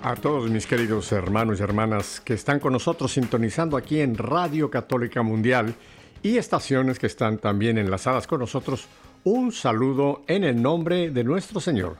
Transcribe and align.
A 0.00 0.14
todos 0.14 0.48
mis 0.48 0.66
queridos 0.66 1.10
hermanos 1.10 1.58
y 1.58 1.62
hermanas 1.62 2.20
que 2.20 2.34
están 2.34 2.60
con 2.60 2.72
nosotros 2.72 3.12
sintonizando 3.12 3.76
aquí 3.76 4.00
en 4.00 4.16
Radio 4.16 4.70
Católica 4.70 5.22
Mundial 5.22 5.74
y 6.22 6.36
estaciones 6.36 7.00
que 7.00 7.08
están 7.08 7.38
también 7.38 7.78
enlazadas 7.78 8.28
con 8.28 8.38
nosotros, 8.38 8.86
un 9.24 9.50
saludo 9.50 10.22
en 10.28 10.44
el 10.44 10.62
nombre 10.62 11.10
de 11.10 11.24
nuestro 11.24 11.58
Señor. 11.58 11.96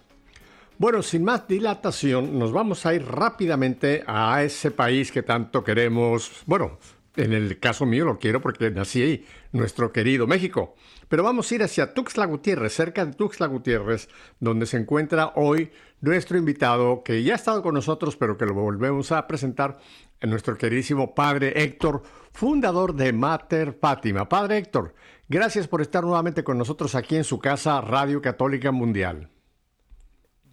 Bueno, 0.78 1.02
sin 1.02 1.24
más 1.24 1.48
dilatación, 1.48 2.38
nos 2.38 2.52
vamos 2.52 2.86
a 2.86 2.94
ir 2.94 3.04
rápidamente 3.04 4.04
a 4.06 4.44
ese 4.44 4.70
país 4.70 5.10
que 5.10 5.24
tanto 5.24 5.64
queremos. 5.64 6.30
Bueno, 6.46 6.78
en 7.16 7.32
el 7.32 7.58
caso 7.58 7.84
mío 7.84 8.04
lo 8.04 8.18
quiero 8.20 8.40
porque 8.40 8.70
nací 8.70 9.02
ahí, 9.02 9.26
nuestro 9.50 9.92
querido 9.92 10.28
México. 10.28 10.76
Pero 11.08 11.22
vamos 11.22 11.50
a 11.50 11.54
ir 11.54 11.62
hacia 11.62 11.94
Tuxtla 11.94 12.26
Gutiérrez, 12.26 12.72
cerca 12.72 13.04
de 13.04 13.12
Tuxtla 13.12 13.46
Gutiérrez, 13.46 14.08
donde 14.40 14.66
se 14.66 14.76
encuentra 14.76 15.32
hoy 15.36 15.70
nuestro 16.00 16.38
invitado, 16.38 17.02
que 17.02 17.22
ya 17.22 17.32
ha 17.32 17.36
estado 17.36 17.62
con 17.62 17.74
nosotros, 17.74 18.16
pero 18.16 18.36
que 18.36 18.46
lo 18.46 18.54
volvemos 18.54 19.10
a 19.12 19.26
presentar, 19.26 19.78
nuestro 20.20 20.56
queridísimo 20.58 21.14
padre 21.14 21.62
Héctor, 21.62 22.02
fundador 22.32 22.94
de 22.94 23.12
Mater 23.12 23.72
Fátima. 23.72 24.28
Padre 24.28 24.58
Héctor, 24.58 24.94
gracias 25.28 25.68
por 25.68 25.80
estar 25.80 26.02
nuevamente 26.02 26.42
con 26.42 26.58
nosotros 26.58 26.94
aquí 26.94 27.16
en 27.16 27.24
su 27.24 27.38
casa 27.38 27.80
Radio 27.80 28.20
Católica 28.20 28.72
Mundial. 28.72 29.28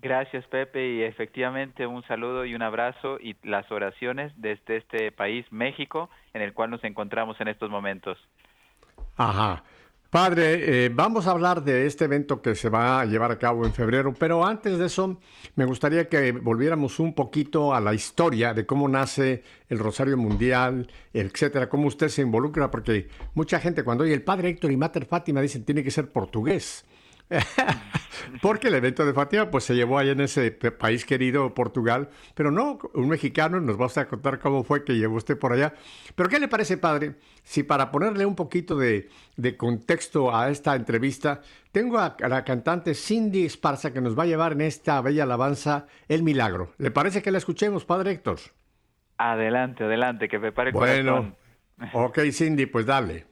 Gracias 0.02 0.45
Pepe 0.45 0.88
y 0.88 1.02
efectivamente 1.02 1.88
un 1.88 2.03
saludo 2.03 2.45
y 2.45 2.53
un 2.53 2.61
abrazo 2.61 3.17
y 3.20 3.36
las 3.42 3.72
oraciones 3.72 4.31
desde 4.36 4.78
este 4.78 5.11
país, 5.11 5.48
México, 5.52 6.11
en 6.36 6.44
el 6.44 6.53
cual 6.53 6.70
nos 6.70 6.83
encontramos 6.83 7.42
en 7.42 7.48
estos 7.48 7.72
momentos. 7.72 8.20
Ajá. 9.17 9.64
Padre, 10.09 10.86
eh, 10.86 10.89
vamos 10.89 11.28
a 11.28 11.31
hablar 11.31 11.64
de 11.64 11.86
este 11.86 12.06
evento 12.06 12.42
que 12.42 12.56
se 12.56 12.70
va 12.70 13.02
a 13.02 13.06
llevar 13.06 13.31
a 13.31 13.39
cabo 13.39 13.66
en 13.66 13.73
febrero, 13.73 14.14
pero 14.17 14.45
antes 14.45 14.78
de 14.78 14.86
eso 14.86 15.20
me 15.56 15.66
gustaría 15.66 16.08
que 16.08 16.31
volviéramos 16.31 17.00
un 17.00 17.14
poquito 17.14 17.73
a 17.73 17.81
la 17.81 17.94
historia 17.94 18.53
de 18.53 18.66
cómo 18.66 18.88
nace 18.88 19.44
el 19.67 19.80
Rosario 19.80 20.16
Mundial, 20.16 20.89
etcétera, 21.14 21.67
cómo 21.67 21.88
usted 21.88 22.08
se 22.08 22.22
involucra, 22.22 22.72
porque 22.72 23.09
mucha 23.33 23.59
gente 23.59 23.83
cuando 23.83 24.06
oye 24.06 24.14
el 24.14 24.23
Padre 24.23 24.50
Héctor 24.50 24.72
y 24.72 24.78
Mater 24.78 25.06
Fátima 25.06 25.42
dicen 25.42 25.66
tiene 25.66 25.83
que 25.83 25.92
ser 25.92 26.09
portugués. 26.09 26.86
Porque 28.42 28.68
el 28.68 28.76
evento 28.76 29.06
de 29.06 29.14
Fátima 29.14 29.50
pues 29.50 29.64
se 29.64 29.76
llevó 29.76 29.98
ahí 29.98 30.09
en 30.09 30.22
ese 30.22 30.52
país 30.52 31.06
querido, 31.06 31.54
Portugal, 31.54 32.09
pero 32.34 32.52
no, 32.52 32.80
un 32.94 33.09
mexicano, 33.09 33.59
nos 33.59 33.80
va 33.80 33.88
a 34.02 34.08
contar 34.08 34.40
cómo 34.40 34.64
fue 34.64 34.84
que 34.84 34.95
llevó 34.95 35.17
usted 35.17 35.38
por 35.38 35.54
allá. 35.54 35.73
Pero 36.16 36.30
¿qué 36.30 36.40
le 36.40 36.48
parece, 36.48 36.78
padre? 36.78 37.16
Si 37.44 37.64
para 37.64 37.92
ponerle 37.92 38.26
un 38.26 38.36
poquito 38.36 38.78
de, 38.78 39.09
contexto 39.58 40.36
a 40.36 40.50
esta 40.50 40.76
entrevista, 40.76 41.42
tengo 41.72 42.00
a, 42.00 42.16
la 42.20 42.44
cantante 42.44 42.94
Cindy 42.94 43.45
Esparza 43.45 43.94
que 43.94 44.02
nos 44.02 44.17
va 44.17 44.23
a 44.23 44.28
llevar 44.28 44.54
en 44.54 44.62
esta 44.62 45.02
bella 45.02 45.23
alabanza 45.23 45.88
El 46.08 46.23
Milagro. 46.23 46.73
¿Le 46.78 46.92
parece 46.92 47.22
que 47.22 47.32
la 47.32 47.38
escuchemos, 47.38 47.86
padre 47.86 48.12
Héctor? 48.12 48.39
Adelante, 49.17 49.86
adelante, 49.86 50.28
que 50.28 50.39
prepare 50.39 50.70
el 50.70 50.76
bueno, 50.76 51.36
Ok, 51.94 52.20
Cindy, 52.32 52.66
pues 52.66 52.86
dale. 52.86 53.26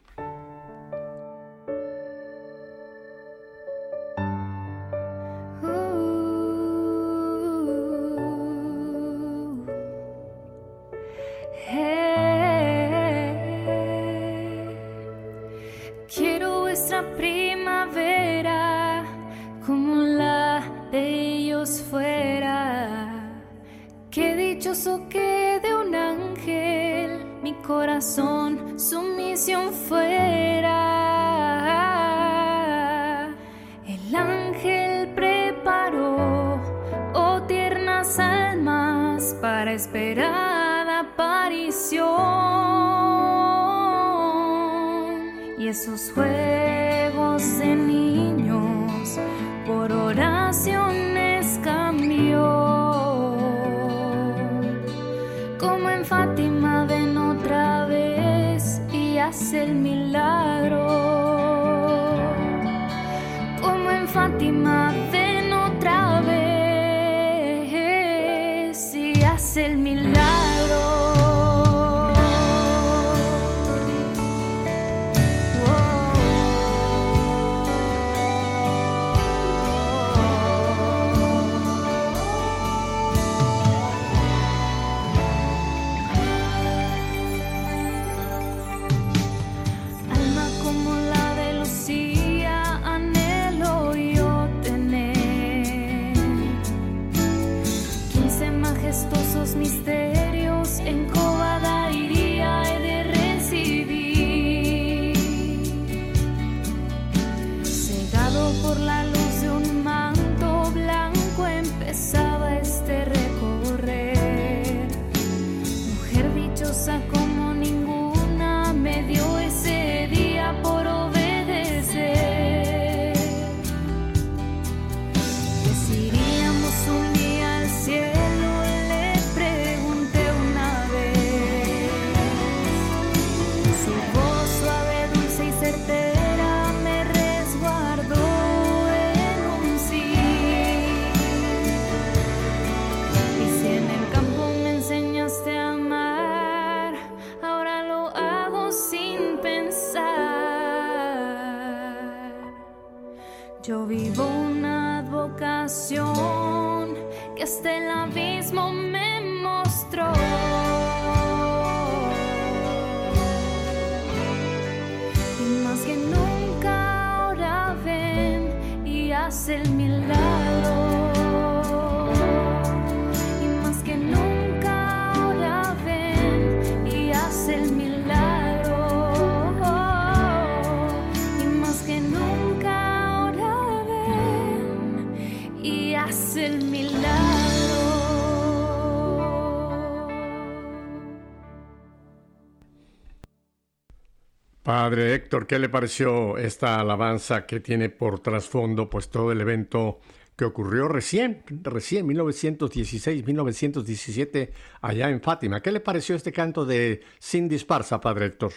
Padre 194.74 195.14
Héctor, 195.14 195.46
¿qué 195.46 195.60
le 195.60 195.68
pareció 195.68 196.36
esta 196.36 196.80
alabanza 196.80 197.46
que 197.46 197.60
tiene 197.60 197.90
por 197.90 198.18
trasfondo 198.18 198.90
pues 198.90 199.08
todo 199.08 199.30
el 199.30 199.40
evento 199.40 200.00
que 200.36 200.44
ocurrió 200.44 200.88
recién, 200.88 201.44
recién 201.62 202.04
1916, 202.08 203.24
1917 203.24 204.52
allá 204.82 205.10
en 205.10 205.20
Fátima? 205.20 205.60
¿Qué 205.60 205.70
le 205.70 205.78
pareció 205.78 206.16
este 206.16 206.32
canto 206.32 206.64
de 206.64 207.04
Cindy 207.20 207.54
Esparza, 207.54 208.00
Padre 208.00 208.26
Héctor? 208.26 208.50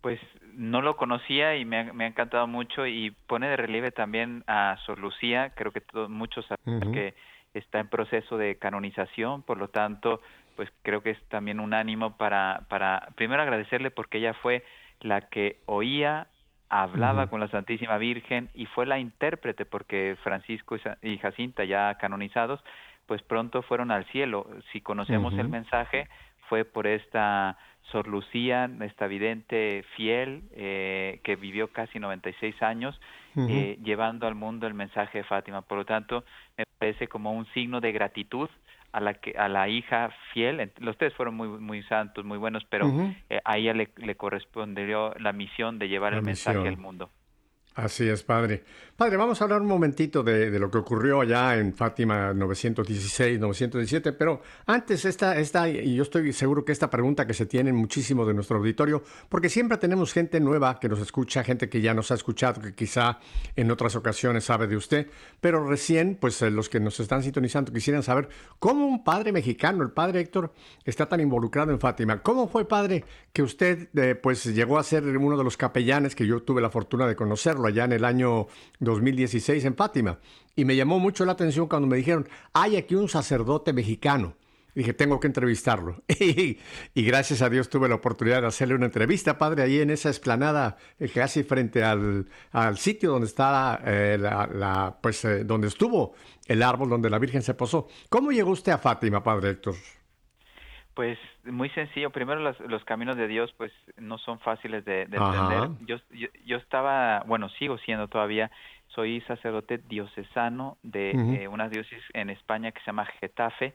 Pues 0.00 0.18
no 0.54 0.80
lo 0.80 0.96
conocía 0.96 1.56
y 1.56 1.66
me 1.66 1.80
ha, 1.80 1.92
me 1.92 2.04
ha, 2.04 2.08
encantado 2.08 2.46
mucho 2.46 2.86
y 2.86 3.10
pone 3.10 3.46
de 3.46 3.58
relieve 3.58 3.90
también 3.90 4.44
a 4.46 4.78
Sor 4.86 4.98
Lucía, 4.98 5.52
creo 5.54 5.72
que 5.72 5.82
todos, 5.82 6.08
muchos 6.08 6.46
saben 6.46 6.90
que 6.90 7.12
está 7.52 7.80
en 7.80 7.88
proceso 7.88 8.38
de 8.38 8.56
canonización, 8.56 9.42
por 9.42 9.58
lo 9.58 9.68
tanto, 9.68 10.22
pues 10.56 10.70
creo 10.80 11.02
que 11.02 11.10
es 11.10 11.22
también 11.28 11.60
un 11.60 11.74
ánimo 11.74 12.16
para, 12.16 12.62
para 12.70 13.10
primero 13.14 13.42
agradecerle 13.42 13.90
porque 13.90 14.16
ella 14.16 14.32
fue 14.32 14.64
la 15.04 15.20
que 15.20 15.58
oía, 15.66 16.28
hablaba 16.70 17.28
con 17.28 17.38
la 17.38 17.48
Santísima 17.48 17.98
Virgen 17.98 18.48
y 18.54 18.66
fue 18.66 18.86
la 18.86 18.98
intérprete 18.98 19.66
porque 19.66 20.16
Francisco 20.22 20.76
y 21.02 21.18
Jacinta 21.18 21.64
ya 21.64 21.94
canonizados, 21.98 22.58
pues 23.06 23.22
pronto 23.22 23.62
fueron 23.62 23.90
al 23.90 24.06
cielo. 24.06 24.48
Si 24.72 24.80
conocemos 24.80 25.34
el 25.34 25.50
mensaje, 25.50 26.08
fue 26.48 26.64
por 26.64 26.86
esta 26.86 27.58
Sor 27.92 28.08
Lucía, 28.08 28.70
esta 28.80 29.06
vidente 29.06 29.84
fiel 29.94 30.44
eh, 30.52 31.20
que 31.22 31.36
vivió 31.36 31.68
casi 31.68 31.98
96 31.98 32.62
años, 32.62 32.98
eh, 33.36 33.78
llevando 33.84 34.26
al 34.26 34.34
mundo 34.34 34.66
el 34.66 34.72
mensaje 34.72 35.18
de 35.18 35.24
Fátima. 35.24 35.60
Por 35.60 35.78
lo 35.78 35.84
tanto, 35.84 36.24
me 36.56 36.64
parece 36.78 37.08
como 37.08 37.32
un 37.32 37.44
signo 37.52 37.82
de 37.82 37.92
gratitud 37.92 38.48
a 38.94 39.00
la 39.00 39.14
que 39.14 39.34
a 39.36 39.48
la 39.48 39.68
hija 39.68 40.10
fiel 40.32 40.70
los 40.78 40.96
tres 40.96 41.12
fueron 41.14 41.34
muy 41.34 41.48
muy 41.48 41.82
santos 41.82 42.24
muy 42.24 42.38
buenos 42.38 42.64
pero 42.70 42.86
eh, 43.28 43.40
a 43.44 43.58
ella 43.58 43.74
le, 43.74 43.88
le 43.96 44.14
correspondió 44.14 45.12
la 45.18 45.32
misión 45.32 45.80
de 45.80 45.88
llevar 45.88 46.12
La 46.12 46.18
el 46.18 46.24
mensaje 46.24 46.68
al 46.68 46.76
mundo 46.76 47.10
Así 47.74 48.08
es, 48.08 48.22
padre. 48.22 48.62
Padre, 48.96 49.16
vamos 49.16 49.40
a 49.40 49.44
hablar 49.44 49.60
un 49.60 49.66
momentito 49.66 50.22
de, 50.22 50.56
lo 50.60 50.70
que 50.70 50.78
ocurrió 50.78 51.20
allá 51.20 51.56
en 51.58 51.74
Fátima 51.74 52.32
916, 52.32 53.40
917, 53.40 54.12
pero 54.12 54.40
antes 54.66 55.04
esta, 55.04 55.36
esta, 55.36 55.68
y 55.68 55.96
yo 55.96 56.04
estoy 56.04 56.32
seguro 56.32 56.64
que 56.64 56.70
esta 56.70 56.88
pregunta 56.88 57.26
que 57.26 57.34
se 57.34 57.46
tiene 57.46 57.72
muchísimo 57.72 58.24
de 58.24 58.32
nuestro 58.32 58.58
auditorio, 58.58 59.02
porque 59.28 59.48
siempre 59.48 59.78
tenemos 59.78 60.12
gente 60.12 60.38
nueva 60.38 60.78
que 60.78 60.88
nos 60.88 61.00
escucha, 61.00 61.42
gente 61.42 61.68
que 61.68 61.80
ya 61.80 61.92
nos 61.92 62.12
ha 62.12 62.14
escuchado, 62.14 62.60
que 62.60 62.76
quizá 62.76 63.18
en 63.56 63.72
otras 63.72 63.96
ocasiones 63.96 64.44
sabe 64.44 64.68
de 64.68 64.76
usted, 64.76 65.08
pero 65.40 65.66
recién, 65.66 66.16
pues 66.20 66.40
eh, 66.42 66.52
los 66.52 66.68
que 66.68 66.78
nos 66.78 67.00
están 67.00 67.24
sintonizando 67.24 67.72
quisieran 67.72 68.04
saber 68.04 68.28
cómo 68.60 68.86
un 68.86 69.02
padre 69.02 69.32
mexicano, 69.32 69.82
el 69.82 69.90
padre 69.90 70.20
Héctor, 70.20 70.52
está 70.84 71.06
tan 71.06 71.18
involucrado 71.18 71.72
en 71.72 71.80
Fátima. 71.80 72.22
¿Cómo 72.22 72.46
fue, 72.46 72.68
padre, 72.68 73.04
que 73.32 73.42
usted 73.42 73.88
eh, 73.96 74.14
pues 74.14 74.44
llegó 74.44 74.78
a 74.78 74.84
ser 74.84 75.04
uno 75.04 75.36
de 75.36 75.42
los 75.42 75.56
capellanes 75.56 76.14
que 76.14 76.28
yo 76.28 76.40
tuve 76.44 76.62
la 76.62 76.70
fortuna 76.70 77.08
de 77.08 77.16
conocerlo 77.16 77.63
allá 77.66 77.84
en 77.84 77.92
el 77.92 78.04
año 78.04 78.46
2016 78.80 79.64
en 79.64 79.76
Fátima? 79.76 80.18
Y 80.56 80.64
me 80.64 80.76
llamó 80.76 80.98
mucho 80.98 81.24
la 81.24 81.32
atención 81.32 81.66
cuando 81.66 81.88
me 81.88 81.96
dijeron, 81.96 82.28
hay 82.52 82.76
aquí 82.76 82.94
un 82.94 83.08
sacerdote 83.08 83.72
mexicano. 83.72 84.36
Y 84.74 84.80
dije, 84.80 84.92
tengo 84.92 85.20
que 85.20 85.28
entrevistarlo. 85.28 86.02
y, 86.08 86.58
gracias 86.94 87.42
a 87.42 87.48
Dios 87.48 87.68
tuve 87.68 87.88
la 87.88 87.94
oportunidad 87.94 88.40
de 88.40 88.48
hacerle 88.48 88.74
una 88.74 88.86
entrevista, 88.86 89.38
padre, 89.38 89.62
ahí 89.62 89.78
en 89.78 89.90
esa 89.90 90.10
esplanada, 90.10 90.76
eh, 90.98 91.08
casi 91.08 91.44
frente 91.44 91.84
al, 91.84 92.26
al 92.50 92.76
sitio 92.76 93.12
donde 93.12 93.28
está 93.28 93.80
eh, 93.84 94.18
la, 94.18 94.98
pues, 95.00 95.24
eh, 95.24 95.44
donde 95.44 95.68
estuvo 95.68 96.14
el 96.46 96.62
árbol 96.62 96.90
donde 96.90 97.08
la 97.08 97.20
Virgen 97.20 97.42
se 97.42 97.54
posó. 97.54 97.86
¿Cómo 98.08 98.32
llegó 98.32 98.50
usted 98.50 98.72
a 98.72 98.78
Fátima, 98.78 99.22
padre 99.22 99.50
Héctor? 99.50 99.76
Pues 100.94 101.18
muy 101.44 101.68
sencillo. 101.70 102.10
Primero 102.10 102.40
los, 102.40 102.58
los 102.60 102.84
caminos 102.84 103.16
de 103.16 103.26
Dios 103.26 103.52
pues 103.56 103.72
no 103.96 104.16
son 104.18 104.38
fáciles 104.38 104.84
de, 104.84 105.06
de 105.06 105.16
entender. 105.16 105.70
Yo, 105.86 105.96
yo, 106.12 106.28
yo, 106.46 106.56
estaba, 106.56 107.24
bueno, 107.26 107.48
sigo 107.50 107.78
siendo 107.78 108.06
todavía, 108.06 108.50
soy 108.88 109.20
sacerdote 109.22 109.78
diocesano 109.78 110.76
de 110.84 111.12
uh 111.14 111.18
-huh. 111.18 111.40
eh, 111.40 111.48
una 111.48 111.68
diócesis 111.68 112.04
en 112.12 112.30
España 112.30 112.70
que 112.70 112.78
se 112.80 112.86
llama 112.86 113.06
Getafe 113.20 113.74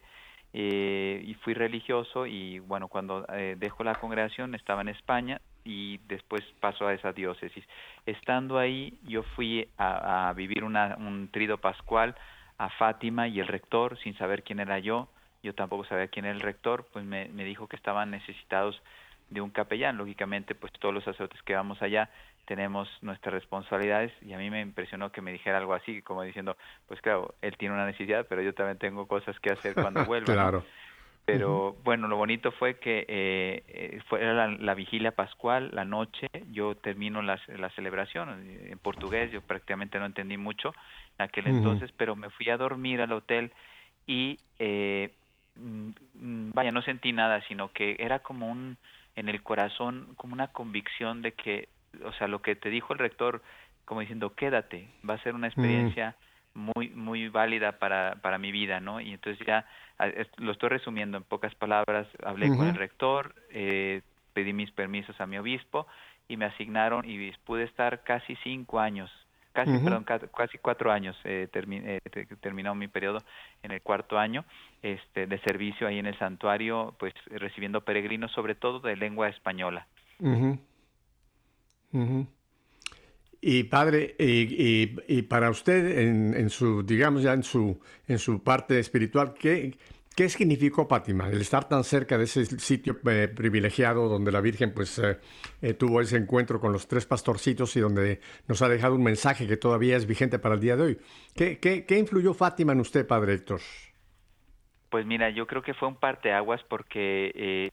eh, 0.53 1.21
y 1.25 1.33
fui 1.43 1.53
religioso 1.53 2.25
y 2.25 2.59
bueno, 2.59 2.87
cuando 2.87 3.25
eh, 3.33 3.55
dejo 3.59 3.83
la 3.83 3.95
congregación 3.95 4.55
estaba 4.55 4.81
en 4.81 4.89
España 4.89 5.41
y 5.65 5.97
después 6.07 6.41
paso 6.61 6.87
a 6.87 6.93
esa 6.93 7.11
diócesis. 7.11 7.65
Estando 8.05 8.57
ahí 8.57 8.97
yo 9.03 9.23
fui 9.35 9.67
a, 9.77 10.29
a 10.29 10.33
vivir 10.33 10.63
una, 10.63 10.95
un 10.97 11.27
trido 11.31 11.57
pascual 11.57 12.15
a 12.57 12.69
Fátima 12.69 13.27
y 13.27 13.39
el 13.41 13.47
rector, 13.47 13.97
sin 13.99 14.17
saber 14.17 14.43
quién 14.43 14.59
era 14.59 14.79
yo, 14.79 15.09
yo 15.43 15.53
tampoco 15.53 15.85
sabía 15.85 16.07
quién 16.07 16.25
era 16.25 16.35
el 16.35 16.41
rector, 16.41 16.87
pues 16.91 17.05
me, 17.05 17.29
me, 17.29 17.43
dijo 17.43 17.67
que 17.67 17.75
estaban 17.75 18.11
necesitados 18.11 18.81
de 19.29 19.41
un 19.41 19.49
capellán. 19.49 19.97
Lógicamente, 19.97 20.55
pues 20.55 20.73
todos 20.73 20.93
los 20.93 21.03
sacerdotes 21.03 21.41
que 21.43 21.55
vamos 21.55 21.81
allá 21.81 22.09
tenemos 22.45 22.89
nuestras 23.01 23.33
responsabilidades 23.33 24.11
y 24.23 24.33
a 24.33 24.37
mí 24.39 24.49
me 24.49 24.61
impresionó 24.61 25.11
que 25.11 25.21
me 25.21 25.31
dijera 25.31 25.59
algo 25.59 25.75
así, 25.75 26.01
como 26.01 26.23
diciendo, 26.23 26.57
pues 26.87 26.99
claro, 26.99 27.35
él 27.43 27.55
tiene 27.57 27.75
una 27.75 27.85
necesidad, 27.85 28.25
pero 28.27 28.41
yo 28.41 28.55
también 28.55 28.79
tengo 28.79 29.07
cosas 29.07 29.39
que 29.39 29.51
hacer 29.51 29.75
cuando 29.75 30.03
vuelva. 30.05 30.33
claro. 30.33 30.65
Pero 31.25 31.67
uh 31.67 31.73
-huh. 31.73 31.83
bueno, 31.83 32.07
lo 32.07 32.17
bonito 32.17 32.51
fue 32.51 32.79
que 32.79 33.05
eh, 33.07 34.01
fue 34.07 34.23
era 34.23 34.33
la, 34.33 34.47
la, 34.47 34.73
vigilia 34.73 35.11
pascual, 35.11 35.69
la 35.73 35.85
noche, 35.85 36.27
yo 36.51 36.73
termino 36.73 37.21
la, 37.21 37.39
la, 37.49 37.69
celebración 37.71 38.49
en 38.49 38.79
portugués, 38.79 39.31
yo 39.31 39.41
prácticamente 39.41 39.99
no 39.99 40.07
entendí 40.07 40.37
mucho 40.37 40.73
en 41.19 41.25
aquel 41.25 41.45
uh 41.45 41.49
-huh. 41.49 41.57
entonces, 41.57 41.91
pero 41.95 42.15
me 42.15 42.31
fui 42.31 42.49
a 42.49 42.57
dormir 42.57 42.99
al 43.01 43.11
hotel 43.11 43.51
y 44.07 44.39
eh, 44.57 45.13
vaya, 46.53 46.71
no 46.71 46.81
sentí 46.81 47.13
nada, 47.13 47.41
sino 47.47 47.71
que 47.71 47.95
era 47.99 48.19
como 48.19 48.49
un, 48.49 48.77
en 49.15 49.29
el 49.29 49.41
corazón, 49.43 50.13
como 50.15 50.33
una 50.33 50.47
convicción 50.47 51.21
de 51.21 51.33
que, 51.33 51.69
o 52.03 52.13
sea, 52.13 52.27
lo 52.27 52.41
que 52.41 52.55
te 52.55 52.69
dijo 52.69 52.93
el 52.93 52.99
rector, 52.99 53.41
como 53.85 54.01
diciendo, 54.01 54.35
quédate, 54.35 54.87
va 55.07 55.15
a 55.15 55.23
ser 55.23 55.35
una 55.35 55.47
experiencia 55.47 56.15
mm. 56.53 56.71
muy, 56.75 56.89
muy 56.89 57.29
válida 57.29 57.79
para, 57.79 58.15
para 58.21 58.37
mi 58.37 58.51
vida, 58.51 58.79
¿no? 58.79 59.01
Y 59.01 59.13
entonces 59.13 59.45
ya, 59.45 59.65
lo 60.37 60.51
estoy 60.51 60.69
resumiendo 60.69 61.17
en 61.17 61.23
pocas 61.23 61.53
palabras, 61.55 62.07
hablé 62.23 62.49
uh 62.49 62.53
-huh. 62.53 62.57
con 62.57 62.67
el 62.67 62.75
rector, 62.75 63.35
eh, 63.49 64.01
pedí 64.33 64.53
mis 64.53 64.71
permisos 64.71 65.19
a 65.19 65.25
mi 65.25 65.37
obispo 65.37 65.87
y 66.27 66.37
me 66.37 66.45
asignaron 66.45 67.09
y 67.09 67.31
pude 67.45 67.63
estar 67.63 68.03
casi 68.03 68.35
cinco 68.43 68.79
años 68.79 69.11
casi, 69.59 69.71
uh 69.71 69.75
-huh. 69.75 69.83
perdón, 69.83 70.29
casi 70.35 70.57
cuatro 70.57 70.91
años 70.91 71.15
eh, 71.23 71.47
termi 71.51 71.81
eh, 71.83 71.99
terminó 72.41 72.75
mi 72.75 72.87
periodo 72.87 73.19
en 73.63 73.71
el 73.71 73.81
cuarto 73.81 74.17
año 74.17 74.45
este, 74.81 75.27
de 75.27 75.37
servicio 75.39 75.87
ahí 75.87 75.99
en 75.99 76.05
el 76.05 76.17
santuario, 76.17 76.95
pues 76.99 77.13
recibiendo 77.27 77.81
peregrinos, 77.81 78.31
sobre 78.31 78.55
todo 78.55 78.79
de 78.79 78.95
lengua 78.95 79.27
española. 79.29 79.85
Uh 80.19 80.57
-huh. 81.91 82.27
Y 83.41 83.63
padre, 83.63 84.15
y, 84.19 84.25
y, 84.67 84.95
y 85.07 85.21
para 85.23 85.49
usted, 85.49 85.99
en, 85.99 86.33
en, 86.35 86.49
su, 86.49 86.83
digamos 86.83 87.23
ya 87.23 87.33
en 87.33 87.43
su, 87.43 87.79
en 88.07 88.19
su 88.19 88.43
parte 88.43 88.79
espiritual, 88.79 89.33
¿qué, 89.33 89.77
¿Qué 90.19 90.27
significó 90.27 90.85
Fátima? 90.85 91.29
El 91.29 91.39
estar 91.39 91.69
tan 91.69 91.85
cerca 91.85 92.17
de 92.17 92.25
ese 92.25 92.43
sitio 92.43 92.97
eh, 93.09 93.29
privilegiado 93.29 94.09
donde 94.09 94.33
la 94.33 94.41
Virgen 94.41 94.73
pues 94.73 94.99
eh, 94.99 95.17
eh, 95.61 95.75
tuvo 95.75 96.01
ese 96.01 96.17
encuentro 96.17 96.59
con 96.59 96.73
los 96.73 96.89
tres 96.89 97.05
pastorcitos 97.05 97.73
y 97.77 97.79
donde 97.79 98.19
nos 98.45 98.61
ha 98.61 98.67
dejado 98.67 98.95
un 98.95 99.03
mensaje 99.03 99.47
que 99.47 99.55
todavía 99.55 99.95
es 99.95 100.05
vigente 100.05 100.37
para 100.37 100.55
el 100.55 100.59
día 100.59 100.75
de 100.75 100.83
hoy. 100.83 100.97
¿Qué, 101.37 101.57
qué, 101.59 101.85
qué 101.85 101.97
influyó 101.97 102.33
Fátima 102.33 102.73
en 102.73 102.81
usted, 102.81 103.07
Padre 103.07 103.35
Héctor? 103.35 103.61
Pues 104.89 105.05
mira, 105.05 105.29
yo 105.29 105.45
creo 105.45 105.61
que 105.61 105.75
fue 105.75 105.87
un 105.87 105.95
parteaguas 105.95 106.61
porque 106.63 107.31
eh, 107.35 107.69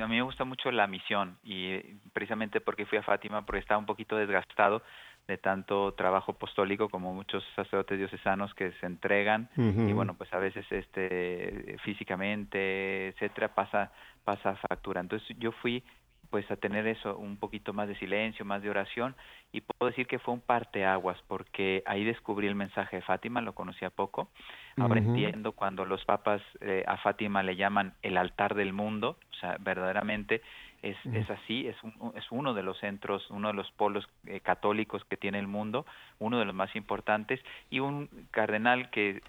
a 0.00 0.06
mí 0.06 0.16
me 0.16 0.22
gusta 0.22 0.44
mucho 0.44 0.70
la 0.70 0.86
misión 0.86 1.36
y 1.42 1.80
precisamente 2.12 2.60
porque 2.60 2.86
fui 2.86 2.96
a 2.96 3.02
Fátima 3.02 3.44
porque 3.44 3.60
estaba 3.60 3.78
un 3.78 3.86
poquito 3.86 4.16
desgastado 4.16 4.82
de 5.26 5.38
tanto 5.38 5.94
trabajo 5.94 6.32
apostólico 6.32 6.88
como 6.88 7.14
muchos 7.14 7.42
sacerdotes 7.56 7.98
diocesanos 7.98 8.52
que 8.54 8.72
se 8.72 8.86
entregan 8.86 9.48
uh 9.56 9.62
-huh. 9.62 9.88
y 9.90 9.92
bueno 9.92 10.14
pues 10.14 10.32
a 10.34 10.38
veces 10.38 10.66
este 10.70 11.76
físicamente 11.82 13.08
etcétera 13.08 13.54
pasa 13.54 13.90
pasa 14.24 14.54
factura 14.56 15.00
entonces 15.00 15.36
yo 15.38 15.52
fui 15.52 15.82
pues 16.30 16.50
a 16.50 16.56
tener 16.56 16.86
eso 16.86 17.16
un 17.16 17.36
poquito 17.36 17.72
más 17.72 17.88
de 17.88 17.96
silencio 17.96 18.44
más 18.44 18.62
de 18.62 18.68
oración 18.68 19.14
y 19.52 19.62
puedo 19.62 19.88
decir 19.90 20.06
que 20.06 20.18
fue 20.18 20.34
un 20.34 20.40
parteaguas 20.40 21.18
porque 21.26 21.82
ahí 21.86 22.04
descubrí 22.04 22.46
el 22.46 22.54
mensaje 22.54 22.96
de 22.96 23.02
Fátima 23.02 23.40
lo 23.40 23.54
conocía 23.54 23.88
poco 23.88 24.28
ahora 24.76 25.00
uh 25.00 25.04
-huh. 25.04 25.08
entiendo 25.08 25.52
cuando 25.52 25.86
los 25.86 26.04
papas 26.04 26.42
eh, 26.60 26.84
a 26.86 26.98
Fátima 26.98 27.42
le 27.42 27.56
llaman 27.56 27.94
el 28.02 28.18
altar 28.18 28.54
del 28.54 28.74
mundo 28.74 29.16
o 29.30 29.34
sea 29.36 29.56
verdaderamente 29.58 30.42
es, 30.90 30.96
es 31.14 31.30
así, 31.30 31.66
es, 31.66 31.76
un, 31.82 32.12
es 32.14 32.24
uno 32.30 32.52
de 32.52 32.62
los 32.62 32.78
centros, 32.78 33.28
uno 33.30 33.48
de 33.48 33.54
los 33.54 33.70
polos 33.72 34.06
eh, 34.26 34.40
católicos 34.40 35.04
que 35.06 35.16
tiene 35.16 35.38
el 35.38 35.46
mundo, 35.46 35.86
uno 36.18 36.38
de 36.38 36.44
los 36.44 36.54
más 36.54 36.74
importantes, 36.76 37.40
y 37.70 37.80
un 37.80 38.08
cardenal 38.30 38.90
que 38.90 39.22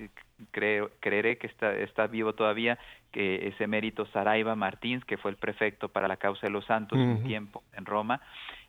creo, 0.52 0.92
creeré 1.00 1.38
que 1.38 1.48
está, 1.48 1.74
está 1.74 2.08
vivo 2.08 2.34
todavía, 2.34 2.78
que 3.12 3.48
es 3.48 3.60
emérito 3.62 4.06
Saraiva 4.08 4.56
Martins, 4.56 5.06
que 5.06 5.18
fue 5.18 5.32
el 5.32 5.38
prefecto 5.38 5.88
para 5.90 6.08
la 6.08 6.18
causa 6.18 6.48
de 6.48 6.52
los 6.52 6.66
santos 6.66 7.00
uh 7.00 7.02
-huh. 7.02 7.18
un 7.18 7.24
tiempo 7.24 7.64
en 7.74 7.86
Roma, 7.86 8.20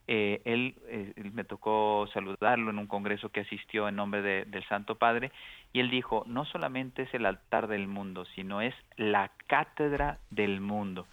eh, 0.08 0.40
él 0.44 0.76
eh, 0.86 1.12
me 1.32 1.42
tocó 1.42 2.06
saludarlo 2.14 2.70
en 2.70 2.78
un 2.78 2.86
congreso 2.86 3.30
que 3.30 3.40
asistió 3.40 3.88
en 3.88 3.96
nombre 3.96 4.22
del 4.22 4.64
Santo 4.68 4.94
Padre 4.94 5.32
y 5.72 5.80
él 5.80 5.90
dijo, 5.90 6.22
no 6.26 6.44
solamente 6.44 7.02
es 7.02 7.14
el 7.14 7.26
altar 7.26 7.66
del 7.66 7.88
mundo, 7.88 8.24
sino 8.36 8.60
es 8.60 8.74
la 8.96 9.32
cátedra 9.48 10.18
del 10.30 10.60
mundo. 10.60 11.06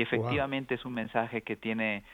Y 0.00 0.02
efectivamente 0.02 0.76
es 0.76 0.86
un 0.86 0.94
mensaje 0.94 1.42
que 1.42 1.56
tiene 1.56 2.04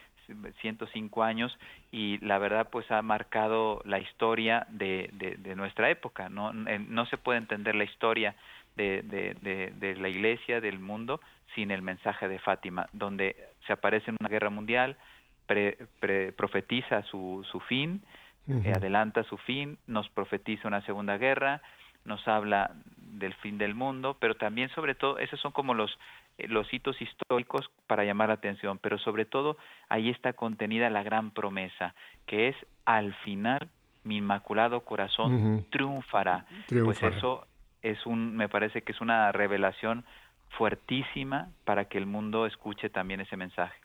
105 0.60 1.22
años 1.22 1.56
y 1.92 2.18
la 2.18 2.36
verdad 2.38 2.68
pues 2.68 2.90
ha 2.90 3.00
marcado 3.00 3.80
la 3.84 4.00
historia 4.00 4.66
de, 4.70 5.08
de, 5.12 5.54
nuestra 5.54 5.88
época. 5.88 6.28
¿no? 6.28 6.52
no 6.52 7.06
se 7.06 7.16
puede 7.16 7.38
entender 7.38 7.76
la 7.76 7.84
historia 7.84 8.34
de, 8.74 9.02
de, 9.78 9.96
la 9.96 10.08
iglesia, 10.08 10.60
del 10.60 10.80
mundo, 10.80 11.20
sin 11.54 11.70
el 11.70 11.80
mensaje 11.80 12.26
de 12.26 12.40
Fátima, 12.40 12.88
donde 12.92 13.36
se 13.68 13.72
aparece 13.72 14.10
en 14.10 14.16
una 14.18 14.28
guerra 14.28 14.50
mundial, 14.50 14.96
profetiza 16.34 17.04
su, 17.04 17.46
su 17.52 17.60
fin, 17.60 18.02
eh, 18.48 18.72
adelanta 18.74 19.22
su 19.22 19.36
fin, 19.36 19.78
nos 19.86 20.08
profetiza 20.08 20.66
una 20.66 20.82
segunda 20.82 21.18
guerra, 21.18 21.62
nos 22.04 22.26
habla 22.26 22.72
del 22.96 23.34
fin 23.34 23.58
del 23.58 23.76
mundo, 23.76 24.16
pero 24.18 24.34
también 24.34 24.70
sobre 24.70 24.96
todo, 24.96 25.18
esos 25.18 25.38
son 25.38 25.52
como 25.52 25.72
los, 25.72 25.96
los 26.38 26.72
hitos 26.72 27.00
históricos 27.00 27.70
para 27.86 28.04
llamar 28.04 28.28
la 28.28 28.34
atención, 28.34 28.78
pero 28.78 28.98
sobre 28.98 29.24
todo 29.24 29.56
ahí 29.88 30.10
está 30.10 30.34
contenida 30.34 30.90
la 30.90 31.02
gran 31.02 31.30
promesa, 31.30 31.94
que 32.26 32.48
es 32.48 32.56
al 32.84 33.14
final 33.24 33.68
mi 34.04 34.18
inmaculado 34.18 34.80
corazón 34.80 35.66
triunfará. 35.70 36.46
Pues 36.68 37.02
eso 37.02 37.46
es 37.82 38.04
un, 38.06 38.36
me 38.36 38.48
parece 38.48 38.82
que 38.82 38.92
es 38.92 39.00
una 39.00 39.32
revelación 39.32 40.04
fuertísima 40.50 41.48
para 41.64 41.86
que 41.86 41.98
el 41.98 42.06
mundo 42.06 42.46
escuche 42.46 42.88
también 42.90 43.20
ese 43.20 43.36
mensaje. 43.36 43.78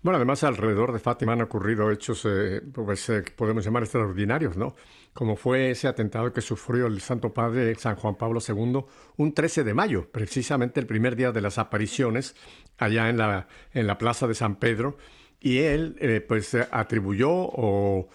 Bueno, 0.00 0.16
además 0.18 0.44
alrededor 0.44 0.92
de 0.92 1.00
Fátima 1.00 1.32
han 1.32 1.42
ocurrido 1.42 1.90
hechos, 1.90 2.24
eh, 2.24 2.62
pues, 2.72 3.08
eh, 3.08 3.24
podemos 3.34 3.64
llamar 3.64 3.82
extraordinarios, 3.82 4.56
¿no? 4.56 4.76
Como 5.12 5.34
fue 5.34 5.72
ese 5.72 5.88
atentado 5.88 6.32
que 6.32 6.40
sufrió 6.40 6.86
el 6.86 7.00
Santo 7.00 7.34
Padre 7.34 7.74
San 7.74 7.96
Juan 7.96 8.14
Pablo 8.14 8.38
II 8.46 8.84
un 9.16 9.34
13 9.34 9.64
de 9.64 9.74
mayo, 9.74 10.08
precisamente 10.12 10.78
el 10.78 10.86
primer 10.86 11.16
día 11.16 11.32
de 11.32 11.40
las 11.40 11.58
apariciones, 11.58 12.36
allá 12.78 13.08
en 13.08 13.18
la, 13.18 13.48
en 13.72 13.88
la 13.88 13.98
Plaza 13.98 14.28
de 14.28 14.34
San 14.34 14.56
Pedro, 14.56 14.98
y 15.40 15.58
él 15.58 15.96
eh, 15.98 16.20
pues 16.20 16.54
atribuyó 16.54 17.30
o 17.30 18.08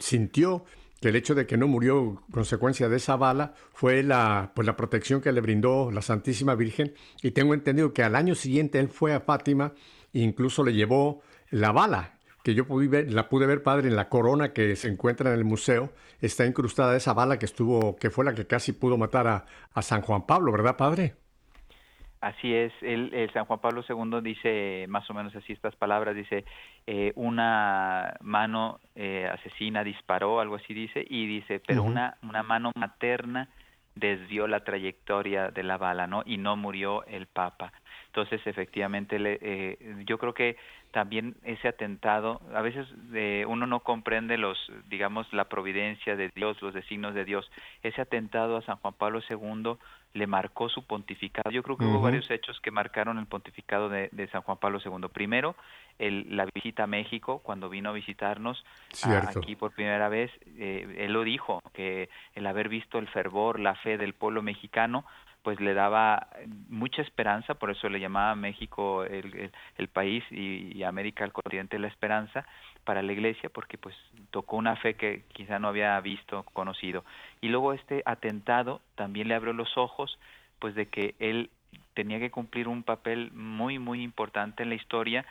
sintió 0.00 0.64
que 1.00 1.10
el 1.10 1.16
hecho 1.16 1.36
de 1.36 1.46
que 1.46 1.56
no 1.56 1.68
murió 1.68 2.20
consecuencia 2.32 2.88
de 2.88 2.96
esa 2.96 3.14
bala 3.14 3.54
fue 3.72 4.02
la, 4.02 4.50
pues 4.56 4.66
la 4.66 4.76
protección 4.76 5.20
que 5.20 5.30
le 5.30 5.40
brindó 5.40 5.92
la 5.92 6.02
Santísima 6.02 6.56
Virgen, 6.56 6.94
y 7.22 7.30
tengo 7.30 7.54
entendido 7.54 7.92
que 7.92 8.02
al 8.02 8.16
año 8.16 8.34
siguiente 8.34 8.80
él 8.80 8.88
fue 8.88 9.14
a 9.14 9.20
Fátima 9.20 9.72
incluso 10.12 10.64
le 10.64 10.72
llevó 10.72 11.22
la 11.50 11.72
bala 11.72 12.14
que 12.42 12.54
yo 12.54 12.66
pude 12.66 12.88
ver, 12.88 13.12
la 13.12 13.28
pude 13.28 13.46
ver, 13.46 13.62
padre, 13.62 13.88
en 13.88 13.96
la 13.96 14.08
corona 14.08 14.52
que 14.52 14.74
se 14.76 14.88
encuentra 14.88 15.32
en 15.32 15.38
el 15.38 15.44
museo, 15.44 15.90
está 16.20 16.44
incrustada 16.44 16.96
esa 16.96 17.14
bala 17.14 17.38
que 17.38 17.46
estuvo, 17.46 17.96
que 17.96 18.10
fue 18.10 18.24
la 18.24 18.34
que 18.34 18.46
casi 18.46 18.72
pudo 18.72 18.98
matar 18.98 19.26
a, 19.26 19.82
San 19.82 20.02
Juan 20.02 20.26
Pablo, 20.26 20.52
¿verdad, 20.52 20.76
padre? 20.76 21.14
Así 22.20 22.54
es, 22.54 22.72
el, 22.82 23.30
San 23.32 23.46
Juan 23.46 23.60
Pablo 23.60 23.82
II 23.88 24.20
dice 24.22 24.86
más 24.88 25.08
o 25.10 25.14
menos 25.14 25.34
así 25.34 25.52
estas 25.52 25.74
palabras, 25.74 26.14
dice, 26.14 26.44
eh, 26.86 27.12
una 27.16 28.14
mano 28.20 28.78
eh, 28.94 29.28
asesina 29.32 29.82
disparó, 29.82 30.40
algo 30.40 30.56
así 30.56 30.72
dice, 30.72 31.04
y 31.08 31.26
dice, 31.26 31.60
pero 31.66 31.82
una, 31.82 32.16
una 32.22 32.42
mano 32.42 32.70
materna 32.76 33.48
desvió 33.94 34.46
la 34.46 34.64
trayectoria 34.64 35.50
de 35.50 35.62
la 35.62 35.76
bala, 35.76 36.06
¿no? 36.06 36.22
Y 36.24 36.38
no 36.38 36.56
murió 36.56 37.04
el 37.06 37.26
Papa. 37.26 37.72
Entonces, 38.06 38.46
efectivamente, 38.46 39.16
eh, 39.20 40.02
yo 40.06 40.18
creo 40.18 40.34
que 40.34 40.56
también 40.92 41.34
ese 41.42 41.68
atentado, 41.68 42.40
a 42.54 42.60
veces 42.60 42.86
eh, 43.14 43.44
uno 43.48 43.66
no 43.66 43.80
comprende 43.80 44.36
los, 44.36 44.58
digamos, 44.88 45.26
la 45.32 45.48
providencia 45.48 46.16
de 46.16 46.30
Dios, 46.34 46.60
los 46.60 46.74
designios 46.74 47.14
de 47.14 47.24
Dios. 47.24 47.50
Ese 47.82 48.02
atentado 48.02 48.58
a 48.58 48.62
San 48.62 48.76
Juan 48.76 48.94
Pablo 48.94 49.20
II 49.28 49.78
le 50.12 50.26
marcó 50.26 50.68
su 50.68 50.86
pontificado. 50.86 51.50
Yo 51.50 51.62
creo 51.62 51.78
que 51.78 51.86
hubo 51.86 52.00
varios 52.00 52.30
hechos 52.30 52.60
que 52.60 52.70
marcaron 52.70 53.18
el 53.18 53.26
pontificado 53.26 53.88
de, 53.88 54.28
San 54.30 54.42
Juan 54.42 54.58
Pablo 54.58 54.78
II. 54.84 55.08
Primero, 55.10 55.56
el, 55.98 56.36
la 56.36 56.46
visita 56.54 56.84
a 56.84 56.86
México, 56.86 57.38
cuando 57.38 57.70
vino 57.70 57.88
a 57.88 57.92
visitarnos 57.92 58.62
aquí 59.02 59.56
por 59.56 59.72
primera 59.72 60.10
vez, 60.10 60.30
eh, 60.58 60.96
él 60.98 61.12
lo 61.14 61.24
dijo, 61.24 61.62
que 61.72 62.10
el 62.34 62.46
haber 62.46 62.68
visto 62.68 62.98
el 62.98 63.08
fervor, 63.08 63.58
la 63.58 63.74
fe 63.76 63.96
del 63.96 64.12
pueblo 64.12 64.42
mexicano, 64.42 65.06
pues 65.42 65.60
le 65.60 65.74
daba 65.74 66.28
mucha 66.68 67.02
esperanza, 67.02 67.54
por 67.54 67.70
eso 67.70 67.88
le 67.88 68.00
llamaba 68.00 68.34
México 68.34 69.04
el, 69.04 69.50
el, 69.76 69.88
país 69.88 70.24
y, 70.30 70.82
América 70.84 71.24
el 71.24 71.32
continente 71.32 71.78
la 71.78 71.88
esperanza 71.88 72.46
para 72.84 73.02
la 73.02 73.12
iglesia, 73.12 73.50
porque 73.50 73.78
pues 73.78 73.94
tocó 74.30 74.56
una 74.56 74.76
fe 74.76 74.94
que 74.94 75.24
quizá 75.32 75.58
no 75.58 75.68
había 75.68 75.98
visto, 76.00 76.44
conocido. 76.52 77.04
Y 77.40 77.48
luego 77.48 77.72
este 77.72 78.02
atentado 78.04 78.80
también 78.94 79.28
le 79.28 79.34
abrió 79.34 79.52
los 79.52 79.76
ojos, 79.76 80.18
pues 80.58 80.74
de 80.74 80.86
que 80.86 81.14
él 81.18 81.50
tenía 81.94 82.18
que 82.18 82.30
cumplir 82.30 82.68
un 82.68 82.82
papel 82.82 83.32
muy, 83.32 83.78
muy 83.78 84.02
importante 84.02 84.62
en 84.62 84.70
la 84.70 84.74
historia 84.76 85.24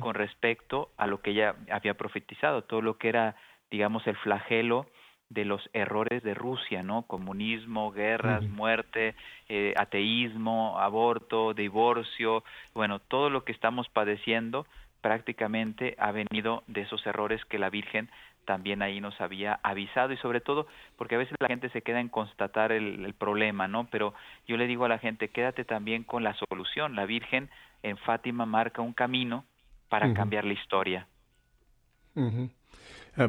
con 0.00 0.14
respecto 0.14 0.90
a 0.96 1.06
lo 1.06 1.20
que 1.20 1.30
ella 1.30 1.54
había 1.70 1.94
profetizado, 1.94 2.62
todo 2.62 2.80
lo 2.82 2.98
que 2.98 3.08
era, 3.08 3.36
digamos, 3.70 4.06
el 4.06 4.16
flagelo 4.16 4.86
de 5.30 5.44
los 5.44 5.68
errores 5.72 6.22
de 6.22 6.34
Rusia, 6.34 6.82
¿no? 6.82 7.02
Comunismo, 7.02 7.92
guerras, 7.92 8.42
muerte, 8.44 9.14
eh, 9.48 9.74
ateísmo, 9.76 10.78
aborto, 10.78 11.54
divorcio, 11.54 12.44
bueno, 12.74 12.98
todo 12.98 13.28
lo 13.28 13.44
que 13.44 13.52
estamos 13.52 13.88
padeciendo 13.88 14.66
prácticamente 15.00 15.94
ha 15.98 16.12
venido 16.12 16.64
de 16.66 16.82
esos 16.82 17.06
errores 17.06 17.44
que 17.44 17.58
la 17.58 17.70
Virgen 17.70 18.08
también 18.48 18.80
ahí 18.80 18.98
nos 19.00 19.20
había 19.20 19.60
avisado 19.62 20.14
y 20.14 20.16
sobre 20.16 20.40
todo 20.40 20.66
porque 20.96 21.16
a 21.16 21.18
veces 21.18 21.36
la 21.38 21.48
gente 21.48 21.68
se 21.68 21.82
queda 21.82 22.00
en 22.00 22.08
constatar 22.08 22.72
el, 22.72 23.12
problema, 23.12 23.68
¿no? 23.68 23.86
Pero 23.90 24.14
yo 24.46 24.56
le 24.56 24.66
digo 24.66 24.86
a 24.86 24.88
la 24.88 24.98
gente, 24.98 25.28
quédate 25.28 25.66
también 25.66 26.02
con 26.02 26.24
la 26.24 26.34
solución. 26.34 26.96
La 26.96 27.04
Virgen 27.04 27.50
en 27.82 27.98
Fátima 27.98 28.46
marca 28.46 28.80
un 28.80 28.94
camino 28.94 29.44
para 29.90 30.14
cambiar 30.14 30.46
la 30.46 30.54
historia. 30.54 31.06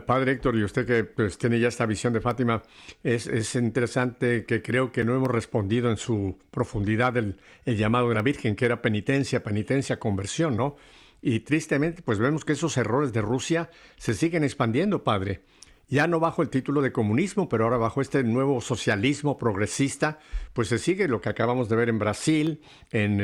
Padre 0.06 0.34
Héctor, 0.34 0.56
y 0.56 0.64
usted 0.64 0.86
que 0.86 1.04
pues, 1.04 1.38
tiene 1.38 1.60
ya 1.60 1.68
esta 1.68 1.86
visión 1.86 2.14
de 2.14 2.22
Fátima, 2.22 2.62
es, 3.04 3.56
interesante 3.56 4.46
que 4.46 4.62
creo 4.62 4.92
que 4.92 5.04
no 5.04 5.16
hemos 5.16 5.30
respondido 5.30 5.90
en 5.90 5.98
su 5.98 6.38
profundidad 6.52 7.18
el, 7.18 7.38
llamado 7.66 8.10
de 8.10 8.16
la 8.16 8.22
Virgen, 8.22 8.56
que 8.56 8.66
era 8.66 8.82
penitencia, 8.82 9.42
penitencia, 9.44 10.00
conversión, 10.00 10.56
¿no? 10.56 10.76
Y 11.22 11.42
tristemente, 11.42 12.02
pues 12.02 12.20
vemos 12.20 12.46
que 12.46 12.54
esos 12.54 12.78
errores 12.78 13.12
de 13.14 13.22
Rusia 13.22 13.70
se 13.98 14.14
siguen 14.14 14.44
expandiendo, 14.44 15.04
padre. 15.04 15.42
Ya 15.90 16.06
no 16.06 16.20
bajo 16.20 16.44
el 16.44 16.50
título 16.50 16.82
de 16.82 16.92
comunismo, 16.92 17.50
pero 17.50 17.64
ahora 17.64 17.78
bajo 17.78 18.00
este 18.00 18.24
nuevo 18.24 18.62
socialismo 18.62 19.40
progresista, 19.40 20.20
pues 20.54 20.68
se 20.68 20.78
sigue 20.78 21.08
lo 21.08 21.20
que 21.20 21.30
acabamos 21.30 21.68
de 21.68 21.76
ver 21.76 21.90
en 21.90 21.98
Brasil, 21.98 22.62
en, 22.92 23.20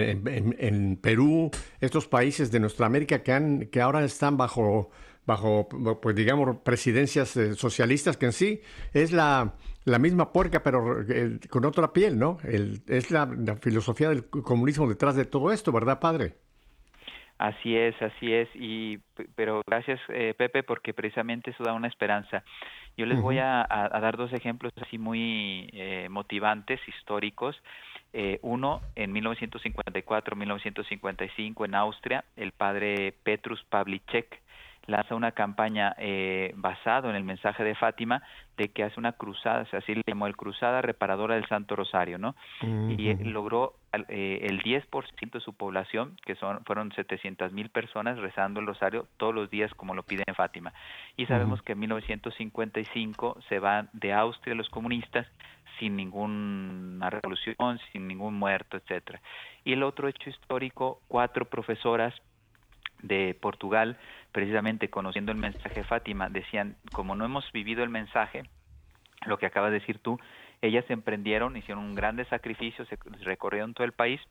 en 0.57 0.97
Perú, 0.97 1.51
estos 1.79 2.07
países 2.07 2.51
de 2.51 2.59
nuestra 2.59 2.87
América 2.87 3.21
que, 3.21 3.31
han, 3.31 3.67
que 3.67 3.81
ahora 3.81 4.03
están 4.03 4.35
bajo 4.35 4.89
bajo, 5.25 5.67
pues 6.01 6.15
digamos, 6.15 6.57
presidencias 6.57 7.35
eh, 7.37 7.55
socialistas, 7.55 8.17
que 8.17 8.25
en 8.27 8.33
sí 8.33 8.61
es 8.93 9.11
la, 9.11 9.55
la 9.85 9.97
misma 9.99 10.31
puerca, 10.31 10.61
pero 10.63 11.01
eh, 11.01 11.39
con 11.49 11.65
otra 11.65 11.91
piel, 11.93 12.19
¿no? 12.19 12.37
El, 12.43 12.83
es 12.87 13.09
la, 13.11 13.27
filosofía 13.61 14.09
del 14.09 14.29
comunismo 14.29 14.87
detrás 14.87 15.15
de 15.15 15.25
todo 15.25 15.51
esto, 15.51 15.71
¿verdad, 15.71 15.99
padre? 15.99 16.35
Así 17.37 17.75
es, 17.75 18.01
así 18.01 18.33
es, 18.33 18.47
y 18.55 18.99
pero 19.35 19.61
gracias 19.67 19.99
eh, 20.07 20.33
Pepe 20.37 20.63
porque 20.63 20.93
precisamente 20.93 21.51
eso 21.51 21.65
da 21.65 21.73
una 21.73 21.89
esperanza. 21.89 22.45
Yo 22.97 23.05
les 23.05 23.21
voy 23.21 23.39
a, 23.39 23.67
dar 23.69 24.15
dos 24.15 24.31
ejemplos 24.31 24.71
así 24.81 24.97
muy 24.97 25.69
motivantes, 26.09 26.79
históricos. 26.87 27.61
uno, 28.41 28.79
en 28.95 29.13
1954-1955 29.15 31.65
en 31.65 31.75
Austria, 31.75 32.23
el 32.37 32.53
padre 32.53 33.13
Petrus 33.23 33.61
Pavlicek 33.67 34.39
lanza 34.87 35.15
una 35.15 35.31
campaña 35.31 35.95
eh, 35.97 36.53
basado 36.55 37.09
en 37.09 37.15
el 37.15 37.23
mensaje 37.23 37.63
de 37.63 37.75
Fátima 37.75 38.21
de 38.57 38.69
que 38.69 38.83
hace 38.83 38.99
una 38.99 39.13
cruzada, 39.13 39.65
así 39.73 39.95
le 39.95 40.03
llamó 40.05 40.27
el 40.27 40.37
cruzada 40.37 40.81
reparadora 40.81 41.35
del 41.35 41.47
Santo 41.47 41.75
Rosario, 41.75 42.17
¿no? 42.17 42.35
Y 42.61 43.09
eh, 43.09 43.17
logró 43.21 43.75
eh, 43.93 44.39
el 44.43 44.63
10% 44.63 45.31
de 45.31 45.39
su 45.41 45.53
población, 45.53 46.17
que 46.25 46.35
son 46.35 46.63
fueron 46.63 46.91
700 46.93 47.51
mil 47.51 47.69
personas 47.69 48.17
rezando 48.17 48.59
el 48.59 48.67
Rosario 48.67 49.07
todos 49.17 49.35
los 49.35 49.49
días 49.49 49.73
como 49.73 49.93
lo 49.93 50.03
pide 50.03 50.23
en 50.25 50.35
Fátima. 50.35 50.73
Y 51.17 51.25
sabemos 51.25 51.61
que 51.61 51.73
en 51.73 51.79
1955 51.79 53.39
se 53.49 53.59
van 53.59 53.89
de 53.93 54.13
Austria 54.13 54.55
los 54.55 54.69
comunistas 54.69 55.27
sin 55.79 55.97
ninguna 55.97 57.09
revolución, 57.09 57.79
sin 57.91 58.07
ningún 58.07 58.35
muerto, 58.35 58.77
etcétera. 58.77 59.21
Y 59.65 59.73
el 59.73 59.83
otro 59.83 60.07
hecho 60.07 60.29
histórico, 60.29 61.01
cuatro 61.07 61.45
profesoras 61.45 62.13
de 63.01 63.37
Portugal, 63.39 63.97
precisamente 64.31 64.89
conociendo 64.89 65.31
el 65.31 65.37
mensaje 65.37 65.81
de 65.81 65.83
Fátima, 65.83 66.29
decían, 66.29 66.75
como 66.91 67.15
no 67.15 67.25
hemos 67.25 67.51
vivido 67.51 67.83
el 67.83 67.89
mensaje, 67.89 68.43
lo 69.25 69.37
que 69.37 69.45
acabas 69.45 69.71
de 69.71 69.79
decir 69.79 69.99
tú, 69.99 70.19
ellas 70.61 70.85
se 70.87 70.93
emprendieron, 70.93 71.57
hicieron 71.57 71.83
un 71.83 71.95
grande 71.95 72.25
sacrificio, 72.25 72.85
se 72.85 72.97
recorrieron 73.21 73.73
todo 73.73 73.85
el 73.85 73.91
país 73.91 74.21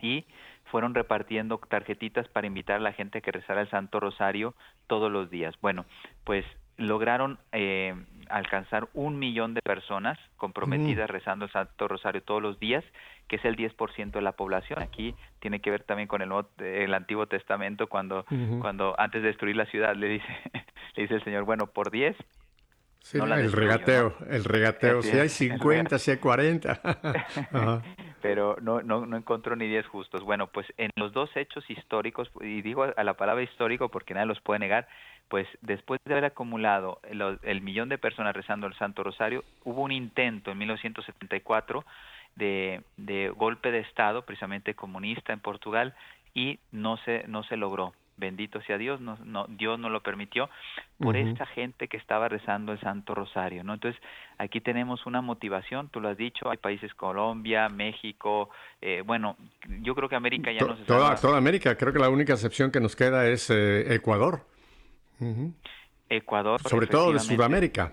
y 0.00 0.24
fueron 0.70 0.94
repartiendo 0.94 1.58
tarjetitas 1.58 2.28
para 2.28 2.46
invitar 2.46 2.76
a 2.76 2.80
la 2.80 2.92
gente 2.92 3.18
a 3.18 3.20
que 3.20 3.32
rezara 3.32 3.62
el 3.62 3.70
Santo 3.70 4.00
Rosario 4.00 4.54
todos 4.86 5.10
los 5.10 5.30
días. 5.30 5.54
Bueno, 5.60 5.84
pues 6.24 6.44
lograron 6.76 7.38
eh, 7.52 7.94
alcanzar 8.30 8.88
un 8.94 9.18
millón 9.18 9.54
de 9.54 9.62
personas 9.62 10.18
comprometidas 10.36 11.08
rezando 11.08 11.46
el 11.46 11.52
Santo 11.52 11.88
Rosario 11.88 12.22
todos 12.22 12.42
los 12.42 12.58
días, 12.58 12.84
que 13.28 13.36
es 13.36 13.44
el 13.44 13.56
10% 13.56 14.12
de 14.12 14.22
la 14.22 14.32
población. 14.32 14.80
Aquí 14.82 15.14
tiene 15.40 15.60
que 15.60 15.70
ver 15.70 15.82
también 15.82 16.08
con 16.08 16.22
el, 16.22 16.30
el 16.58 16.94
Antiguo 16.94 17.26
Testamento, 17.26 17.88
cuando, 17.88 18.24
cuando 18.60 18.94
antes 18.98 19.22
de 19.22 19.28
destruir 19.28 19.56
la 19.56 19.66
ciudad 19.66 19.94
le 19.94 20.08
dice, 20.08 20.26
le 20.96 21.02
dice 21.02 21.14
el 21.14 21.24
Señor, 21.24 21.44
bueno, 21.44 21.66
por 21.66 21.90
10 21.90 22.16
el, 23.12 23.52
regateo, 23.52 24.14
el 24.30 24.44
regateo, 24.44 25.02
si 25.02 25.18
hay 25.18 25.28
50, 25.28 25.98
si 25.98 26.12
hay 26.12 26.16
40. 26.16 26.80
Pero 28.22 28.56
no, 28.62 28.80
no, 28.80 29.04
no 29.04 29.16
encontró 29.18 29.54
ni 29.56 29.68
10 29.68 29.86
justos. 29.86 30.22
Bueno, 30.22 30.46
pues 30.46 30.66
en 30.78 30.90
los 30.96 31.12
dos 31.12 31.28
hechos 31.36 31.68
históricos, 31.68 32.30
y 32.40 32.62
digo 32.62 32.84
a 32.96 33.04
la 33.04 33.14
palabra 33.14 33.42
histórico 33.42 33.90
porque 33.90 34.14
nadie 34.14 34.26
los 34.26 34.40
puede 34.40 34.60
negar, 34.60 34.88
pues 35.28 35.46
después 35.62 36.00
de 36.04 36.12
haber 36.12 36.26
acumulado 36.26 37.00
el, 37.02 37.60
millón 37.60 37.88
de 37.88 37.98
personas 37.98 38.34
rezando 38.34 38.66
el 38.66 38.74
Santo 38.74 39.02
Rosario, 39.02 39.44
hubo 39.64 39.82
un 39.82 39.92
intento 39.92 40.50
en 40.50 40.58
1974 40.58 41.84
de, 42.36 42.82
de 42.96 43.30
golpe 43.30 43.70
de 43.70 43.80
Estado, 43.80 44.22
precisamente 44.22 44.74
comunista 44.74 45.32
en 45.32 45.40
Portugal, 45.40 45.94
y 46.34 46.58
no 46.72 46.96
se, 46.98 47.24
no 47.28 47.42
se 47.44 47.56
logró 47.56 47.94
bendito 48.16 48.60
sea 48.62 48.78
Dios, 48.78 49.00
no, 49.00 49.18
no, 49.24 49.46
Dios 49.48 49.78
no 49.78 49.88
lo 49.88 50.02
permitió, 50.02 50.48
por 50.98 51.16
esta 51.16 51.46
gente 51.46 51.88
que 51.88 51.96
estaba 51.96 52.28
rezando 52.28 52.72
el 52.72 52.80
Santo 52.80 53.14
Rosario, 53.14 53.64
¿no? 53.64 53.74
Entonces, 53.74 54.00
aquí 54.38 54.60
tenemos 54.60 55.06
una 55.06 55.20
motivación, 55.20 55.88
tú 55.88 56.00
lo 56.00 56.08
has 56.08 56.16
dicho, 56.16 56.48
hay 56.48 56.58
países 56.58 56.94
Colombia, 56.94 57.68
México, 57.68 58.50
eh, 58.80 59.02
bueno, 59.04 59.36
yo 59.80 59.94
creo 59.94 60.08
que 60.08 60.16
América 60.16 60.52
ya 60.52 60.64
no 60.64 60.76
se 60.76 60.84
toda, 60.84 61.16
toda 61.16 61.36
América, 61.36 61.76
creo 61.76 61.92
que 61.92 61.98
la 61.98 62.08
única 62.08 62.34
excepción 62.34 62.70
que 62.70 62.80
nos 62.80 62.94
queda 62.94 63.26
es 63.26 63.50
eh, 63.50 63.94
Ecuador. 63.94 64.42
Ecuador. 66.08 66.60
Sobre 66.62 66.86
todo 66.86 67.12
de 67.12 67.18
Sudamérica. 67.18 67.92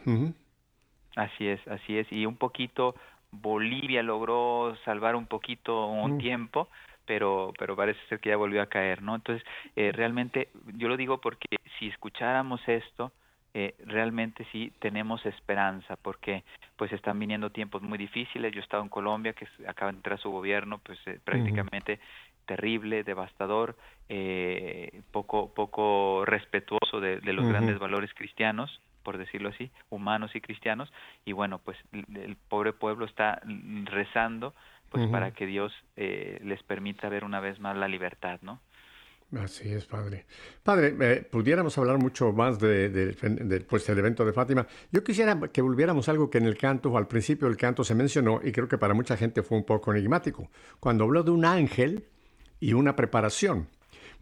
Así 1.15 1.47
es, 1.47 1.65
así 1.67 1.97
es, 1.97 2.11
y 2.11 2.25
un 2.25 2.37
poquito 2.37 2.95
Bolivia 3.31 4.03
logró 4.03 4.75
salvar 4.85 5.15
un 5.15 5.25
poquito 5.25 5.87
un 5.87 6.17
tiempo, 6.17 6.69
pero, 7.05 7.53
pero 7.57 7.75
parece 7.75 7.99
ser 8.07 8.19
que 8.19 8.29
ya 8.29 8.37
volvió 8.37 8.61
a 8.61 8.67
caer, 8.67 9.01
¿no? 9.01 9.15
Entonces, 9.15 9.45
eh, 9.75 9.91
realmente, 9.91 10.49
yo 10.75 10.87
lo 10.87 10.97
digo 10.97 11.19
porque 11.19 11.47
si 11.79 11.87
escucháramos 11.87 12.61
esto, 12.67 13.11
eh, 13.53 13.75
realmente 13.85 14.45
sí 14.51 14.71
tenemos 14.79 15.25
esperanza, 15.25 15.97
porque 15.97 16.43
pues 16.77 16.91
están 16.93 17.19
viniendo 17.19 17.49
tiempos 17.49 17.81
muy 17.81 17.97
difíciles. 17.97 18.53
Yo 18.53 18.59
he 18.59 18.63
estado 18.63 18.83
en 18.83 18.89
Colombia, 18.89 19.33
que 19.33 19.45
acaba 19.67 19.91
de 19.91 19.97
entrar 19.97 20.19
su 20.19 20.31
gobierno, 20.31 20.79
pues 20.79 20.99
eh, 21.05 21.19
prácticamente 21.23 21.99
terrible, 22.45 23.03
devastador, 23.03 23.75
eh, 24.09 25.01
poco, 25.11 25.53
poco 25.53 26.25
respetuoso 26.25 26.99
de, 26.99 27.19
los 27.33 27.47
grandes 27.47 27.79
valores 27.79 28.13
cristianos, 28.13 28.81
por 29.03 29.17
decirlo 29.17 29.49
así, 29.49 29.71
humanos 29.89 30.35
y 30.35 30.41
cristianos, 30.41 30.91
y 31.25 31.31
bueno, 31.31 31.59
pues 31.59 31.77
el 31.91 32.35
pobre 32.49 32.73
pueblo 32.73 33.05
está 33.05 33.41
rezando 33.85 34.53
pues 34.89 35.07
para 35.07 35.31
que 35.31 35.45
Dios 35.45 35.71
eh, 35.95 36.41
les 36.43 36.61
permita 36.63 37.07
ver 37.07 37.23
una 37.23 37.39
vez 37.39 37.59
más 37.61 37.77
la 37.77 37.87
libertad, 37.87 38.39
¿no? 38.41 38.59
Así 39.39 39.71
es, 39.71 39.85
padre. 39.85 40.25
Padre, 40.61 40.93
eh, 40.99 41.21
pudiéramos 41.29 41.77
hablar 41.77 41.97
mucho 41.97 42.33
más 42.33 42.59
de, 42.59 43.15
pues, 43.69 43.87
del 43.87 43.99
evento 43.99 44.25
de 44.25 44.33
Fátima. 44.33 44.67
Yo 44.91 45.03
quisiera 45.03 45.39
que 45.53 45.61
volviéramos 45.61 46.09
algo 46.09 46.29
que 46.29 46.39
en 46.39 46.45
el 46.45 46.57
canto, 46.57 46.97
al 46.97 47.07
principio 47.07 47.47
del 47.47 47.55
canto 47.55 47.85
se 47.85 47.95
mencionó, 47.95 48.41
y 48.43 48.51
creo 48.51 48.67
que 48.67 48.77
para 48.77 48.93
mucha 48.93 49.15
gente 49.15 49.41
fue 49.41 49.57
un 49.57 49.63
poco 49.63 49.93
enigmático, 49.93 50.49
cuando 50.81 51.05
habló 51.05 51.23
de 51.23 51.31
un 51.31 51.45
ángel 51.45 52.09
y 52.61 52.71
una 52.71 52.95
preparación. 52.95 53.67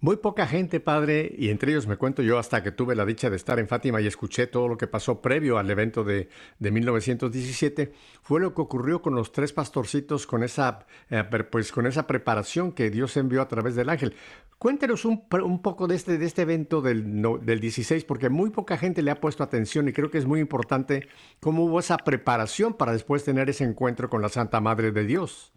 Muy 0.01 0.15
poca 0.15 0.47
gente, 0.47 0.79
padre, 0.79 1.35
y 1.37 1.49
entre 1.49 1.73
ellos 1.73 1.85
me 1.85 1.97
cuento 1.97 2.21
yo 2.21 2.39
hasta 2.39 2.63
que 2.63 2.71
tuve 2.71 2.95
la 2.95 3.05
dicha 3.05 3.29
de 3.29 3.35
estar 3.35 3.59
en 3.59 3.67
Fátima 3.67 3.99
y 3.99 4.07
escuché 4.07 4.47
todo 4.47 4.69
lo 4.69 4.77
que 4.77 4.87
pasó 4.87 5.21
previo 5.21 5.57
al 5.57 5.69
evento 5.69 6.05
de, 6.05 6.29
de 6.57 6.71
1917, 6.71 7.91
fue 8.21 8.39
lo 8.39 8.53
que 8.53 8.61
ocurrió 8.61 9.01
con 9.01 9.13
los 9.13 9.33
tres 9.33 9.51
pastorcitos 9.51 10.25
con 10.25 10.43
esa, 10.43 10.85
eh, 11.09 11.25
pues, 11.51 11.73
con 11.73 11.85
esa 11.85 12.07
preparación 12.07 12.71
que 12.71 12.89
Dios 12.89 13.17
envió 13.17 13.41
a 13.41 13.49
través 13.49 13.75
del 13.75 13.89
ángel. 13.89 14.15
Cuéntenos 14.57 15.03
un, 15.03 15.25
un 15.43 15.61
poco 15.61 15.85
de 15.85 15.95
este, 15.95 16.17
de 16.17 16.25
este 16.25 16.43
evento 16.43 16.81
del, 16.81 17.21
del 17.41 17.59
16, 17.59 18.05
porque 18.05 18.29
muy 18.29 18.51
poca 18.51 18.77
gente 18.77 19.01
le 19.01 19.11
ha 19.11 19.19
puesto 19.19 19.43
atención 19.43 19.89
y 19.89 19.91
creo 19.91 20.09
que 20.09 20.17
es 20.17 20.25
muy 20.25 20.39
importante 20.39 21.09
cómo 21.41 21.65
hubo 21.65 21.77
esa 21.77 21.97
preparación 21.97 22.73
para 22.73 22.93
después 22.93 23.25
tener 23.25 23.49
ese 23.49 23.65
encuentro 23.65 24.09
con 24.09 24.21
la 24.21 24.29
Santa 24.29 24.61
Madre 24.61 24.93
de 24.93 25.05
Dios. 25.05 25.51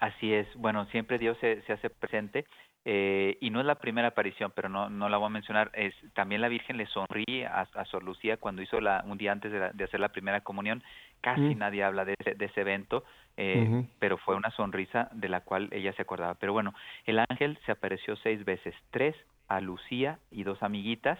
Así 0.00 0.32
es, 0.32 0.48
bueno, 0.56 0.86
siempre 0.86 1.18
Dios 1.18 1.36
se, 1.40 1.62
se 1.62 1.72
hace 1.72 1.90
presente 1.90 2.46
eh, 2.86 3.36
y 3.40 3.50
no 3.50 3.60
es 3.60 3.66
la 3.66 3.74
primera 3.74 4.08
aparición, 4.08 4.52
pero 4.54 4.70
no, 4.70 4.88
no 4.88 5.08
la 5.08 5.18
voy 5.18 5.26
a 5.26 5.30
mencionar. 5.30 5.70
Es, 5.74 5.94
también 6.14 6.40
la 6.40 6.48
Virgen 6.48 6.78
le 6.78 6.86
sonríe 6.86 7.46
a, 7.46 7.66
a 7.74 7.84
Sor 7.84 8.02
Lucía 8.02 8.38
cuando 8.38 8.62
hizo 8.62 8.80
la, 8.80 9.04
un 9.06 9.18
día 9.18 9.32
antes 9.32 9.52
de, 9.52 9.84
hacer 9.84 10.00
la 10.00 10.08
primera 10.08 10.40
comunión. 10.40 10.82
Casi 11.20 11.40
mm. 11.54 11.58
nadie 11.58 11.84
habla 11.84 12.06
de 12.06 12.14
ese, 12.18 12.34
de 12.34 12.44
ese 12.46 12.62
evento, 12.62 13.04
eh, 13.36 13.84
pero 13.98 14.16
fue 14.16 14.34
una 14.34 14.50
sonrisa 14.52 15.10
de 15.12 15.28
la 15.28 15.42
cual 15.42 15.68
ella 15.72 15.92
se 15.92 16.02
acordaba. 16.02 16.34
Pero 16.36 16.54
bueno, 16.54 16.74
el 17.04 17.18
ángel 17.18 17.58
se 17.66 17.72
apareció 17.72 18.16
seis 18.16 18.44
veces, 18.46 18.74
tres 18.90 19.14
a 19.48 19.60
Lucía 19.60 20.18
y 20.30 20.44
dos 20.44 20.62
amiguitas, 20.62 21.18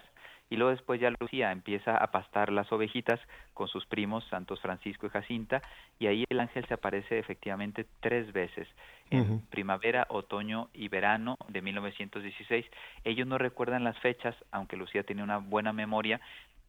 y 0.51 0.57
luego 0.57 0.71
después 0.71 0.99
ya 0.99 1.09
Lucía 1.17 1.51
empieza 1.51 1.95
a 1.95 2.11
pastar 2.11 2.51
las 2.51 2.69
ovejitas 2.73 3.19
con 3.53 3.69
sus 3.69 3.85
primos 3.85 4.25
Santos 4.25 4.59
Francisco 4.59 5.07
y 5.07 5.09
Jacinta 5.09 5.61
y 5.97 6.07
ahí 6.07 6.25
el 6.29 6.41
ángel 6.41 6.65
se 6.67 6.73
aparece 6.73 7.17
efectivamente 7.17 7.87
tres 8.01 8.31
veces 8.33 8.67
en 9.09 9.41
primavera, 9.49 10.07
otoño 10.09 10.69
y 10.73 10.89
verano 10.89 11.37
de 11.47 11.61
1916. 11.61 12.65
Ellos 13.05 13.27
no 13.27 13.37
recuerdan 13.37 13.83
las 13.85 13.97
fechas, 13.99 14.35
aunque 14.51 14.77
Lucía 14.77 15.03
tiene 15.03 15.23
una 15.23 15.37
buena 15.37 15.73
memoria, 15.73 16.19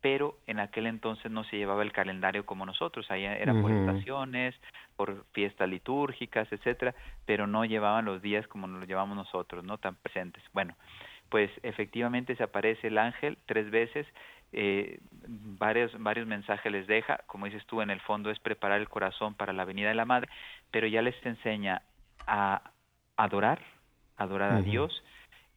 pero 0.01 0.37
en 0.47 0.61
aquel 0.61 0.87
entonces 0.87 1.31
no 1.31 1.43
se 1.45 1.57
llevaba 1.57 1.83
el 1.83 1.93
calendario 1.93 2.47
como 2.47 2.65
nosotros, 2.67 3.11
ahí 3.11 3.25
era 3.25 3.53
por 3.61 3.71
estaciones, 3.73 4.55
por 4.97 5.25
fiestas 5.33 5.69
litúrgicas, 5.69 6.53
etcétera, 6.53 6.95
pero 7.27 7.49
no 7.49 7.65
llevaban 7.65 8.05
los 8.05 8.23
días 8.23 8.47
como 8.47 8.69
nos 8.69 8.81
lo 8.81 8.87
llevamos 8.87 9.17
nosotros, 9.17 9.65
no 9.65 9.79
tan 9.79 9.97
presentes. 9.97 10.43
Bueno, 10.53 10.75
pues 11.33 11.51
efectivamente 11.63 12.37
se 12.37 12.43
aparece 12.43 12.89
el 12.89 12.99
ángel 12.99 13.39
tres 13.47 13.71
veces, 13.71 14.07
eh, 14.53 14.99
varios, 15.27 15.91
varios 15.99 16.27
mensajes 16.27 16.71
les 16.71 16.87
deja, 16.87 17.21
como 17.27 17.47
dices 17.47 17.65
tú, 17.65 17.81
en 17.81 17.89
el 17.89 18.01
fondo 18.01 18.31
es 18.31 18.39
preparar 18.39 18.79
el 18.79 18.91
corazón 18.91 19.33
para 19.33 19.55
la 19.55 19.65
venida 19.65 19.89
de 19.89 19.95
la 19.95 20.05
Madre, 20.05 20.29
pero 20.71 20.87
ya 20.87 21.01
les 21.01 21.15
enseña 21.25 21.81
a 22.27 22.71
adorar, 23.17 23.61
adorar 24.19 24.53
a 24.53 24.61
Dios, 24.61 25.03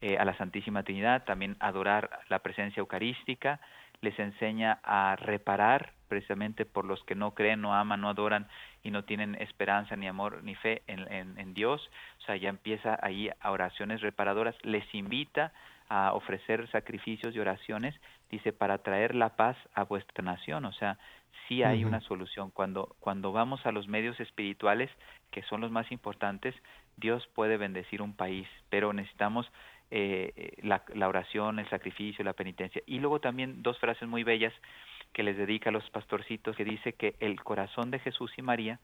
eh, 0.00 0.16
a 0.16 0.24
la 0.24 0.34
Santísima 0.38 0.82
Trinidad, 0.82 1.24
también 1.24 1.56
adorar 1.60 2.08
la 2.30 2.38
presencia 2.38 2.80
eucarística, 2.80 3.60
les 4.00 4.18
enseña 4.18 4.78
a 4.82 5.16
reparar 5.16 5.92
precisamente 6.08 6.64
por 6.64 6.84
los 6.84 7.02
que 7.04 7.14
no 7.14 7.32
creen, 7.32 7.60
no 7.60 7.74
aman, 7.74 8.00
no 8.00 8.08
adoran 8.08 8.48
y 8.82 8.90
no 8.90 9.04
tienen 9.04 9.34
esperanza 9.36 9.96
ni 9.96 10.06
amor 10.06 10.42
ni 10.42 10.54
fe 10.54 10.82
en, 10.86 11.54
Dios. 11.54 11.90
O 12.20 12.22
sea, 12.22 12.36
ya 12.36 12.48
empieza 12.48 12.98
ahí 13.02 13.30
a 13.40 13.50
oraciones 13.50 14.00
reparadoras. 14.00 14.54
Les 14.62 14.84
invita 14.94 15.52
a 15.88 16.12
ofrecer 16.12 16.68
sacrificios 16.70 17.34
y 17.34 17.38
oraciones, 17.38 17.94
dice, 18.30 18.52
para 18.52 18.78
traer 18.78 19.14
la 19.14 19.30
paz 19.36 19.56
a 19.74 19.84
vuestra 19.84 20.24
nación. 20.24 20.64
O 20.64 20.72
sea, 20.72 20.98
sí 21.48 21.62
hay 21.62 21.84
una 21.84 22.00
solución. 22.00 22.50
Cuando, 22.50 22.96
cuando 23.00 23.32
vamos 23.32 23.64
a 23.66 23.72
los 23.72 23.88
medios 23.88 24.18
espirituales, 24.20 24.90
que 25.30 25.42
son 25.42 25.60
los 25.60 25.70
más 25.70 25.90
importantes, 25.92 26.54
Dios 26.96 27.26
puede 27.34 27.56
bendecir 27.56 28.02
un 28.02 28.14
país, 28.14 28.48
pero 28.70 28.92
necesitamos 28.92 29.50
eh, 29.90 30.54
la, 30.62 30.82
la 30.94 31.08
oración, 31.08 31.58
el 31.58 31.68
sacrificio, 31.68 32.24
la 32.24 32.32
penitencia. 32.32 32.82
Y 32.86 32.98
luego 32.98 33.20
también 33.20 33.62
dos 33.62 33.78
frases 33.78 34.08
muy 34.08 34.24
bellas 34.24 34.52
que 35.16 35.22
les 35.22 35.38
dedica 35.38 35.70
a 35.70 35.72
los 35.72 35.88
pastorcitos, 35.88 36.54
que 36.56 36.64
dice 36.64 36.92
que 36.92 37.14
el 37.20 37.42
corazón 37.42 37.90
de 37.90 37.98
Jesús 38.00 38.30
y 38.36 38.42
María 38.42 38.78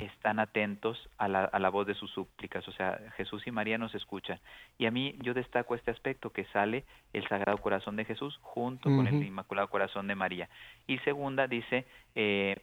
están 0.00 0.38
atentos 0.38 1.08
a 1.16 1.28
la, 1.28 1.44
a 1.44 1.58
la 1.58 1.70
voz 1.70 1.86
de 1.86 1.94
sus 1.94 2.10
súplicas, 2.10 2.68
o 2.68 2.72
sea, 2.72 3.00
Jesús 3.16 3.46
y 3.46 3.50
María 3.50 3.78
nos 3.78 3.94
escuchan. 3.94 4.38
Y 4.76 4.84
a 4.84 4.90
mí 4.90 5.14
yo 5.22 5.32
destaco 5.32 5.74
este 5.74 5.90
aspecto, 5.90 6.28
que 6.28 6.44
sale 6.52 6.84
el 7.14 7.26
Sagrado 7.26 7.56
Corazón 7.56 7.96
de 7.96 8.04
Jesús 8.04 8.38
junto 8.42 8.90
con 8.90 9.06
el 9.06 9.24
Inmaculado 9.24 9.70
Corazón 9.70 10.08
de 10.08 10.14
María. 10.14 10.50
Y 10.86 10.98
segunda 10.98 11.46
dice, 11.46 11.86
eh, 12.14 12.56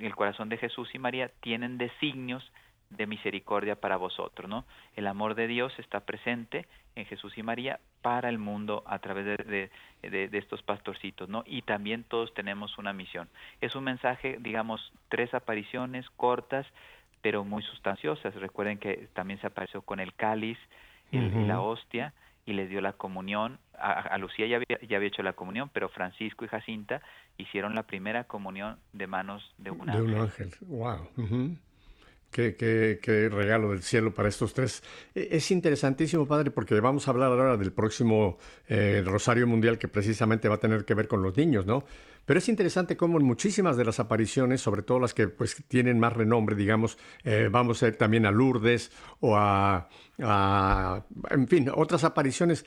el 0.00 0.16
corazón 0.16 0.48
de 0.48 0.56
Jesús 0.56 0.92
y 0.92 0.98
María 0.98 1.30
tienen 1.42 1.78
designios 1.78 2.50
de 2.90 3.06
misericordia 3.06 3.76
para 3.76 3.96
vosotros, 3.96 4.48
¿no? 4.48 4.64
El 4.96 5.06
amor 5.06 5.34
de 5.34 5.46
Dios 5.46 5.72
está 5.78 6.00
presente 6.00 6.66
en 6.96 7.06
Jesús 7.06 7.38
y 7.38 7.42
María 7.42 7.80
para 8.02 8.28
el 8.28 8.38
mundo 8.38 8.82
a 8.86 8.98
través 8.98 9.24
de, 9.24 9.70
de, 10.02 10.28
estos 10.32 10.62
pastorcitos, 10.62 11.28
¿no? 11.28 11.44
Y 11.46 11.62
también 11.62 12.04
todos 12.04 12.34
tenemos 12.34 12.76
una 12.78 12.92
misión. 12.92 13.28
Es 13.60 13.74
un 13.76 13.84
mensaje, 13.84 14.38
digamos, 14.40 14.92
tres 15.08 15.32
apariciones 15.34 16.08
cortas, 16.16 16.66
pero 17.22 17.44
muy 17.44 17.62
sustanciosas. 17.62 18.34
Recuerden 18.34 18.78
que 18.78 19.08
también 19.14 19.40
se 19.40 19.46
apareció 19.46 19.82
con 19.82 20.00
el 20.00 20.14
cáliz 20.14 20.58
y 21.12 21.18
la 21.18 21.60
hostia 21.60 22.12
y 22.46 22.52
les 22.52 22.68
dio 22.70 22.80
la 22.80 22.92
comunión. 22.94 23.58
A, 23.78 24.16
Lucía 24.18 24.46
ya 24.46 24.56
había, 24.56 24.78
ya 24.86 24.96
había, 24.96 25.08
hecho 25.08 25.22
la 25.22 25.32
comunión, 25.32 25.70
pero 25.72 25.88
Francisco 25.88 26.44
y 26.44 26.48
Jacinta 26.48 27.00
hicieron 27.38 27.74
la 27.74 27.84
primera 27.84 28.24
comunión 28.24 28.78
de 28.92 29.06
manos 29.06 29.54
de 29.58 29.70
un 29.70 29.88
ángel. 29.88 30.06
De 30.06 30.12
un 30.12 30.20
ángel, 30.20 30.50
wow. 30.66 31.08
Qué, 32.30 32.54
qué, 32.54 33.00
qué, 33.02 33.28
regalo 33.28 33.70
del 33.70 33.82
cielo 33.82 34.14
para 34.14 34.28
estos 34.28 34.54
tres. 34.54 34.84
E, 35.14 35.28
es 35.32 35.50
interesantísimo, 35.50 36.26
padre, 36.26 36.52
porque 36.52 36.78
vamos 36.78 37.08
a 37.08 37.10
hablar 37.10 37.30
ahora 37.32 37.56
del 37.56 37.72
próximo 37.72 38.38
eh, 38.68 39.02
Rosario 39.04 39.48
Mundial 39.48 39.78
que 39.78 39.88
precisamente 39.88 40.48
va 40.48 40.54
a 40.54 40.58
tener 40.58 40.84
que 40.84 40.94
ver 40.94 41.08
con 41.08 41.22
los 41.22 41.36
niños, 41.36 41.66
¿no? 41.66 41.84
Pero 42.24 42.38
es 42.38 42.48
interesante 42.48 42.96
cómo 42.96 43.18
en 43.18 43.24
muchísimas 43.24 43.76
de 43.76 43.84
las 43.84 43.98
apariciones, 43.98 44.60
sobre 44.60 44.82
todo 44.82 45.00
las 45.00 45.14
que 45.14 45.26
pues 45.26 45.56
tienen 45.66 45.98
más 45.98 46.12
renombre, 46.12 46.54
digamos, 46.54 46.96
eh, 47.24 47.48
vamos 47.50 47.82
a 47.82 47.88
ir 47.88 47.96
también 47.96 48.24
a 48.26 48.30
Lourdes 48.30 48.92
o 49.18 49.36
a, 49.36 49.88
a, 50.22 51.04
en 51.30 51.48
fin, 51.48 51.68
otras 51.74 52.04
apariciones 52.04 52.64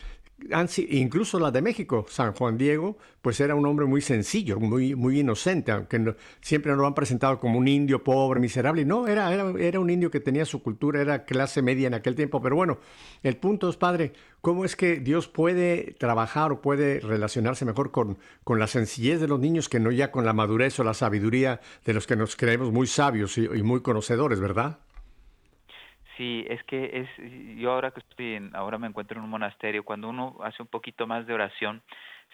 incluso 0.89 1.39
la 1.39 1.51
de 1.51 1.62
México, 1.62 2.06
San 2.10 2.34
Juan 2.34 2.58
Diego, 2.58 2.97
pues 3.21 3.39
era 3.39 3.56
un 3.56 3.65
hombre 3.65 3.86
muy 3.86 4.01
sencillo, 4.01 4.60
muy, 4.60 4.95
muy 4.95 5.19
inocente, 5.19 5.71
aunque 5.71 6.15
siempre 6.41 6.71
nos 6.71 6.82
lo 6.82 6.88
han 6.88 6.93
presentado 6.93 7.39
como 7.39 7.58
un 7.58 7.67
indio 7.67 8.03
pobre, 8.03 8.39
miserable. 8.39 8.86
No, 8.86 9.08
era, 9.08 9.34
era, 9.34 9.51
era, 9.58 9.79
un 9.79 9.89
indio 9.89 10.12
que 10.12 10.19
tenía 10.19 10.45
su 10.45 10.62
cultura, 10.62 11.01
era 11.01 11.25
clase 11.25 11.62
media 11.62 11.88
en 11.88 11.93
aquel 11.93 12.15
tiempo. 12.15 12.41
Pero 12.41 12.56
bueno, 12.56 12.79
el 13.23 13.38
punto 13.38 13.69
es, 13.69 13.77
padre, 13.77 14.13
¿cómo 14.41 14.65
es 14.65 14.75
que 14.75 14.97
Dios 14.97 15.27
puede 15.27 15.95
trabajar 15.99 16.51
o 16.51 16.62
puede 16.62 16.99
relacionarse 16.99 17.65
mejor 17.65 17.91
con, 17.91 18.17
con 18.43 18.60
la 18.60 18.67
sencillez 18.67 19.21
de 19.21 19.27
los 19.27 19.39
niños 19.39 19.69
que 19.69 19.79
no 19.79 19.91
ya 19.91 20.12
con 20.12 20.25
la 20.25 20.34
madurez 20.34 20.79
o 20.79 20.84
la 20.84 20.93
sabiduría 20.93 21.62
de 21.86 21.93
los 21.93 22.08
que 22.08 22.15
nos 22.15 22.36
creemos 22.36 22.71
muy 22.71 22.88
sabios 22.88 23.38
y 23.38 23.63
muy 23.63 23.82
conocedores, 23.82 24.39
verdad? 24.39 24.79
Sí, 26.17 26.45
es 26.47 26.63
que 26.63 26.91
es 26.93 27.58
yo 27.58 27.71
ahora 27.71 27.91
que 27.91 28.02
estoy 28.02 28.36
en, 28.36 28.56
ahora 28.56 28.78
me 28.78 28.88
encuentro 28.88 29.17
en 29.17 29.23
un 29.23 29.30
monasterio, 29.30 29.84
cuando 29.84 30.10
uno 30.10 30.38
hace 30.43 30.62
un 30.62 30.67
poquito 30.67 31.08
más 31.08 31.26
de 31.26 31.34
oración, 31.34 31.82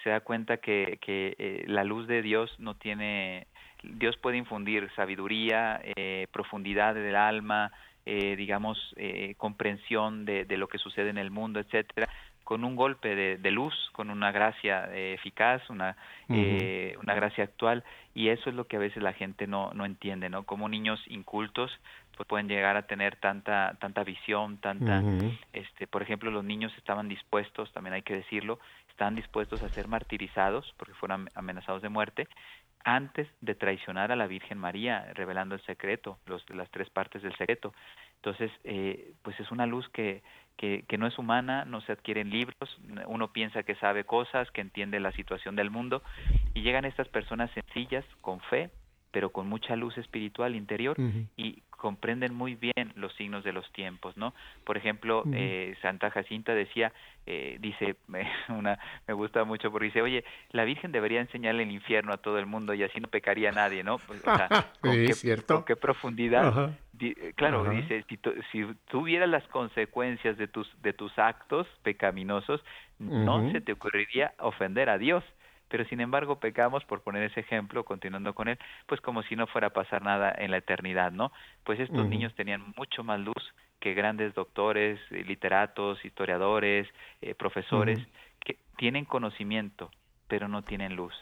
se 0.04 0.10
da 0.10 0.20
cuenta 0.22 0.58
que, 0.58 0.98
que 1.02 1.36
eh, 1.38 1.63
la 1.68 1.84
luz 1.84 2.08
de 2.08 2.22
Dios 2.22 2.54
no 2.60 2.76
tiene, 2.76 3.48
Dios 3.84 4.18
puede 4.18 4.38
infundir 4.38 4.89
sabiduría, 4.96 5.82
eh, 5.84 6.28
profundidad 6.32 6.94
del 6.94 7.15
alma, 7.15 7.72
eh, 8.06 8.36
digamos, 8.36 8.78
eh, 8.96 9.36
comprensión 9.38 10.26
de, 10.26 10.46
de, 10.46 10.58
lo 10.58 10.68
que 10.68 10.78
sucede 10.78 11.10
en 11.10 11.18
el 11.18 11.32
mundo, 11.32 11.60
etcétera, 11.60 12.10
con 12.50 12.64
un 12.64 12.76
golpe 12.76 13.14
de, 13.14 13.38
de 13.38 13.52
luz, 13.52 13.76
con 13.92 14.10
una 14.10 14.32
gracia 14.32 14.90
eh, 14.92 15.14
eficaz, 15.14 15.70
una, 15.70 15.96
uh 16.30 16.34
-huh. 16.34 16.98
una 16.98 17.14
gracia 17.14 17.44
actual, 17.44 17.84
y 18.16 18.30
eso 18.30 18.50
es 18.50 18.56
lo 18.56 18.66
que 18.66 18.78
a 18.78 18.80
veces 18.80 19.04
la 19.04 19.14
gente 19.14 19.46
no, 19.46 19.72
no 19.76 19.86
entiende, 19.86 20.32
¿no? 20.32 20.46
Como 20.46 20.68
niños 20.68 21.00
incultos 21.10 21.70
pues 22.18 22.28
pueden 22.28 22.48
llegar 22.48 22.76
a 22.76 22.88
tener 22.88 23.18
tanta 23.18 23.78
tanta 23.80 24.04
visión, 24.04 24.58
tanta, 24.58 25.00
uh 25.00 25.04
-huh. 25.04 25.40
este, 25.54 25.86
por 25.86 26.02
ejemplo, 26.02 26.32
los 26.32 26.44
niños 26.44 26.74
estaban 26.76 27.08
dispuestos, 27.08 27.72
también 27.72 27.94
hay 27.94 28.02
que 28.02 28.16
decirlo, 28.16 28.58
estaban 28.90 29.14
dispuestos 29.14 29.62
a 29.62 29.70
ser 29.70 29.88
martirizados 29.88 30.74
porque 30.78 30.96
fueron 30.96 31.30
amenazados 31.36 31.84
de 31.84 31.90
muerte 31.90 32.28
antes 32.84 33.28
de 33.42 33.54
traicionar 33.54 34.12
a 34.12 34.16
la 34.16 34.26
Virgen 34.26 34.58
María, 34.58 35.14
revelando 35.14 35.54
el 35.54 35.62
secreto, 35.68 36.18
los, 36.26 36.42
las 36.50 36.70
tres 36.72 36.90
partes 36.90 37.22
del 37.22 37.36
secreto. 37.38 37.74
Entonces, 38.16 38.52
eh, 38.64 39.14
pues 39.22 39.40
es 39.40 39.52
una 39.52 39.68
luz 39.68 39.88
que, 39.90 40.24
que, 40.60 40.84
que, 40.89 40.98
no 40.98 41.08
es 41.08 41.17
humana, 41.17 41.63
no 41.63 41.80
se 41.80 41.93
adquiere 41.93 42.19
en 42.19 42.32
libros, 42.32 42.78
uno 43.08 43.32
piensa 43.32 43.63
que 43.63 43.76
sabe 43.76 44.04
cosas, 44.04 44.52
que 44.52 44.60
entiende 44.60 45.00
la 45.00 45.13
situación 45.13 45.56
del 45.56 45.72
mundo, 45.72 46.04
y 46.54 46.62
llegan 46.63 46.84
estas 46.84 47.08
personas 47.08 47.50
sencillas, 47.52 48.04
con 48.19 48.41
fe, 48.41 48.69
pero 49.12 49.32
con 49.32 49.48
mucha 49.48 49.76
luz 49.76 49.98
espiritual 49.98 50.56
interior, 50.56 51.00
uh 51.00 51.04
-huh. 51.04 51.28
y 51.38 51.62
comprenden 51.80 52.36
muy 52.36 52.56
bien 52.56 52.91
los 52.95 53.13
signos 53.15 53.43
de 53.43 53.54
los 53.54 53.72
tiempos, 53.72 54.17
¿no? 54.17 54.34
Por 54.65 54.78
ejemplo, 54.78 55.24
uh 55.26 55.30
-huh. 55.30 55.36
eh, 55.36 55.76
Santa 55.82 56.12
Jacinta 56.12 56.54
decía, 56.54 56.91
eh, 57.26 57.58
dice, 57.60 57.95
una, 58.50 58.78
me 59.08 59.13
gusta 59.13 59.43
mucho 59.45 59.72
porque 59.72 59.86
dice, 59.86 60.02
oye, 60.02 60.24
la 60.52 60.65
Virgen 60.65 60.91
debería 60.91 61.22
enseñarle 61.22 61.63
el 61.63 61.72
infierno 61.72 62.13
a 62.13 62.17
todo 62.17 62.38
el 62.38 62.45
mundo 62.45 62.74
y 62.74 62.84
así 62.84 63.00
no 63.00 63.08
pecaría 63.08 63.52
nadie, 63.52 63.84
¿no? 63.84 63.98
Pues, 63.98 64.19
o 64.28 64.36
sea, 64.36 64.50
¿con, 64.82 64.93
sí, 64.93 65.06
qué, 65.08 65.13
¿cierto? 65.13 65.56
¿con, 65.56 65.63
qué, 65.63 65.76
profundidad? 65.76 66.72
Di, 66.91 67.15
eh, 67.17 67.34
claro, 67.36 67.63
dice, 67.69 68.04
si, 68.10 68.17
tu, 68.17 68.34
si 68.52 68.65
tú 68.89 69.04
vieras 69.04 69.30
las 69.30 69.48
consecuencias 69.48 70.38
de 70.38 70.48
tus, 70.48 70.69
de 70.82 70.91
tus 70.91 71.17
actos 71.17 71.65
pecaminosos, 71.84 72.62
no 73.00 73.50
se 73.54 73.62
te 73.62 73.72
ocurriría 73.72 74.34
ofender 74.39 74.89
a 74.89 74.98
Dios 74.98 75.24
pero 75.70 75.86
sin 75.86 76.02
embargo 76.02 76.40
pecamos, 76.40 76.84
por 76.86 77.02
poner 77.02 77.24
ese 77.24 77.40
ejemplo, 77.40 77.86
continuando 77.86 78.34
con 78.34 78.48
él, 78.48 78.58
pues 78.88 79.00
como 79.02 79.24
si 79.24 79.36
no 79.36 79.48
fuera 79.48 79.68
a 79.68 79.74
pasar 79.74 80.02
nada 80.02 80.34
en 80.38 80.52
la 80.52 80.58
eternidad, 80.58 81.12
¿no? 81.12 81.32
Pues 81.64 81.80
estos 81.80 82.00
uh 82.00 82.04
-huh. 82.04 82.10
niños 82.10 82.36
tenían 82.36 82.74
mucho 82.76 83.04
más 83.04 83.20
luz 83.20 83.54
que 83.80 83.94
grandes 83.94 84.34
doctores, 84.34 85.00
eh, 85.12 85.24
literatos, 85.24 86.04
historiadores, 86.04 86.88
eh, 87.22 87.34
profesores, 87.36 88.00
uh 88.00 88.02
-huh. 88.02 88.46
que 88.46 88.58
tienen 88.78 89.06
conocimiento, 89.06 89.92
pero 90.28 90.48
no 90.48 90.64
tienen 90.64 90.96
luz. 90.96 91.14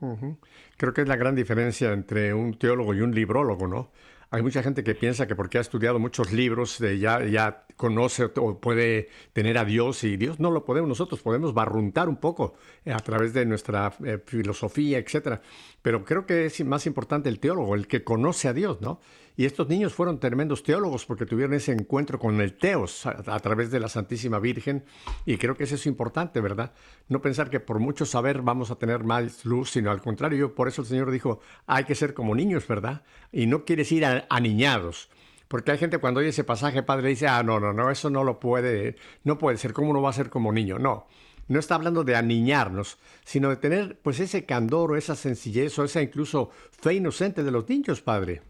Uh 0.00 0.16
-huh. 0.16 0.36
Creo 0.76 0.92
que 0.92 1.02
es 1.02 1.08
la 1.08 1.16
gran 1.16 1.34
diferencia 1.34 1.92
entre 1.92 2.34
un 2.34 2.58
teólogo 2.58 2.94
y 2.94 3.00
un 3.00 3.14
librólogo, 3.14 3.66
¿no? 3.66 3.90
Hay 4.32 4.42
mucha 4.42 4.62
gente 4.62 4.84
que 4.84 4.94
piensa 4.94 5.26
que 5.26 5.34
porque 5.34 5.58
ha 5.58 5.60
estudiado 5.60 5.98
muchos 5.98 6.32
libros 6.32 6.78
ya, 6.78 7.24
ya 7.24 7.64
conoce 7.76 8.30
o 8.36 8.60
puede 8.60 9.08
tener 9.32 9.58
a 9.58 9.64
Dios 9.64 10.04
y 10.04 10.16
Dios 10.16 10.38
no 10.38 10.52
lo 10.52 10.64
podemos 10.64 10.88
nosotros, 10.88 11.20
podemos 11.20 11.52
barruntar 11.52 12.08
un 12.08 12.16
poco 12.16 12.54
a 12.86 13.00
través 13.00 13.32
de 13.32 13.44
nuestra 13.44 13.92
eh, 14.04 14.18
filosofía, 14.24 14.98
etcétera. 14.98 15.42
Pero 15.82 16.04
creo 16.04 16.26
que 16.26 16.46
es 16.46 16.64
más 16.64 16.86
importante 16.86 17.28
el 17.28 17.40
teólogo, 17.40 17.74
el 17.74 17.88
que 17.88 18.04
conoce 18.04 18.46
a 18.46 18.52
Dios, 18.52 18.80
¿no? 18.80 19.00
Y 19.40 19.46
estos 19.46 19.70
niños 19.70 19.94
fueron 19.94 20.20
tremendos 20.20 20.62
teólogos 20.62 21.06
porque 21.06 21.24
tuvieron 21.24 21.54
ese 21.54 21.72
encuentro 21.72 22.18
con 22.18 22.42
el 22.42 22.58
Teos 22.58 23.06
a, 23.06 23.40
través 23.40 23.70
de 23.70 23.80
la 23.80 23.88
Santísima 23.88 24.38
Virgen 24.38 24.84
y 25.24 25.38
creo 25.38 25.56
que 25.56 25.64
eso 25.64 25.76
es 25.76 25.86
importante, 25.86 26.42
¿verdad? 26.42 26.74
No 27.08 27.22
pensar 27.22 27.48
que 27.48 27.58
por 27.58 27.78
mucho 27.78 28.04
saber 28.04 28.42
vamos 28.42 28.70
a 28.70 28.76
tener 28.76 29.02
más 29.02 29.46
luz, 29.46 29.70
sino 29.70 29.90
al 29.90 30.02
contrario, 30.02 30.54
por 30.54 30.68
eso 30.68 30.82
el 30.82 30.88
Señor 30.88 31.10
dijo, 31.10 31.40
hay 31.66 31.84
que 31.84 31.94
ser 31.94 32.12
como 32.12 32.34
niños, 32.34 32.68
¿verdad? 32.68 33.02
Y 33.32 33.46
no 33.46 33.64
quieres 33.64 33.90
ir 33.92 34.04
a, 34.04 34.26
aniñados. 34.28 35.08
Porque 35.48 35.70
hay 35.70 35.78
gente 35.78 35.96
cuando 35.96 36.20
oye 36.20 36.28
ese 36.28 36.44
pasaje, 36.44 36.82
padre, 36.82 37.08
dice, 37.08 37.26
ah, 37.26 37.42
no, 37.42 37.58
no, 37.58 37.72
no, 37.72 37.90
eso 37.90 38.10
no 38.10 38.24
lo 38.24 38.40
puede, 38.40 38.96
no 39.24 39.38
puede 39.38 39.56
ser, 39.56 39.72
¿cómo 39.72 39.88
uno 39.88 40.02
va 40.02 40.10
a 40.10 40.12
ser 40.12 40.28
como 40.28 40.52
niño? 40.52 40.78
No, 40.78 41.06
no 41.48 41.58
está 41.58 41.76
hablando 41.76 42.04
de 42.04 42.14
aniñarnos, 42.14 42.98
sino 43.24 43.48
de 43.48 43.56
tener 43.56 43.98
pues 44.02 44.20
ese 44.20 44.44
candor 44.44 44.92
o 44.92 44.96
esa 44.96 45.16
sencillez 45.16 45.78
o 45.78 45.84
esa 45.84 46.02
incluso 46.02 46.50
fe 46.72 46.92
inocente 46.92 47.42
de 47.42 47.50
los 47.50 47.66
niños, 47.70 48.02
padre. 48.02 48.42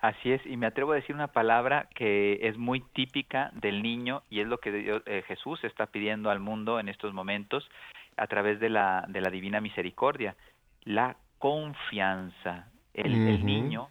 Así 0.00 0.30
es, 0.30 0.44
y 0.46 0.56
me 0.56 0.66
atrevo 0.66 0.92
a 0.92 0.96
decir 0.96 1.14
una 1.14 1.26
palabra 1.26 1.88
que 1.94 2.38
es 2.42 2.56
muy 2.56 2.80
típica 2.80 3.50
del 3.54 3.82
niño 3.82 4.22
y 4.30 4.40
es 4.40 4.46
lo 4.46 4.58
que 4.58 4.70
Dios, 4.70 5.02
eh, 5.06 5.24
Jesús 5.26 5.62
está 5.64 5.86
pidiendo 5.86 6.30
al 6.30 6.38
mundo 6.38 6.78
en 6.78 6.88
estos 6.88 7.12
momentos 7.12 7.68
a 8.16 8.26
través 8.28 8.60
de 8.60 8.68
la, 8.68 9.04
de 9.08 9.20
la 9.20 9.30
divina 9.30 9.60
misericordia, 9.60 10.36
la 10.84 11.16
confianza. 11.38 12.68
El, 12.94 13.12
uh 13.12 13.16
-huh. 13.16 13.28
el 13.28 13.44
niño, 13.44 13.88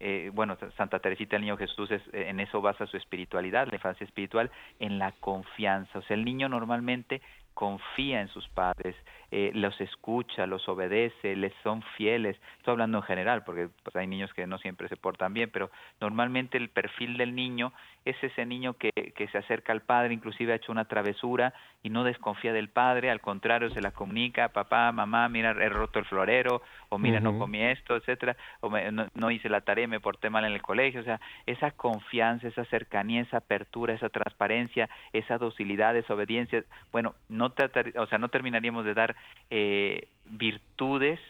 eh, 0.00 0.30
bueno, 0.32 0.56
Santa 0.76 0.98
Teresita 0.98 1.36
el 1.36 1.42
Niño 1.42 1.56
Jesús 1.56 1.90
es, 1.90 2.02
en 2.12 2.40
eso 2.40 2.60
basa 2.60 2.86
su 2.86 2.96
espiritualidad, 2.96 3.68
la 3.68 3.74
infancia 3.74 4.04
espiritual, 4.04 4.50
en 4.78 4.98
la 4.98 5.12
confianza. 5.20 5.98
O 5.98 6.02
sea, 6.02 6.16
el 6.16 6.24
niño 6.24 6.48
normalmente 6.48 7.20
confía 7.54 8.22
en 8.22 8.28
sus 8.28 8.48
padres, 8.48 8.96
eh, 9.30 9.50
los 9.54 9.80
escucha, 9.80 10.46
los 10.46 10.68
obedece, 10.68 11.36
les 11.36 11.52
son 11.62 11.82
fieles. 11.96 12.36
Estoy 12.58 12.72
hablando 12.72 12.98
en 12.98 13.04
general, 13.04 13.44
porque 13.44 13.68
pues, 13.82 13.94
hay 13.96 14.06
niños 14.06 14.32
que 14.34 14.46
no 14.46 14.58
siempre 14.58 14.88
se 14.88 14.96
portan 14.96 15.34
bien, 15.34 15.50
pero 15.52 15.70
normalmente 16.00 16.58
el 16.58 16.68
perfil 16.68 17.16
del 17.16 17.34
niño 17.34 17.72
es 18.04 18.16
ese 18.22 18.46
niño 18.46 18.74
que, 18.74 18.90
que 18.92 19.28
se 19.28 19.38
acerca 19.38 19.72
al 19.72 19.82
padre, 19.82 20.14
inclusive 20.14 20.52
ha 20.52 20.56
hecho 20.56 20.72
una 20.72 20.86
travesura 20.86 21.52
y 21.82 21.90
no 21.90 22.04
desconfía 22.04 22.52
del 22.52 22.68
padre, 22.68 23.10
al 23.10 23.20
contrario, 23.20 23.70
se 23.70 23.80
la 23.80 23.92
comunica, 23.92 24.48
papá, 24.48 24.90
mamá, 24.92 25.28
mira, 25.28 25.50
he 25.50 25.68
roto 25.68 25.98
el 25.98 26.04
florero, 26.06 26.62
o 26.88 26.98
mira, 26.98 27.18
uh 27.18 27.20
-huh. 27.20 27.32
no 27.32 27.38
comí 27.38 27.62
esto, 27.62 27.96
etcétera, 27.96 28.36
o 28.60 28.70
me, 28.70 28.90
no, 28.90 29.06
no, 29.14 29.30
hice 29.30 29.48
la 29.48 29.60
tarea, 29.60 29.86
me 29.86 30.00
porté 30.00 30.28
mal 30.30 30.44
en 30.44 30.52
el 30.52 30.62
colegio, 30.62 31.00
o 31.00 31.04
sea, 31.04 31.20
esa 31.46 31.70
confianza, 31.70 32.48
esa 32.48 32.64
cercanía, 32.66 33.22
esa 33.22 33.38
apertura, 33.38 33.94
esa 33.94 34.08
transparencia, 34.08 34.88
esa 35.12 35.38
docilidad, 35.38 35.96
esa 35.96 36.14
obediencia, 36.14 36.64
bueno, 36.92 37.14
no 37.28 37.50
tratar, 37.50 37.92
o 37.96 38.06
sea, 38.06 38.18
no 38.18 38.28
terminaríamos 38.28 38.84
de 38.84 38.94
dar 38.94 39.16
eh, 39.50 40.08
virtudes 40.26 41.20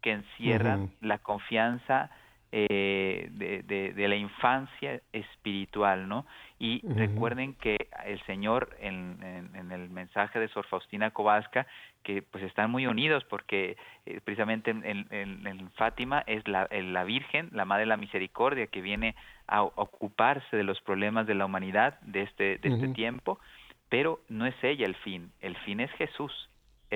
que 0.00 0.12
encierran 0.12 0.80
uh 0.82 0.86
-huh. 0.86 0.90
la 1.00 1.18
confianza, 1.18 2.10
eh, 2.56 3.30
de, 3.32 3.64
de, 3.64 3.92
de, 3.94 4.06
la 4.06 4.14
infancia 4.14 5.00
espiritual, 5.12 6.06
¿no? 6.06 6.24
Y 6.60 6.86
uh 6.86 6.90
-huh. 6.90 6.94
recuerden 6.94 7.54
que 7.54 7.88
el 8.04 8.20
Señor 8.26 8.76
en, 8.78 9.18
en, 9.22 9.56
en, 9.56 9.72
el 9.72 9.90
mensaje 9.90 10.38
de 10.38 10.46
Sor 10.46 10.64
Faustina 10.66 11.10
Kowalska, 11.10 11.66
que 12.04 12.22
pues 12.22 12.44
están 12.44 12.70
muy 12.70 12.86
unidos 12.86 13.24
porque 13.24 13.76
eh, 14.06 14.20
precisamente 14.22 14.70
en, 14.70 14.84
en, 14.84 15.70
Fátima 15.72 16.22
es 16.28 16.46
la, 16.46 16.68
la 16.70 17.02
Virgen, 17.02 17.48
la 17.50 17.64
Madre 17.64 17.80
de 17.82 17.86
la 17.94 17.96
Misericordia, 17.96 18.68
que 18.68 18.82
viene 18.82 19.16
a 19.48 19.64
ocuparse 19.64 20.56
de 20.56 20.62
los 20.62 20.80
problemas 20.82 21.26
de 21.26 21.34
la 21.34 21.46
humanidad 21.46 21.98
de 22.02 22.22
este, 22.22 22.58
de 22.58 22.68
uh 22.68 22.72
-huh. 22.72 22.76
este 22.76 22.88
tiempo, 22.94 23.40
pero 23.88 24.20
no 24.28 24.46
es 24.46 24.54
ella 24.62 24.86
el 24.86 24.94
fin, 24.94 25.32
el 25.40 25.56
fin 25.64 25.80
es 25.80 25.90
Jesús 25.98 26.32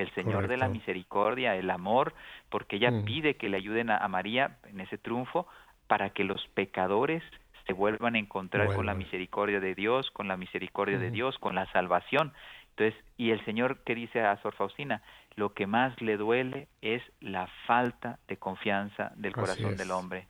el 0.01 0.13
Señor 0.13 0.33
Correcto. 0.33 0.51
de 0.51 0.57
la 0.57 0.69
misericordia, 0.69 1.55
el 1.55 1.69
amor, 1.69 2.13
porque 2.49 2.77
ella 2.77 2.91
mm. 2.91 3.05
pide 3.05 3.35
que 3.35 3.49
le 3.49 3.57
ayuden 3.57 3.89
a, 3.89 3.97
a, 3.97 4.07
María 4.07 4.57
en 4.65 4.81
ese 4.81 4.97
triunfo 4.97 5.47
para 5.87 6.11
que 6.11 6.23
los 6.23 6.45
pecadores 6.53 7.23
se 7.65 7.73
vuelvan 7.73 8.15
a 8.15 8.19
encontrar 8.19 8.65
bueno. 8.65 8.77
con 8.77 8.85
la 8.85 8.93
misericordia 8.95 9.59
de 9.59 9.75
Dios, 9.75 10.09
con 10.11 10.27
la 10.27 10.37
misericordia 10.37 10.97
mm. 10.97 11.01
de 11.01 11.11
Dios, 11.11 11.37
con 11.37 11.55
la 11.55 11.71
salvación. 11.71 12.33
Entonces, 12.71 12.99
y 13.17 13.31
el 13.31 13.43
Señor 13.45 13.79
que 13.83 13.93
dice 13.93 14.21
a 14.21 14.41
Sor 14.41 14.55
Faustina, 14.55 15.01
lo 15.35 15.53
que 15.53 15.67
más 15.67 15.99
le 16.01 16.17
duele 16.17 16.67
es 16.81 17.03
la 17.19 17.47
falta 17.67 18.19
de 18.27 18.37
confianza 18.37 19.11
del 19.15 19.33
corazón 19.33 19.75
del 19.77 19.91
hombre. 19.91 20.27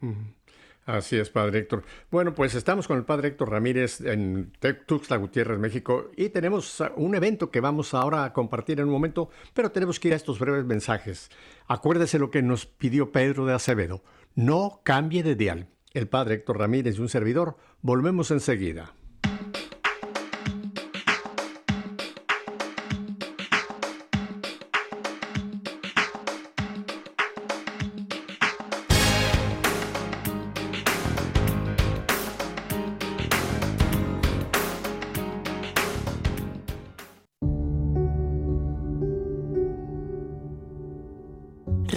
Mm. 0.00 0.12
Así 0.84 1.16
es, 1.16 1.30
Padre 1.30 1.60
Héctor. 1.60 1.84
Bueno, 2.10 2.34
pues 2.34 2.56
estamos 2.56 2.88
con 2.88 2.98
el 2.98 3.04
Padre 3.04 3.28
Héctor 3.28 3.50
Ramírez 3.50 4.00
en 4.00 4.52
Tuxtla 4.86 5.16
Gutiérrez, 5.16 5.58
México, 5.60 6.10
y 6.16 6.30
tenemos 6.30 6.82
un 6.96 7.14
evento 7.14 7.52
que 7.52 7.60
vamos 7.60 7.94
ahora 7.94 8.24
a 8.24 8.32
compartir 8.32 8.80
en 8.80 8.86
un 8.86 8.92
momento, 8.92 9.30
pero 9.54 9.70
tenemos 9.70 10.00
que 10.00 10.08
ir 10.08 10.14
a 10.14 10.16
estos 10.16 10.40
breves 10.40 10.64
mensajes. 10.64 11.30
Acuérdese 11.68 12.18
lo 12.18 12.32
que 12.32 12.42
nos 12.42 12.66
pidió 12.66 13.12
Pedro 13.12 13.46
de 13.46 13.54
Acevedo. 13.54 14.02
No 14.34 14.80
cambie 14.82 15.22
de 15.22 15.36
dial. 15.36 15.68
El 15.94 16.08
Padre 16.08 16.36
Héctor 16.36 16.58
Ramírez 16.58 16.98
y 16.98 17.00
un 17.00 17.08
servidor. 17.08 17.56
Volvemos 17.80 18.32
enseguida. 18.32 18.92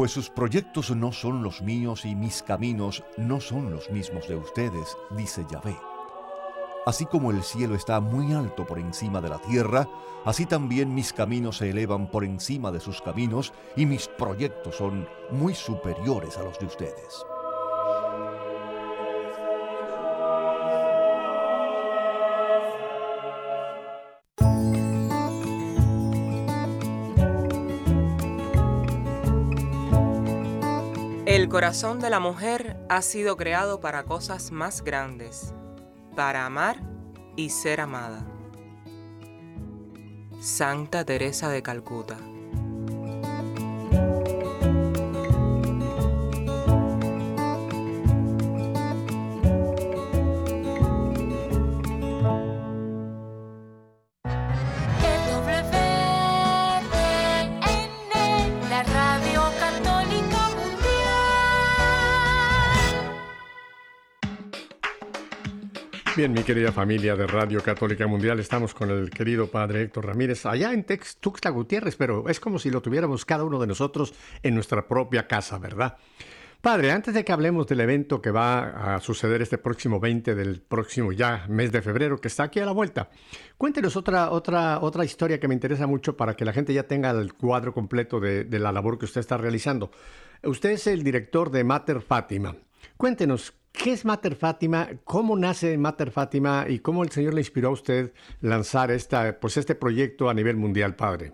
Pues 0.00 0.12
sus 0.12 0.30
proyectos 0.30 0.96
no 0.96 1.12
son 1.12 1.42
los 1.42 1.60
míos 1.60 2.06
y 2.06 2.14
mis 2.14 2.42
caminos 2.42 3.04
no 3.18 3.38
son 3.38 3.70
los 3.70 3.90
mismos 3.90 4.26
de 4.28 4.34
ustedes, 4.34 4.96
dice 5.10 5.44
Yahvé. 5.50 5.76
Así 6.86 7.04
como 7.04 7.30
el 7.30 7.42
cielo 7.42 7.74
está 7.74 8.00
muy 8.00 8.32
alto 8.32 8.64
por 8.64 8.78
encima 8.78 9.20
de 9.20 9.28
la 9.28 9.38
tierra, 9.40 9.86
así 10.24 10.46
también 10.46 10.94
mis 10.94 11.12
caminos 11.12 11.58
se 11.58 11.68
elevan 11.68 12.10
por 12.10 12.24
encima 12.24 12.72
de 12.72 12.80
sus 12.80 13.02
caminos 13.02 13.52
y 13.76 13.84
mis 13.84 14.08
proyectos 14.08 14.76
son 14.76 15.06
muy 15.32 15.54
superiores 15.54 16.38
a 16.38 16.44
los 16.44 16.58
de 16.58 16.64
ustedes. 16.64 17.26
Corazón 31.50 31.98
de 31.98 32.10
la 32.10 32.20
mujer 32.20 32.76
ha 32.88 33.02
sido 33.02 33.36
creado 33.36 33.80
para 33.80 34.04
cosas 34.04 34.52
más 34.52 34.82
grandes, 34.82 35.52
para 36.14 36.46
amar 36.46 36.76
y 37.34 37.50
ser 37.50 37.80
amada. 37.80 38.24
Santa 40.40 41.04
Teresa 41.04 41.48
de 41.48 41.60
Calcuta 41.60 42.16
Bien, 66.20 66.32
mi 66.32 66.42
querida 66.42 66.70
familia 66.70 67.16
de 67.16 67.26
Radio 67.26 67.62
Católica 67.62 68.06
Mundial, 68.06 68.38
estamos 68.40 68.74
con 68.74 68.90
el 68.90 69.08
querido 69.08 69.46
Padre 69.46 69.80
Héctor 69.80 70.04
Ramírez 70.04 70.44
allá 70.44 70.74
en 70.74 70.84
Tex, 70.84 71.16
Tuxtla 71.16 71.50
Gutiérrez, 71.50 71.96
pero 71.96 72.28
es 72.28 72.38
como 72.38 72.58
si 72.58 72.68
lo 72.68 72.82
tuviéramos 72.82 73.24
cada 73.24 73.42
uno 73.42 73.58
de 73.58 73.66
nosotros 73.66 74.12
en 74.42 74.54
nuestra 74.54 74.86
propia 74.86 75.26
casa, 75.26 75.56
¿verdad? 75.56 75.96
Padre, 76.60 76.92
antes 76.92 77.14
de 77.14 77.24
que 77.24 77.32
hablemos 77.32 77.66
del 77.68 77.80
evento 77.80 78.20
que 78.20 78.30
va 78.30 78.96
a 78.96 79.00
suceder 79.00 79.40
este 79.40 79.56
próximo 79.56 79.98
20 79.98 80.34
del 80.34 80.60
próximo 80.60 81.10
ya 81.10 81.46
mes 81.48 81.72
de 81.72 81.80
febrero, 81.80 82.20
que 82.20 82.28
está 82.28 82.42
aquí 82.42 82.60
a 82.60 82.66
la 82.66 82.72
vuelta, 82.72 83.08
cuéntenos 83.56 83.96
otra, 83.96 84.30
otra, 84.30 84.80
otra 84.80 85.06
historia 85.06 85.40
que 85.40 85.48
me 85.48 85.54
interesa 85.54 85.86
mucho 85.86 86.18
para 86.18 86.36
que 86.36 86.44
la 86.44 86.52
gente 86.52 86.74
ya 86.74 86.82
tenga 86.82 87.12
el 87.12 87.32
cuadro 87.32 87.72
completo 87.72 88.20
de, 88.20 88.44
de 88.44 88.58
la 88.58 88.72
labor 88.72 88.98
que 88.98 89.06
usted 89.06 89.22
está 89.22 89.38
realizando. 89.38 89.90
Usted 90.42 90.72
es 90.72 90.86
el 90.86 91.02
director 91.02 91.50
de 91.50 91.64
Mater 91.64 92.02
Fátima. 92.02 92.56
Cuéntenos, 93.00 93.54
¿Qué 93.72 93.92
es 93.92 94.04
Mater 94.04 94.34
Fátima? 94.34 94.88
¿Cómo 95.04 95.34
nace 95.34 95.78
Mater 95.78 96.10
Fátima 96.10 96.66
y 96.68 96.80
cómo 96.80 97.02
el 97.02 97.08
Señor 97.08 97.32
le 97.32 97.40
inspiró 97.40 97.68
a 97.68 97.72
usted 97.72 98.12
lanzar 98.42 98.90
esta, 98.90 99.40
pues 99.40 99.56
este 99.56 99.74
proyecto 99.74 100.28
a 100.28 100.34
nivel 100.34 100.58
mundial, 100.58 100.96
Padre? 100.96 101.32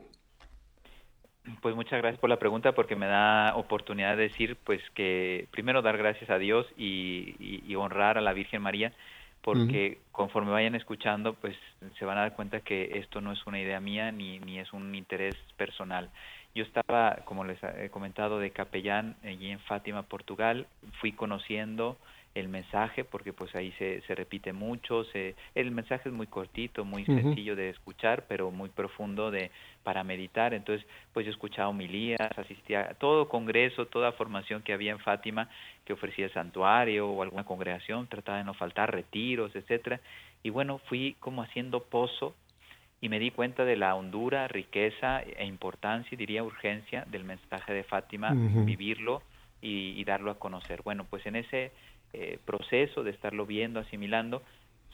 Pues 1.62 1.74
muchas 1.74 1.98
gracias 2.00 2.20
por 2.20 2.30
la 2.30 2.38
pregunta 2.38 2.70
porque 2.70 2.94
me 2.94 3.06
da 3.06 3.56
oportunidad 3.56 4.16
de 4.16 4.28
decir 4.28 4.56
pues 4.62 4.80
que 4.94 5.48
primero 5.50 5.82
dar 5.82 5.96
gracias 5.96 6.30
a 6.30 6.38
Dios 6.38 6.68
y, 6.76 7.74
honrar 7.74 8.16
a 8.16 8.20
la 8.20 8.32
Virgen 8.32 8.62
María 8.62 8.92
porque 9.40 9.98
conforme 10.12 10.52
vayan 10.52 10.76
escuchando 10.76 11.34
pues 11.34 11.56
se 11.98 12.04
van 12.04 12.18
a 12.18 12.20
dar 12.20 12.36
cuenta 12.36 12.60
que 12.60 12.98
esto 12.98 13.20
no 13.20 13.32
es 13.32 13.44
una 13.44 13.60
idea 13.60 13.80
mía 13.80 14.12
ni, 14.12 14.38
ni 14.38 14.60
es 14.60 14.72
un 14.72 14.94
interés 14.94 15.34
personal. 15.56 16.10
Yo 16.56 16.64
estaba, 16.64 17.16
como 17.26 17.44
les 17.44 17.62
he 17.62 17.90
comentado, 17.90 18.38
de 18.38 18.50
capellán 18.50 19.14
allí 19.22 19.50
en 19.50 19.60
Fátima, 19.60 20.04
Portugal. 20.04 20.66
Fui 21.02 21.12
conociendo 21.12 21.98
el 22.34 22.48
mensaje 22.48 23.04
porque 23.04 23.34
pues 23.34 23.54
ahí 23.54 23.72
se, 23.72 24.00
se 24.02 24.14
repite 24.14 24.54
mucho 24.54 25.04
se, 25.04 25.34
el 25.54 25.70
mensaje 25.70 26.08
es 26.10 26.14
muy 26.14 26.26
cortito 26.26 26.84
muy 26.84 27.06
sencillo 27.06 27.56
de 27.56 27.70
escuchar 27.70 28.26
pero 28.28 28.50
muy 28.50 28.68
profundo 28.68 29.30
de 29.30 29.50
para 29.82 30.02
meditar. 30.04 30.54
Entonces 30.54 30.86
pues 31.12 31.26
yo 31.26 31.32
escuchaba 31.32 31.68
homilías 31.68 32.18
asistía 32.38 32.88
a 32.90 32.94
todo 32.94 33.28
congreso 33.28 33.86
toda 33.86 34.12
formación 34.12 34.62
que 34.62 34.72
había 34.72 34.92
en 34.92 34.98
Fátima 34.98 35.48
que 35.84 35.92
ofrecía 35.92 36.26
el 36.26 36.32
santuario 36.32 37.08
o 37.08 37.22
alguna 37.22 37.44
congregación 37.44 38.06
trataba 38.06 38.38
de 38.38 38.44
no 38.44 38.54
faltar 38.54 38.92
retiros 38.92 39.54
etcétera. 39.54 40.00
Y 40.42 40.50
bueno 40.50 40.78
fui 40.88 41.16
como 41.20 41.42
haciendo 41.42 41.84
pozo 41.84 42.34
y 43.00 43.08
me 43.08 43.18
di 43.18 43.30
cuenta 43.30 43.64
de 43.64 43.76
la 43.76 43.94
hondura 43.94 44.48
riqueza 44.48 45.20
e 45.20 45.44
importancia 45.44 46.14
y 46.14 46.16
diría 46.16 46.42
urgencia 46.42 47.04
del 47.10 47.24
mensaje 47.24 47.72
de 47.72 47.84
Fátima 47.84 48.32
vivirlo 48.32 49.22
y, 49.60 49.94
y 49.96 50.04
darlo 50.04 50.30
a 50.30 50.38
conocer. 50.38 50.82
Bueno 50.82 51.04
pues 51.04 51.26
en 51.26 51.36
ese 51.36 51.72
eh, 52.12 52.38
proceso 52.44 53.02
de 53.02 53.10
estarlo 53.10 53.44
viendo, 53.44 53.80
asimilando, 53.80 54.42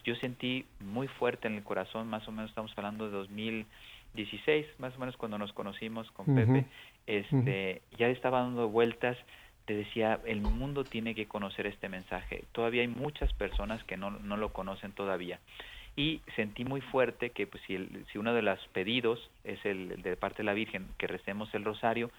yo 0.04 0.16
sentí 0.16 0.64
muy 0.80 1.06
fuerte 1.06 1.46
en 1.46 1.54
el 1.54 1.62
corazón, 1.62 2.08
más 2.08 2.26
o 2.26 2.32
menos 2.32 2.50
estamos 2.50 2.72
hablando 2.76 3.04
de 3.04 3.12
2016, 3.12 4.66
más 4.78 4.96
o 4.96 4.98
menos 4.98 5.16
cuando 5.16 5.38
nos 5.38 5.52
conocimos 5.52 6.10
con 6.10 6.34
Pepe, 6.34 6.66
este, 7.06 7.82
ya 7.96 8.08
estaba 8.08 8.40
dando 8.40 8.68
vueltas, 8.68 9.16
te 9.66 9.74
decía, 9.74 10.18
el 10.26 10.40
mundo 10.40 10.82
tiene 10.82 11.14
que 11.14 11.26
conocer 11.26 11.66
este 11.66 11.88
mensaje, 11.88 12.44
todavía 12.50 12.82
hay 12.82 12.88
muchas 12.88 13.32
personas 13.34 13.84
que 13.84 13.96
no, 13.96 14.10
no 14.10 14.36
lo 14.36 14.52
conocen 14.52 14.92
todavía. 14.92 15.38
Y 15.96 16.22
sentí 16.36 16.64
muy 16.64 16.80
fuerte 16.80 17.30
que 17.30 17.46
pues, 17.46 17.62
si, 17.66 17.74
el, 17.74 18.06
si 18.10 18.18
uno 18.18 18.32
de 18.32 18.42
los 18.42 18.58
pedidos 18.68 19.30
es 19.44 19.64
el 19.64 20.00
de 20.02 20.16
parte 20.16 20.38
de 20.38 20.44
la 20.44 20.54
Virgen, 20.54 20.86
que 20.98 21.06
recemos 21.06 21.52
el 21.54 21.64
rosario, 21.64 22.10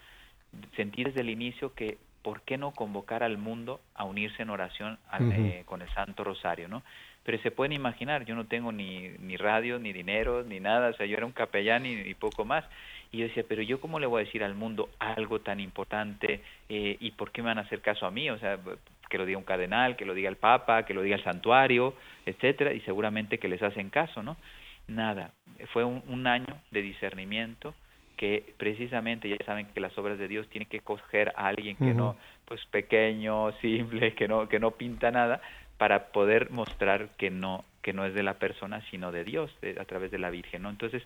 sentí 0.76 1.02
desde 1.02 1.22
el 1.22 1.30
inicio 1.30 1.74
que 1.74 1.98
¿por 2.24 2.40
qué 2.40 2.56
no 2.56 2.72
convocar 2.72 3.22
al 3.22 3.36
mundo 3.36 3.80
a 3.94 4.04
unirse 4.04 4.42
en 4.42 4.48
oración 4.48 4.98
eh, 5.20 5.62
con 5.66 5.82
el 5.82 5.88
Santo 5.90 6.24
Rosario, 6.24 6.68
no? 6.68 6.82
Pero 7.22 7.38
se 7.42 7.50
pueden 7.50 7.72
imaginar, 7.72 8.24
yo 8.24 8.34
no 8.34 8.46
tengo 8.46 8.72
ni, 8.72 9.10
ni 9.20 9.36
radio, 9.36 9.78
ni 9.78 9.92
dinero, 9.92 10.42
ni 10.42 10.58
nada, 10.58 10.88
o 10.88 10.94
sea, 10.94 11.04
yo 11.04 11.18
era 11.18 11.26
un 11.26 11.32
capellán 11.32 11.84
y, 11.84 12.14
poco 12.14 12.46
más. 12.46 12.64
Y 13.12 13.18
yo 13.18 13.28
decía, 13.28 13.44
pero 13.46 13.62
yo 13.62 13.78
cómo 13.78 14.00
le 14.00 14.06
voy 14.06 14.22
a 14.22 14.24
decir 14.24 14.42
al 14.42 14.54
mundo 14.54 14.88
algo 14.98 15.40
tan 15.40 15.60
importante 15.60 16.40
eh, 16.70 16.96
y 16.98 17.10
por 17.12 17.30
qué 17.30 17.42
me 17.42 17.48
van 17.48 17.58
a 17.58 17.62
hacer 17.62 17.82
caso 17.82 18.06
a 18.06 18.10
mí, 18.10 18.30
o 18.30 18.38
sea, 18.38 18.58
que 19.08 19.18
lo 19.18 19.26
diga 19.26 19.38
un 19.38 19.44
cardenal, 19.44 19.96
que 19.96 20.04
lo 20.04 20.14
diga 20.14 20.28
el 20.28 20.36
Papa, 20.36 20.84
que 20.84 20.94
lo 20.94 21.02
diga 21.02 21.16
el 21.16 21.24
santuario, 21.24 21.94
etcétera, 22.26 22.72
y 22.72 22.80
seguramente 22.80 23.38
que 23.38 23.48
les 23.48 23.62
hacen 23.62 23.90
caso, 23.90 24.22
¿no? 24.22 24.36
Nada, 24.86 25.32
fue 25.72 25.84
un 25.84 26.26
año 26.26 26.58
de 26.70 26.82
discernimiento, 26.82 27.74
que 28.16 28.54
precisamente 28.58 29.28
ya 29.28 29.36
saben 29.44 29.66
que 29.74 29.80
las 29.80 29.96
obras 29.98 30.18
de 30.18 30.28
Dios 30.28 30.48
tienen 30.48 30.68
que 30.68 30.80
coger 30.80 31.32
a 31.36 31.48
alguien 31.48 31.76
que 31.76 31.94
no, 31.94 32.16
pues 32.44 32.64
pequeño, 32.66 33.52
simple, 33.60 34.14
que 34.14 34.28
no, 34.28 34.48
que 34.48 34.60
no 34.60 34.72
pinta 34.72 35.10
nada, 35.10 35.40
para 35.78 36.12
poder 36.12 36.50
mostrar 36.50 37.08
que 37.16 37.30
no, 37.30 37.64
que 37.82 37.92
no 37.92 38.04
es 38.04 38.14
de 38.14 38.22
la 38.22 38.34
persona, 38.34 38.82
sino 38.90 39.10
de 39.10 39.24
Dios, 39.24 39.50
a 39.80 39.84
través 39.84 40.10
de 40.10 40.18
la 40.18 40.30
Virgen, 40.30 40.62
¿no? 40.62 40.70
Entonces, 40.70 41.02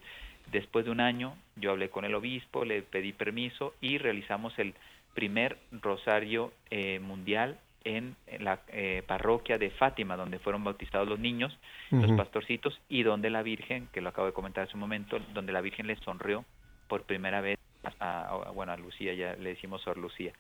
Después 0.53 0.87
de 0.87 0.91
un 0.91 1.01
año, 1.01 1.37
yo 1.57 1.73
hablé 1.73 1.91
con 1.91 2.05
el 2.05 2.15
obispo, 2.15 2.65
le 2.65 2.83
pedí 2.83 3.13
permiso 3.13 3.75
y 3.81 3.99
realizamos 3.99 4.59
el 4.59 4.75
primer 5.15 5.59
rosario 5.73 6.53
eh, 6.71 7.01
mundial 7.01 7.59
en, 7.85 8.17
la 8.41 8.61
eh, 8.69 9.03
parroquia 9.07 9.59
de 9.59 9.71
Fátima, 9.71 10.17
donde 10.17 10.39
fueron 10.39 10.65
bautizados 10.65 11.09
los 11.09 11.19
niños, 11.19 11.57
los 11.91 12.13
pastorcitos, 12.13 12.81
y 12.89 13.03
donde 13.03 13.31
la 13.31 13.43
Virgen, 13.43 13.89
que 13.93 14.01
lo 14.01 14.11
acabo 14.11 14.27
de 14.27 14.33
comentar 14.33 14.65
hace 14.65 14.75
un 14.75 14.81
momento, 14.81 15.19
donde 15.33 15.53
la 15.53 15.61
Virgen 15.61 15.87
les 15.87 15.99
sonrió 16.01 16.45
por 16.89 17.03
primera 17.03 17.41
vez 17.41 17.59
a, 18.01 18.53
bueno, 18.55 18.73
a 18.73 18.77
Lucía, 18.77 19.15
ya 19.15 19.35
le 19.37 19.51
decimos 19.51 19.83
Sor 19.83 19.97
Lucía. 19.97 20.33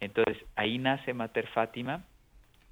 Entonces, 0.00 0.36
ahí 0.56 0.78
nace 0.78 1.14
Mater 1.14 1.46
Fátima, 1.48 2.04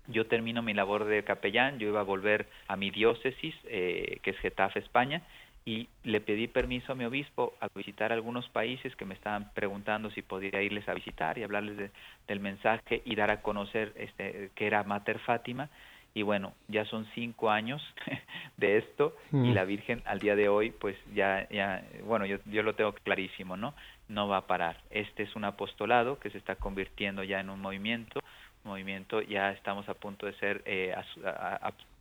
yo 0.09 0.27
termino 0.27 0.63
mi 0.63 0.75
labor 0.75 1.05
de 1.05 1.23
capellán, 1.25 1.79
yo 1.79 1.89
iba 1.89 2.01
a 2.01 2.05
volver 2.05 2.49
a 2.67 2.77
mi 2.77 2.91
diócesis, 2.91 3.55
eh, 3.65 4.19
que 4.23 4.31
es 4.31 4.39
Getafe, 4.39 4.81
España, 4.81 5.23
y 5.65 5.89
le 6.05 6.21
pedí 6.21 6.49
permiso 6.49 6.93
a 6.93 6.95
mi 6.95 7.05
obispo 7.05 7.55
a 7.61 7.69
visitar 7.75 8.13
algunos 8.13 8.49
países 8.49 8.97
que 8.97 9.05
me 9.05 9.15
estaban 9.15 9.51
preguntando 9.53 10.11
si 10.11 10.23
podía 10.23 10.63
irles 10.63 10.89
a 10.89 10.95
visitar 10.95 11.37
y 11.39 11.43
hablarles 11.43 11.91
del 12.27 12.41
mensaje 12.41 13.03
y 13.05 13.15
dar 13.15 13.31
a 13.31 13.43
conocer 13.43 13.93
este, 13.97 14.51
que 14.55 14.67
era 14.67 14.83
Mater 14.85 15.19
Fátima. 15.19 15.69
Y 16.13 16.23
bueno, 16.23 16.55
ya 16.67 16.85
son 16.87 17.07
cinco 17.15 17.51
años 17.51 17.81
de 18.57 18.79
esto 18.79 19.15
y 19.33 19.37
mm. 19.37 19.55
la 19.55 19.65
Virgen 19.65 20.03
al 20.07 20.19
día 20.19 20.35
de 20.35 20.49
hoy, 20.49 20.73
pues 20.73 20.97
ya, 21.15 21.49
ya 21.51 21.85
bueno, 22.05 22.27
yo, 22.27 22.39
yo 22.47 22.63
lo 22.63 22.75
tengo 22.75 22.93
clarísimo, 22.93 23.57
¿no? 23.57 23.75
No 24.09 24.27
va 24.27 24.39
a 24.39 24.47
parar. 24.47 24.81
Este 24.91 25.23
es 25.23 25.37
un 25.37 25.45
apostolado 25.45 26.19
que 26.19 26.31
se 26.31 26.39
está 26.39 26.57
convirtiendo 26.57 27.23
ya 27.23 27.39
en 27.39 27.49
un 27.49 27.61
movimiento, 27.61 28.21
movimiento, 28.65 29.23
ya 29.23 29.53
estamos 29.53 29.89
a 29.89 29.95
punto 29.95 30.27
de 30.27 30.33
ser 30.35 30.63
eh, 30.65 30.93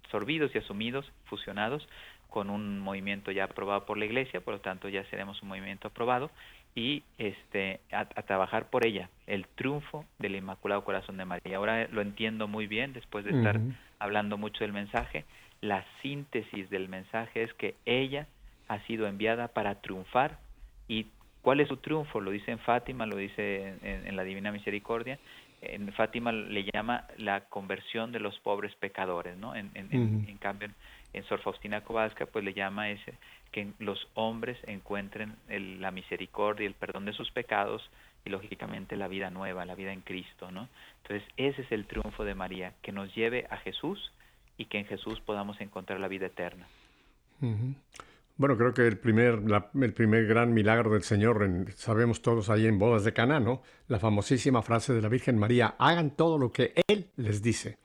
absorbidos 0.10 0.56
y 0.56 0.58
asumidos, 0.58 1.06
fusionados 1.26 1.88
con 2.30 2.50
un 2.50 2.80
movimiento 2.80 3.32
ya 3.32 3.46
aprobado 3.46 3.86
por 3.86 3.98
la 3.98 4.06
Iglesia, 4.06 4.42
por 4.42 4.54
lo 4.54 4.62
tanto 4.62 4.88
ya 4.89 5.04
seremos 5.06 5.42
un 5.42 5.50
movimiento 5.50 5.88
aprobado 5.88 6.30
y 6.76 7.04
este 7.18 7.80
a, 7.92 8.06
trabajar 8.06 8.70
por 8.70 8.86
ella, 8.86 9.10
el 9.28 9.48
triunfo 9.48 10.06
del 10.20 10.36
Inmaculado 10.36 10.84
Corazón 10.84 11.18
de 11.18 11.26
María. 11.26 11.58
Ahora 11.58 11.88
lo 11.92 12.02
entiendo 12.02 12.48
muy 12.48 12.68
bien 12.68 12.94
después 12.94 13.26
de 13.26 13.32
estar 13.32 13.60
hablando 13.98 14.38
mucho 14.38 14.60
del 14.63 14.74
mensaje. 14.74 15.26
La 15.62 15.84
síntesis 16.02 16.70
del 16.70 16.88
mensaje 16.88 17.44
es 17.44 17.54
que 17.56 17.76
ella 17.86 18.28
ha 18.68 18.80
sido 18.86 19.08
enviada 19.08 19.50
para 19.50 19.82
triunfar 19.82 20.38
y 20.88 21.08
¿cuál 21.42 21.60
es 21.60 21.68
su 21.68 21.78
triunfo? 21.78 22.22
Lo 22.22 22.32
dice 22.32 22.52
en 22.52 22.60
Fátima, 22.60 23.06
lo 23.06 23.18
dice 23.18 23.76
en, 23.82 24.15
la 24.15 24.24
Divina 24.24 24.52
Misericordia. 24.52 25.18
En 25.62 25.92
Fátima 25.92 26.32
le 26.32 26.63
llama 26.72 27.06
la 27.18 27.42
conversión 27.42 28.13
de 28.13 28.20
los 28.20 28.39
pobres 28.39 28.74
pecadores, 28.76 29.36
¿no? 29.38 29.56
En, 29.56 29.72
en 29.76 30.38
cambio 30.38 30.70
en 31.13 31.24
Sor 31.26 31.41
Faustina 31.41 31.82
Kowalska 31.82 32.26
pues 32.26 32.43
le 32.45 32.54
llama 32.54 32.89
ese 32.89 33.13
que 33.52 33.72
los 33.80 34.08
hombres 34.13 34.58
encuentren 34.67 35.36
la 35.48 35.91
misericordia 35.91 36.63
y 36.63 36.67
el 36.67 36.76
perdón 36.76 37.06
de 37.06 37.13
sus 37.13 37.32
pecados 37.32 37.89
y 38.26 38.30
lógicamente 38.30 38.95
la 38.95 39.08
vida 39.08 39.30
nueva, 39.30 39.65
la 39.65 39.76
vida 39.76 39.91
en 39.91 40.02
Cristo, 40.02 40.52
¿no? 40.52 40.69
Entonces 41.02 41.28
ese 41.38 41.63
es 41.63 41.72
el 41.72 41.86
triunfo 41.86 42.26
de 42.26 42.36
María, 42.36 42.74
que 42.82 42.91
nos 42.91 43.13
lleve 43.15 43.48
a 43.50 43.58
Jesús 43.58 44.12
y 44.58 44.65
que 44.65 44.78
en 44.78 44.86
Jesús 44.86 45.19
podamos 45.22 45.60
encontrar 45.62 46.00
la 46.00 46.08
vida 46.08 46.28
eterna. 46.28 46.67
Bueno, 48.36 48.58
creo 48.58 48.74
que 48.74 48.86
el 48.86 48.98
primer, 48.98 49.39
el 49.82 49.93
primer 49.93 50.28
gran 50.28 50.54
milagro 50.54 50.91
del 50.91 51.04
Señor, 51.04 51.65
sabemos 51.76 52.22
todos 52.22 52.50
ahí 52.50 52.67
en 52.67 52.78
Bodas 52.78 53.04
de 53.04 53.13
Caná, 53.13 53.39
¿no? 53.39 53.63
La 53.88 54.00
famosísima 54.00 54.62
frase 54.62 54.93
de 54.93 55.02
la 55.02 55.10
Virgen 55.10 55.38
María, 55.38 55.76
hagan 55.80 56.12
todo 56.12 56.38
lo 56.38 56.52
que 56.52 56.74
Él 56.88 57.08
les 57.15 57.41
dice. 57.41 57.78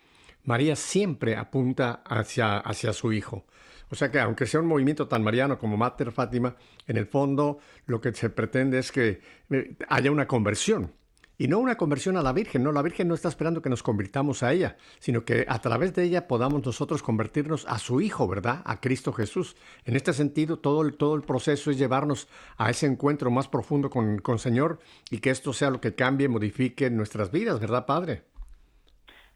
María 0.44 0.76
siempre 0.76 1.36
apunta 1.36 2.02
hacia, 2.04 2.58
hacia 2.58 2.92
su 2.92 3.12
hijo. 3.12 3.44
O 3.90 3.94
sea 3.94 4.10
que 4.10 4.20
aunque 4.20 4.46
sea 4.46 4.60
un 4.60 4.66
movimiento 4.66 5.08
tan 5.08 5.22
mariano 5.22 5.58
como 5.58 5.76
Mater 5.76 6.12
Fátima, 6.12 6.56
en 6.86 6.96
el 6.96 7.06
fondo 7.06 7.58
lo 7.86 8.00
que 8.00 8.12
se 8.12 8.30
pretende 8.30 8.78
es 8.78 8.90
que 8.90 9.20
eh, 9.50 9.76
haya 9.88 10.10
una 10.10 10.26
conversión. 10.26 10.92
Y 11.36 11.48
no 11.48 11.58
una 11.58 11.76
conversión 11.76 12.16
a 12.16 12.22
la 12.22 12.32
Virgen, 12.32 12.62
no, 12.62 12.70
la 12.70 12.82
Virgen 12.82 13.08
no 13.08 13.14
está 13.14 13.28
esperando 13.28 13.60
que 13.60 13.68
nos 13.68 13.82
convirtamos 13.82 14.44
a 14.44 14.52
ella, 14.52 14.76
sino 15.00 15.24
que 15.24 15.44
a 15.48 15.58
través 15.60 15.92
de 15.92 16.04
ella 16.04 16.28
podamos 16.28 16.64
nosotros 16.64 17.02
convertirnos 17.02 17.66
a 17.68 17.78
su 17.78 18.00
Hijo, 18.00 18.28
¿verdad? 18.28 18.62
A 18.64 18.80
Cristo 18.80 19.12
Jesús. 19.12 19.56
En 19.84 19.96
este 19.96 20.12
sentido, 20.12 20.60
todo 20.60 20.82
el, 20.82 20.96
todo 20.96 21.16
el 21.16 21.22
proceso 21.22 21.72
es 21.72 21.78
llevarnos 21.78 22.28
a 22.56 22.70
ese 22.70 22.86
encuentro 22.86 23.32
más 23.32 23.48
profundo 23.48 23.90
con, 23.90 24.18
con 24.18 24.38
Señor 24.38 24.78
y 25.10 25.18
que 25.18 25.30
esto 25.30 25.52
sea 25.52 25.70
lo 25.70 25.80
que 25.80 25.96
cambie, 25.96 26.28
modifique 26.28 26.88
nuestras 26.88 27.32
vidas, 27.32 27.58
¿verdad, 27.58 27.84
Padre? 27.84 28.22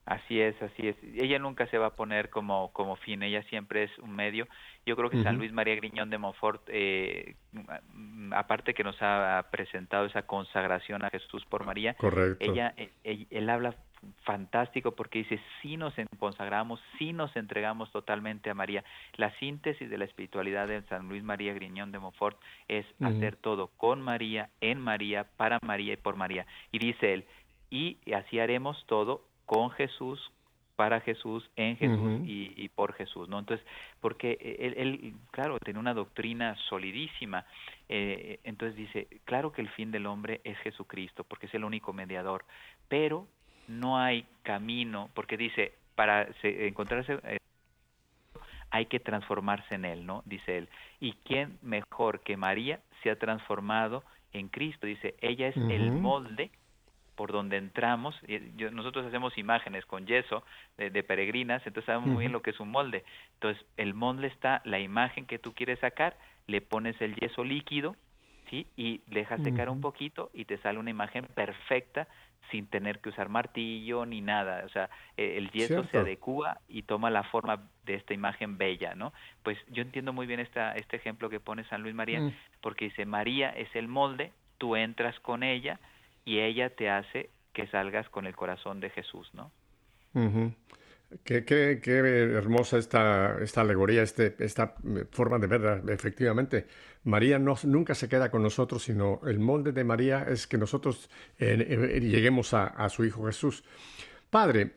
Así 0.08 0.40
es, 0.40 0.60
así 0.62 0.88
es. 0.88 0.96
Ella 1.16 1.38
nunca 1.38 1.66
se 1.66 1.76
va 1.76 1.88
a 1.88 1.94
poner 1.94 2.30
como, 2.30 2.72
como 2.72 2.96
fin, 2.96 3.22
ella 3.22 3.42
siempre 3.42 3.82
es 3.82 3.98
un 3.98 4.16
medio. 4.16 4.48
Yo 4.86 4.96
creo 4.96 5.10
que 5.10 5.22
San 5.22 5.36
Luis 5.36 5.52
María 5.52 5.76
Griñón 5.76 6.08
de 6.08 6.16
Montfort, 6.16 6.62
eh, 6.68 7.36
aparte 8.30 8.72
que 8.72 8.84
nos 8.84 8.96
ha 9.02 9.46
presentado 9.50 10.06
esa 10.06 10.22
consagración 10.22 11.04
a 11.04 11.10
Jesús 11.10 11.44
por 11.44 11.66
María, 11.66 11.94
ella, 12.40 12.72
él, 13.04 13.26
él, 13.28 13.50
habla 13.50 13.74
fantástico 14.22 14.92
porque 14.92 15.18
dice, 15.18 15.38
si 15.60 15.76
nos 15.76 15.92
consagramos, 16.18 16.80
si 16.98 17.12
nos 17.12 17.36
entregamos 17.36 17.92
totalmente 17.92 18.48
a 18.48 18.54
María. 18.54 18.84
La 19.16 19.30
síntesis 19.38 19.90
de 19.90 19.98
la 19.98 20.06
espiritualidad 20.06 20.68
de 20.68 20.80
San 20.84 21.06
Luis 21.10 21.22
María 21.22 21.52
Griñón 21.52 21.92
de 21.92 21.98
Montfort 21.98 22.40
es 22.66 22.86
hacer 23.02 23.36
todo 23.36 23.66
con 23.76 24.00
María, 24.00 24.48
en 24.62 24.80
María, 24.80 25.26
para 25.36 25.58
María 25.60 25.92
y 25.92 25.98
por 25.98 26.16
María. 26.16 26.46
Y 26.72 26.78
dice 26.78 27.12
él, 27.12 27.26
y 27.68 27.98
así 28.14 28.38
haremos 28.38 28.82
todo 28.86 29.27
con 29.48 29.70
Jesús, 29.70 30.30
para 30.76 31.00
Jesús, 31.00 31.50
en 31.56 31.78
Jesús 31.78 32.20
y, 32.26 32.68
por 32.68 32.92
Jesús, 32.92 33.30
¿no? 33.30 33.38
Entonces, 33.38 33.66
porque 33.98 34.36
él, 34.60 35.14
claro, 35.30 35.58
tiene 35.58 35.80
una 35.80 35.94
doctrina 35.94 36.54
solidísima, 36.68 37.46
eh, 37.88 38.40
entonces 38.44 38.76
dice, 38.76 39.08
claro 39.24 39.50
que 39.50 39.62
el 39.62 39.70
fin 39.70 39.90
del 39.90 40.04
hombre 40.04 40.42
es 40.44 40.58
Jesucristo, 40.58 41.24
porque 41.24 41.46
es 41.46 41.54
el 41.54 41.64
único 41.64 41.94
mediador, 41.94 42.44
pero 42.88 43.26
no 43.68 43.98
hay 43.98 44.26
camino, 44.42 45.08
porque 45.14 45.38
dice, 45.38 45.72
para 45.94 46.28
encontrarse... 46.42 47.18
Eh, 47.24 47.38
hay 48.70 48.84
que 48.84 49.00
transformarse 49.00 49.76
en 49.76 49.86
Él, 49.86 50.04
¿no? 50.04 50.22
Dice 50.26 50.58
Él. 50.58 50.68
¿Y 51.00 51.14
quién 51.24 51.58
mejor 51.62 52.20
que 52.20 52.36
María 52.36 52.80
se 53.02 53.10
ha 53.10 53.18
transformado 53.18 54.04
en 54.34 54.48
Cristo? 54.48 54.86
Dice, 54.86 55.14
ella 55.22 55.48
es 55.48 55.56
el 55.56 55.90
molde 55.90 56.50
por 57.18 57.32
donde 57.32 57.56
entramos, 57.56 58.14
nosotros 58.70 59.04
hacemos 59.04 59.36
imágenes 59.36 59.84
con 59.86 60.06
yeso 60.06 60.44
de, 60.76 61.02
peregrinas, 61.02 61.66
entonces 61.66 61.86
sabemos 61.86 62.10
muy 62.10 62.20
bien 62.20 62.30
lo 62.30 62.42
que 62.42 62.50
es 62.50 62.60
un 62.60 62.70
molde. 62.70 63.04
Entonces, 63.34 63.66
el 63.76 63.92
molde 63.92 64.28
está 64.28 64.62
la 64.64 64.78
imagen 64.78 65.26
que 65.26 65.40
tú 65.40 65.52
quieres 65.52 65.80
sacar, 65.80 66.16
le 66.46 66.60
pones 66.60 66.94
el 67.00 67.16
yeso 67.16 67.42
líquido, 67.42 67.96
¿sí? 68.50 68.68
Y 68.76 69.00
dejas 69.08 69.42
secar 69.42 69.68
un 69.68 69.80
poquito 69.80 70.30
y 70.32 70.44
te 70.44 70.58
sale 70.58 70.78
una 70.78 70.90
imagen 70.90 71.24
perfecta 71.24 72.06
sin 72.52 72.68
tener 72.68 73.00
que 73.00 73.08
usar 73.08 73.28
martillo 73.28 74.06
ni 74.06 74.20
nada. 74.20 74.62
O 74.64 74.68
sea, 74.68 74.88
e, 75.16 75.38
el 75.38 75.50
yeso 75.50 75.82
se 75.90 75.98
adecua 75.98 76.60
y 76.68 76.82
toma 76.82 77.10
la 77.10 77.24
forma 77.24 77.64
de 77.84 77.94
esta 77.94 78.14
imagen 78.14 78.58
bella, 78.58 78.94
¿no? 78.94 79.12
Pues 79.42 79.58
yo 79.72 79.82
entiendo 79.82 80.12
muy 80.12 80.28
bien 80.28 80.38
esta, 80.38 80.70
este 80.74 80.94
ejemplo 80.94 81.28
que 81.28 81.40
pone 81.40 81.64
San 81.64 81.82
Luis 81.82 81.96
María, 81.96 82.20
mm. 82.20 82.32
porque 82.60 82.84
dice, 82.84 83.06
María 83.06 83.50
es 83.50 83.74
el 83.74 83.88
molde, 83.88 84.30
tú 84.56 84.76
entras 84.76 85.18
con 85.18 85.42
ella, 85.42 85.80
y 86.28 86.40
ella 86.40 86.68
te 86.68 86.90
hace 86.90 87.30
que 87.54 87.66
salgas 87.68 88.06
con 88.10 88.26
el 88.26 88.36
corazón 88.36 88.80
de 88.80 88.90
Jesús, 88.90 89.30
¿no? 89.32 89.50
qué, 91.24 91.46
qué, 91.46 91.80
qué, 91.82 91.96
hermosa 91.96 92.76
esta, 92.76 93.38
esta 93.40 93.62
alegoría, 93.62 94.02
este, 94.02 94.36
esta 94.38 94.74
eh, 94.84 95.06
forma 95.10 95.38
de 95.38 95.46
verla, 95.46 95.82
efectivamente. 95.90 96.66
María 97.04 97.38
no, 97.38 97.56
nunca 97.64 97.94
se 97.94 98.10
queda 98.10 98.30
con 98.30 98.42
nosotros, 98.42 98.82
sino 98.82 99.22
el 99.26 99.38
molde 99.38 99.72
de 99.72 99.84
María 99.84 100.26
es 100.28 100.46
que 100.46 100.58
nosotros 100.58 101.08
eh, 101.38 101.66
eh, 101.66 102.00
lleguemos 102.00 102.52
a, 102.52 102.86
su 102.90 103.06
Hijo 103.06 103.24
Jesús. 103.24 103.64
Padre, 104.28 104.72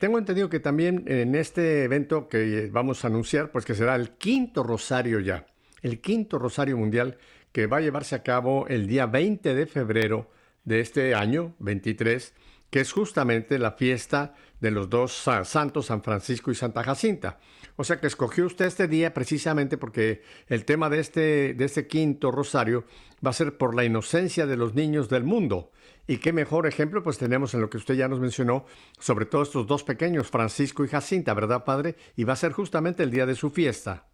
tengo 0.00 0.18
entendido 0.18 0.50
que 0.50 0.58
también 0.58 1.04
en 1.06 1.36
este 1.36 1.84
evento 1.84 2.28
que 2.28 2.68
vamos 2.72 3.04
a 3.04 3.06
anunciar, 3.06 3.52
pues 3.52 3.64
que 3.64 3.74
será 3.74 3.94
el 3.94 4.10
quinto 4.10 4.64
rosario 4.64 5.20
ya, 5.20 5.46
el 5.82 6.00
quinto 6.00 6.40
rosario 6.40 6.76
mundial 6.76 7.18
que 7.52 7.68
va 7.68 7.76
a 7.76 7.80
llevarse 7.80 8.16
a 8.16 8.24
cabo 8.24 8.66
el 8.66 8.88
día 8.88 9.06
20 9.06 9.54
de 9.54 9.66
febrero 9.66 10.32
de 10.64 10.80
este 10.80 11.14
año 11.14 11.54
23, 11.58 12.34
que 12.70 12.80
es 12.80 12.92
justamente 12.92 13.58
la 13.58 13.72
fiesta 13.72 14.34
de 14.60 14.70
los 14.70 14.88
dos 14.88 15.12
santos, 15.44 15.86
San 15.86 16.02
Francisco 16.02 16.50
y 16.50 16.54
Santa 16.54 16.82
Jacinta. 16.82 17.38
O 17.76 17.84
sea 17.84 18.00
que 18.00 18.06
escogió 18.06 18.46
usted 18.46 18.66
este 18.66 18.88
día 18.88 19.12
precisamente 19.12 19.76
porque 19.76 20.22
el 20.46 20.64
tema 20.64 20.88
de 20.88 21.00
este, 21.00 21.54
de 21.54 21.64
este 21.64 21.86
quinto 21.86 22.30
rosario 22.30 22.84
va 23.24 23.30
a 23.30 23.34
ser 23.34 23.58
por 23.58 23.74
la 23.74 23.84
inocencia 23.84 24.46
de 24.46 24.56
los 24.56 24.74
niños 24.74 25.08
del 25.08 25.24
mundo. 25.24 25.72
Y 26.06 26.18
qué 26.18 26.32
mejor 26.32 26.66
ejemplo 26.66 27.02
pues 27.02 27.18
tenemos 27.18 27.54
en 27.54 27.60
lo 27.60 27.70
que 27.70 27.76
usted 27.76 27.94
ya 27.94 28.08
nos 28.08 28.20
mencionó, 28.20 28.66
sobre 28.98 29.26
todo 29.26 29.42
estos 29.42 29.66
dos 29.66 29.84
pequeños, 29.84 30.30
Francisco 30.30 30.84
y 30.84 30.88
Jacinta, 30.88 31.34
¿verdad, 31.34 31.64
padre? 31.64 31.96
Y 32.16 32.24
va 32.24 32.34
a 32.34 32.36
ser 32.36 32.52
justamente 32.52 33.02
el 33.02 33.10
día 33.10 33.26
de 33.26 33.34
su 33.34 33.50
fiesta. 33.50 34.06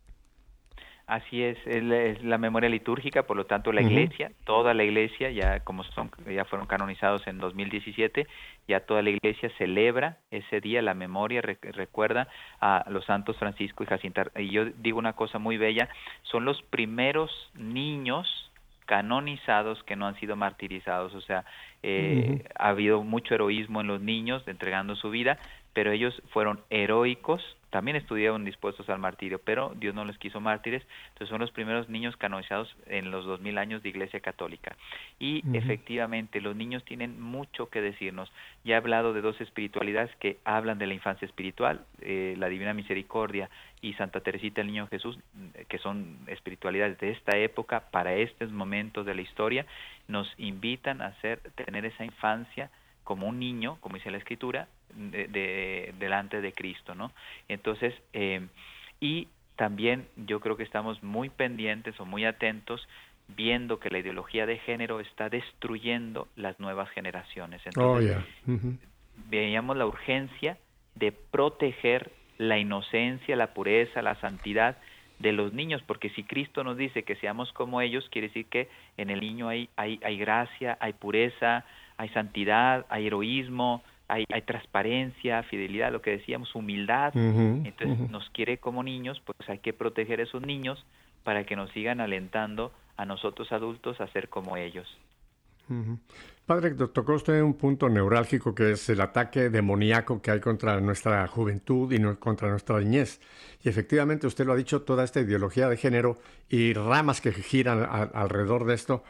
Así 1.08 1.42
es, 1.42 1.56
es 1.66 2.22
la 2.22 2.36
memoria 2.36 2.68
litúrgica, 2.68 3.22
por 3.22 3.34
lo 3.34 3.46
tanto 3.46 3.72
la 3.72 3.80
iglesia, 3.80 4.30
toda 4.44 4.74
la 4.74 4.84
iglesia, 4.84 5.30
ya 5.30 5.60
como 5.60 5.82
son, 5.82 6.10
ya 6.30 6.44
fueron 6.44 6.66
canonizados 6.66 7.26
en 7.26 7.38
2017, 7.38 8.26
ya 8.68 8.80
toda 8.80 9.00
la 9.00 9.08
iglesia 9.08 9.50
celebra 9.56 10.18
ese 10.30 10.60
día 10.60 10.82
la 10.82 10.92
memoria, 10.92 11.40
recuerda 11.40 12.28
a 12.60 12.84
los 12.90 13.06
santos 13.06 13.38
Francisco 13.38 13.84
y 13.84 13.86
Jacinta. 13.86 14.30
Y 14.36 14.50
yo 14.50 14.66
digo 14.66 14.98
una 14.98 15.14
cosa 15.14 15.38
muy 15.38 15.56
bella, 15.56 15.88
son 16.24 16.44
los 16.44 16.60
primeros 16.60 17.30
niños 17.54 18.50
canonizados 18.88 19.82
que 19.84 19.96
no 19.96 20.06
han 20.06 20.18
sido 20.20 20.34
martirizados, 20.34 21.14
o 21.14 21.20
sea, 21.22 21.44
eh, 21.82 22.42
ha 22.58 22.68
habido 22.68 23.02
mucho 23.02 23.34
heroísmo 23.34 23.82
en 23.82 23.86
los 23.86 24.00
niños 24.00 24.42
entregando 24.46 24.96
su 24.96 25.10
vida, 25.10 25.38
pero 25.78 25.92
ellos 25.92 26.20
fueron 26.32 26.58
heroicos 26.70 27.40
también 27.70 27.96
estuvieron 27.96 28.44
dispuestos 28.44 28.88
al 28.88 28.98
martirio, 28.98 29.40
pero 29.44 29.72
Dios 29.76 29.94
no 29.94 30.04
les 30.04 30.18
quiso 30.18 30.40
mártires, 30.40 30.82
entonces 31.10 31.28
son 31.28 31.40
los 31.40 31.52
primeros 31.52 31.88
niños 31.88 32.16
canonizados 32.16 32.74
en 32.86 33.12
los 33.12 33.26
dos 33.26 33.40
mil 33.40 33.58
años 33.58 33.82
de 33.82 33.90
Iglesia 33.90 34.18
Católica. 34.18 34.74
Y 35.20 35.44
efectivamente, 35.56 36.40
los 36.40 36.56
niños 36.56 36.82
tienen 36.84 37.20
mucho 37.20 37.68
que 37.68 37.80
decirnos. 37.80 38.32
Ya 38.64 38.74
he 38.74 38.78
hablado 38.78 39.12
de 39.12 39.20
dos 39.20 39.40
espiritualidades 39.40 40.10
que 40.16 40.38
hablan 40.44 40.78
de 40.78 40.88
la 40.88 40.94
infancia 40.94 41.26
espiritual, 41.26 41.84
eh, 42.00 42.34
la 42.38 42.48
Divina 42.48 42.72
Misericordia 42.74 43.50
y 43.82 43.92
Santa 43.94 44.20
Teresita 44.20 44.62
el 44.62 44.68
Niño 44.68 44.88
Jesús, 44.88 45.16
que 45.68 45.78
son 45.78 46.18
espiritualidades 46.26 46.98
de 46.98 47.10
esta 47.10 47.36
época, 47.36 47.90
para 47.92 48.14
estos 48.14 48.50
momentos 48.50 49.06
de 49.06 49.14
la 49.14 49.20
historia, 49.20 49.66
nos 50.08 50.26
invitan 50.38 51.02
a 51.02 51.08
hacer, 51.08 51.38
tener 51.54 51.84
esa 51.84 52.04
infancia 52.04 52.70
como 53.04 53.26
un 53.26 53.38
niño, 53.38 53.76
como 53.80 53.96
dice 53.96 54.10
la 54.10 54.18
escritura, 54.18 54.68
de, 54.94 55.94
delante 55.98 56.40
de 56.40 56.52
Cristo, 56.52 56.94
¿no? 56.94 57.12
Entonces, 57.48 57.94
eh, 58.12 58.46
y 59.00 59.28
también 59.56 60.06
yo 60.16 60.40
creo 60.40 60.56
que 60.56 60.62
estamos 60.62 61.02
muy 61.02 61.30
pendientes 61.30 61.98
o 62.00 62.04
muy 62.04 62.24
atentos 62.24 62.86
viendo 63.28 63.78
que 63.78 63.90
la 63.90 63.98
ideología 63.98 64.46
de 64.46 64.58
género 64.58 65.00
está 65.00 65.28
destruyendo 65.28 66.28
las 66.36 66.58
nuevas 66.60 66.88
generaciones. 66.90 67.60
Entonces, 67.66 68.16
oh, 68.46 68.52
veíamos 69.28 69.76
la 69.76 69.86
urgencia 69.86 70.56
de 70.94 71.12
proteger 71.12 72.10
la 72.38 72.58
inocencia, 72.58 73.36
la 73.36 73.52
pureza, 73.52 74.00
la 74.00 74.14
santidad 74.20 74.78
de 75.18 75.32
los 75.32 75.52
niños, 75.52 75.82
porque 75.86 76.10
si 76.10 76.22
Cristo 76.22 76.62
nos 76.62 76.76
dice 76.76 77.02
que 77.02 77.16
seamos 77.16 77.52
como 77.52 77.80
ellos, 77.80 78.08
quiere 78.10 78.28
decir 78.28 78.46
que 78.46 78.68
en 78.96 79.10
el 79.10 79.20
niño 79.20 79.48
hay, 79.48 79.68
hay, 79.76 79.98
hay 80.04 80.16
gracia, 80.16 80.78
hay 80.80 80.92
pureza, 80.92 81.64
hay 81.96 82.08
santidad, 82.10 82.86
hay 82.88 83.08
heroísmo, 83.08 83.82
hay, 84.08 84.24
hay 84.32 84.42
transparencia, 84.42 85.42
fidelidad, 85.44 85.92
lo 85.92 86.02
que 86.02 86.12
decíamos, 86.12 86.54
humildad. 86.54 87.12
Entonces 87.14 88.10
nos 88.10 88.28
quiere 88.30 88.58
como 88.58 88.82
niños, 88.82 89.22
pues 89.24 89.48
hay 89.48 89.58
que 89.58 89.72
proteger 89.72 90.20
a 90.20 90.24
esos 90.24 90.42
niños 90.42 90.84
para 91.24 91.44
que 91.44 91.56
nos 91.56 91.70
sigan 91.72 92.00
alentando 92.00 92.72
a 92.96 93.04
nosotros 93.04 93.52
adultos 93.52 94.00
a 94.00 94.08
ser 94.08 94.28
como 94.28 94.56
ellos. 94.56 94.88
Padre, 96.46 96.70
tocó 96.70 97.12
usted 97.12 97.42
un 97.42 97.52
punto 97.52 97.90
neurálgico 97.90 98.54
que 98.54 98.72
es 98.72 98.88
el 98.88 99.02
ataque 99.02 99.50
demoníaco 99.50 100.22
que 100.22 100.30
hay 100.30 100.40
contra 100.40 100.80
nuestra 100.80 101.26
juventud 101.26 101.92
y 101.92 102.02
contra 102.16 102.48
nuestra 102.48 102.80
niñez. 102.80 103.20
Y 103.62 103.68
efectivamente 103.68 104.26
usted 104.26 104.46
lo 104.46 104.54
ha 104.54 104.56
dicho, 104.56 104.80
toda 104.80 105.04
esta 105.04 105.20
ideología 105.20 105.68
de 105.68 105.76
género 105.76 106.16
y 106.48 106.72
ramas 106.72 107.20
que 107.20 107.32
giran 107.32 107.86
alrededor 108.14 108.64
de 108.64 108.74
esto 108.74 109.04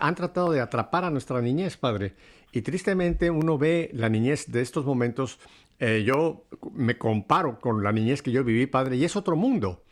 han 0.00 0.14
tratado 0.16 0.50
de 0.50 0.60
atrapar 0.60 1.04
a 1.04 1.10
nuestra 1.10 1.40
niñez, 1.40 1.76
Padre. 1.76 2.14
Y 2.52 2.62
tristemente 2.62 3.30
uno 3.30 3.56
ve 3.56 3.90
la 3.94 4.10
niñez 4.10 4.52
de 4.52 4.60
estos 4.60 4.84
momentos, 4.84 5.38
eh, 5.78 6.04
yo 6.06 6.44
me 6.72 6.98
comparo 6.98 7.58
con 7.58 7.82
la 7.82 7.92
niñez 7.92 8.20
que 8.20 8.30
yo 8.30 8.44
viví, 8.44 8.66
Padre, 8.66 8.96
y 8.96 9.04
es 9.04 9.16
otro 9.16 9.36
mundo. 9.36 9.82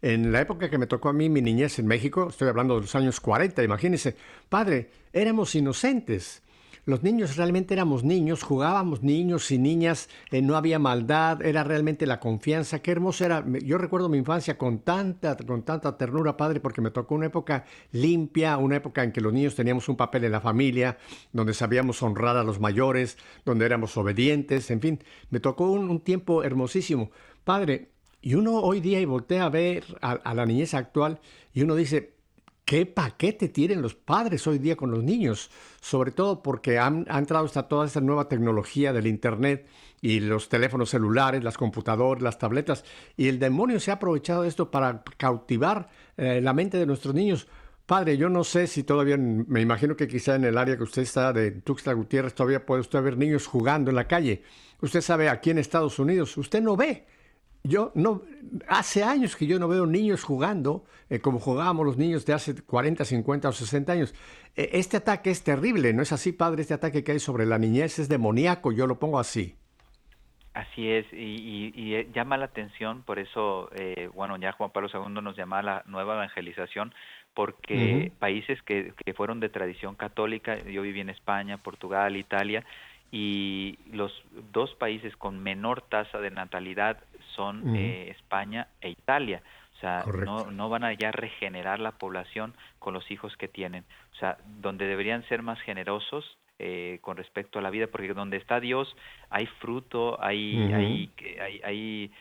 En 0.00 0.32
la 0.32 0.40
época 0.40 0.70
que 0.70 0.78
me 0.78 0.86
tocó 0.86 1.10
a 1.10 1.12
mí 1.12 1.28
mi 1.28 1.42
niñez 1.42 1.78
en 1.78 1.86
México, 1.86 2.28
estoy 2.30 2.48
hablando 2.48 2.76
de 2.76 2.82
los 2.82 2.94
años 2.94 3.20
40, 3.20 3.62
imagínense, 3.62 4.16
padre, 4.48 4.90
éramos 5.12 5.54
inocentes. 5.54 6.42
Los 6.86 7.02
niños 7.02 7.34
realmente 7.34 7.74
éramos 7.74 8.04
niños, 8.04 8.44
jugábamos 8.44 9.02
niños 9.02 9.50
y 9.50 9.58
niñas, 9.58 10.08
eh, 10.30 10.40
no 10.40 10.56
había 10.56 10.78
maldad, 10.78 11.44
era 11.44 11.64
realmente 11.64 12.06
la 12.06 12.20
confianza. 12.20 12.78
Qué 12.78 12.92
hermoso 12.92 13.24
era. 13.24 13.44
Yo 13.64 13.76
recuerdo 13.76 14.08
mi 14.08 14.18
infancia 14.18 14.56
con 14.56 14.78
tanta, 14.78 15.36
con 15.36 15.64
tanta 15.64 15.98
ternura, 15.98 16.36
padre, 16.36 16.60
porque 16.60 16.80
me 16.80 16.92
tocó 16.92 17.16
una 17.16 17.26
época 17.26 17.64
limpia, 17.90 18.56
una 18.56 18.76
época 18.76 19.02
en 19.02 19.10
que 19.10 19.20
los 19.20 19.32
niños 19.32 19.56
teníamos 19.56 19.88
un 19.88 19.96
papel 19.96 20.24
en 20.24 20.32
la 20.32 20.40
familia, 20.40 20.96
donde 21.32 21.54
sabíamos 21.54 22.00
honrar 22.04 22.36
a 22.36 22.44
los 22.44 22.60
mayores, 22.60 23.18
donde 23.44 23.66
éramos 23.66 23.96
obedientes, 23.96 24.70
en 24.70 24.80
fin, 24.80 25.04
me 25.30 25.40
tocó 25.40 25.68
un 25.72 25.98
tiempo 25.98 26.44
hermosísimo. 26.44 27.10
Padre, 27.42 27.90
y 28.26 28.34
uno 28.34 28.60
hoy 28.60 28.80
día 28.80 29.00
y 29.00 29.04
voltea 29.04 29.44
a 29.44 29.50
ver 29.50 29.84
a, 30.00 30.34
la 30.34 30.46
niñez 30.46 30.74
actual 30.74 31.20
y 31.54 31.62
uno 31.62 31.76
dice, 31.76 32.15
¿qué 32.66 32.84
paquete 32.84 33.48
tienen 33.48 33.80
los 33.80 33.94
padres 33.94 34.46
hoy 34.46 34.58
día 34.58 34.76
con 34.76 34.90
los 34.90 35.02
niños? 35.02 35.50
Sobre 35.80 36.10
todo 36.10 36.42
porque 36.42 36.78
han, 36.78 37.06
entrado 37.08 37.46
hasta 37.46 37.68
toda 37.68 37.86
esta 37.86 38.00
nueva 38.00 38.28
tecnología 38.28 38.92
del 38.92 39.06
Internet 39.06 39.66
y 40.02 40.20
los 40.20 40.50
teléfonos 40.50 40.90
celulares, 40.90 41.44
las 41.44 41.56
computadoras, 41.56 42.22
las 42.22 42.38
tabletas. 42.38 42.84
Y 43.16 43.28
el 43.28 43.38
demonio 43.38 43.80
se 43.80 43.92
ha 43.92 43.94
aprovechado 43.94 44.42
de 44.42 44.48
esto 44.48 44.70
para 44.70 45.02
cautivar 45.16 45.88
eh, 46.16 46.40
la 46.42 46.52
mente 46.52 46.76
de 46.76 46.86
nuestros 46.86 47.14
niños. 47.14 47.46
Padre, 47.86 48.16
yo 48.18 48.28
no 48.28 48.42
sé 48.42 48.66
si 48.66 48.82
todavía, 48.82 49.16
me 49.16 49.60
imagino 49.60 49.96
que 49.96 50.08
quizá 50.08 50.34
en 50.34 50.44
el 50.44 50.58
área 50.58 50.76
que 50.76 50.82
usted 50.82 51.02
está 51.02 51.32
de 51.32 51.52
Tuxtla 51.52 51.92
Gutiérrez 51.92 52.34
todavía 52.34 52.66
puede 52.66 52.80
usted 52.80 53.00
ver 53.00 53.16
niños 53.16 53.46
jugando 53.46 53.90
en 53.90 53.96
la 53.96 54.08
calle. 54.08 54.42
Usted 54.80 55.02
sabe, 55.02 55.28
aquí 55.28 55.50
en 55.50 55.58
Estados 55.58 56.00
Unidos, 56.00 56.36
usted 56.36 56.60
no 56.60 56.76
ve 56.76 57.06
yo 57.66 57.92
no, 57.94 58.22
hace 58.68 59.02
años 59.04 59.36
que 59.36 59.46
yo 59.46 59.58
no 59.58 59.68
veo 59.68 59.86
niños 59.86 60.24
jugando 60.24 60.84
eh, 61.08 61.20
como 61.20 61.38
jugábamos 61.38 61.86
los 61.86 61.96
niños 61.96 62.26
de 62.26 62.32
hace 62.32 62.60
40, 62.62 63.04
50 63.04 63.48
o 63.48 63.52
60 63.52 63.92
años. 63.92 64.14
E, 64.56 64.70
este 64.72 64.96
ataque 64.96 65.30
es 65.30 65.44
terrible, 65.44 65.92
¿no 65.92 66.02
es 66.02 66.12
así, 66.12 66.32
padre? 66.32 66.62
Este 66.62 66.74
ataque 66.74 67.04
que 67.04 67.12
hay 67.12 67.20
sobre 67.20 67.46
la 67.46 67.58
niñez 67.58 67.98
es 67.98 68.08
demoníaco, 68.08 68.72
yo 68.72 68.86
lo 68.86 68.98
pongo 68.98 69.18
así. 69.18 69.54
Así 70.54 70.88
es, 70.88 71.06
y, 71.12 71.94
eh, 71.94 72.08
llama 72.14 72.38
la 72.38 72.46
atención, 72.46 73.02
por 73.02 73.18
eso, 73.18 73.68
eh, 73.74 74.08
bueno, 74.14 74.38
ya 74.38 74.52
Juan 74.52 74.70
Pablo 74.70 74.88
II 74.92 75.22
nos 75.22 75.36
llama 75.36 75.58
a 75.58 75.62
la 75.62 75.82
nueva 75.86 76.14
evangelización, 76.14 76.94
porque 77.34 78.10
países 78.18 78.62
que, 78.62 78.94
que 79.04 79.12
fueron 79.12 79.38
de 79.38 79.50
tradición 79.50 79.96
católica, 79.96 80.58
yo 80.64 80.80
viví 80.80 81.00
en 81.00 81.10
España, 81.10 81.58
Portugal, 81.58 82.16
Italia, 82.16 82.64
y 83.12 83.78
los 83.92 84.10
dos 84.52 84.74
países 84.76 85.14
con 85.16 85.42
menor 85.42 85.82
tasa 85.82 86.20
de 86.20 86.30
natalidad 86.30 86.96
son 87.36 87.76
eh, 87.76 88.10
España 88.10 88.68
e 88.80 88.90
Italia. 88.90 89.42
O 89.76 89.78
sea, 89.78 90.04
no, 90.24 90.50
no 90.50 90.68
van 90.70 90.84
a 90.84 90.94
ya 90.94 91.12
regenerar 91.12 91.80
la 91.80 91.92
población 91.92 92.54
con 92.78 92.94
los 92.94 93.10
hijos 93.10 93.36
que 93.36 93.46
tienen. 93.46 93.84
O 94.12 94.16
sea, 94.16 94.38
donde 94.60 94.86
deberían 94.86 95.22
ser 95.28 95.42
más 95.42 95.60
generosos 95.60 96.38
eh, 96.58 96.98
con 97.02 97.18
respecto 97.18 97.58
a 97.58 97.62
la 97.62 97.68
vida, 97.68 97.86
porque 97.88 98.14
donde 98.14 98.38
está 98.38 98.58
Dios 98.58 98.96
hay 99.28 99.44
fruto, 99.60 100.16
hay, 100.22 100.56
hay, 100.72 101.10
hay, 101.38 101.60
hay, 101.62 102.12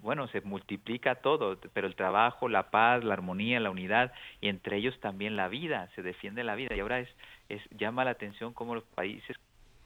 bueno, 0.00 0.28
se 0.28 0.40
multiplica 0.42 1.16
todo, 1.16 1.58
pero 1.72 1.88
el 1.88 1.96
trabajo, 1.96 2.48
la 2.48 2.70
paz, 2.70 3.02
la 3.02 3.14
armonía, 3.14 3.58
la 3.58 3.70
unidad, 3.70 4.12
y 4.40 4.48
entre 4.48 4.76
ellos 4.76 4.98
también 5.00 5.36
la 5.36 5.48
vida, 5.48 5.88
se 5.96 6.02
defiende 6.02 6.44
la 6.44 6.54
vida. 6.54 6.76
Y 6.76 6.80
ahora 6.80 7.00
es, 7.00 7.08
es 7.48 7.60
llama 7.76 8.04
la 8.04 8.12
atención 8.12 8.52
cómo 8.52 8.76
los 8.76 8.84
países 8.84 9.36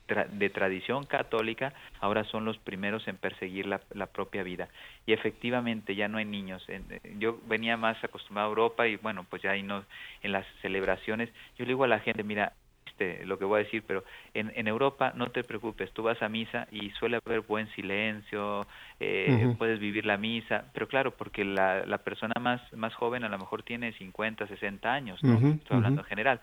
de 0.06 0.50
tradición 0.50 1.04
católica 1.04 1.72
ahora 2.00 2.24
son 2.24 2.44
los 2.44 2.58
primeros 2.58 3.08
en 3.08 3.16
perseguir 3.16 3.66
la, 3.66 4.06
propia 4.06 4.42
vida. 4.42 4.68
Y 5.06 5.12
efectivamente 5.12 5.94
ya 5.94 6.08
no 6.08 6.18
hay 6.18 6.24
niños. 6.24 6.62
Eh, 6.68 6.82
yo 7.18 7.38
venía 7.46 7.76
más 7.76 8.02
acostumbrado 8.04 8.48
a 8.48 8.50
Europa 8.50 8.86
y 8.86 8.96
bueno, 8.96 9.24
pues 9.28 9.42
ya 9.42 9.52
ahí 9.52 9.62
no, 9.62 9.84
en 10.22 10.32
las 10.32 10.46
celebraciones, 10.60 11.30
yo 11.58 11.64
le 11.64 11.70
digo 11.70 11.84
a 11.84 11.88
la 11.88 12.00
gente, 12.00 12.22
mira, 12.22 12.52
este, 12.86 13.24
lo 13.26 13.38
que 13.38 13.44
voy 13.44 13.60
a 13.60 13.64
decir, 13.64 13.82
pero 13.86 14.04
en, 14.34 14.52
en 14.54 14.68
Europa 14.68 15.12
no 15.16 15.28
te 15.28 15.42
preocupes, 15.42 15.90
tú 15.92 16.02
vas 16.04 16.22
a 16.22 16.28
misa 16.28 16.68
y 16.70 16.90
suele 16.90 17.18
haber 17.24 17.40
buen 17.40 17.68
silencio, 17.72 18.66
eh, 19.00 19.52
puedes 19.58 19.80
vivir 19.80 20.06
la 20.06 20.16
misa, 20.16 20.66
pero 20.72 20.86
claro, 20.86 21.10
porque 21.10 21.44
la, 21.44 21.84
la 21.86 21.98
persona 21.98 22.34
más, 22.40 22.60
más 22.72 22.94
joven 22.94 23.24
a 23.24 23.28
lo 23.28 23.38
mejor 23.38 23.64
tiene 23.64 23.92
50, 23.94 24.46
60 24.46 24.92
años, 24.92 25.22
¿no? 25.24 25.34
estoy 25.34 25.76
hablando 25.76 26.02
en 26.02 26.06
general, 26.06 26.40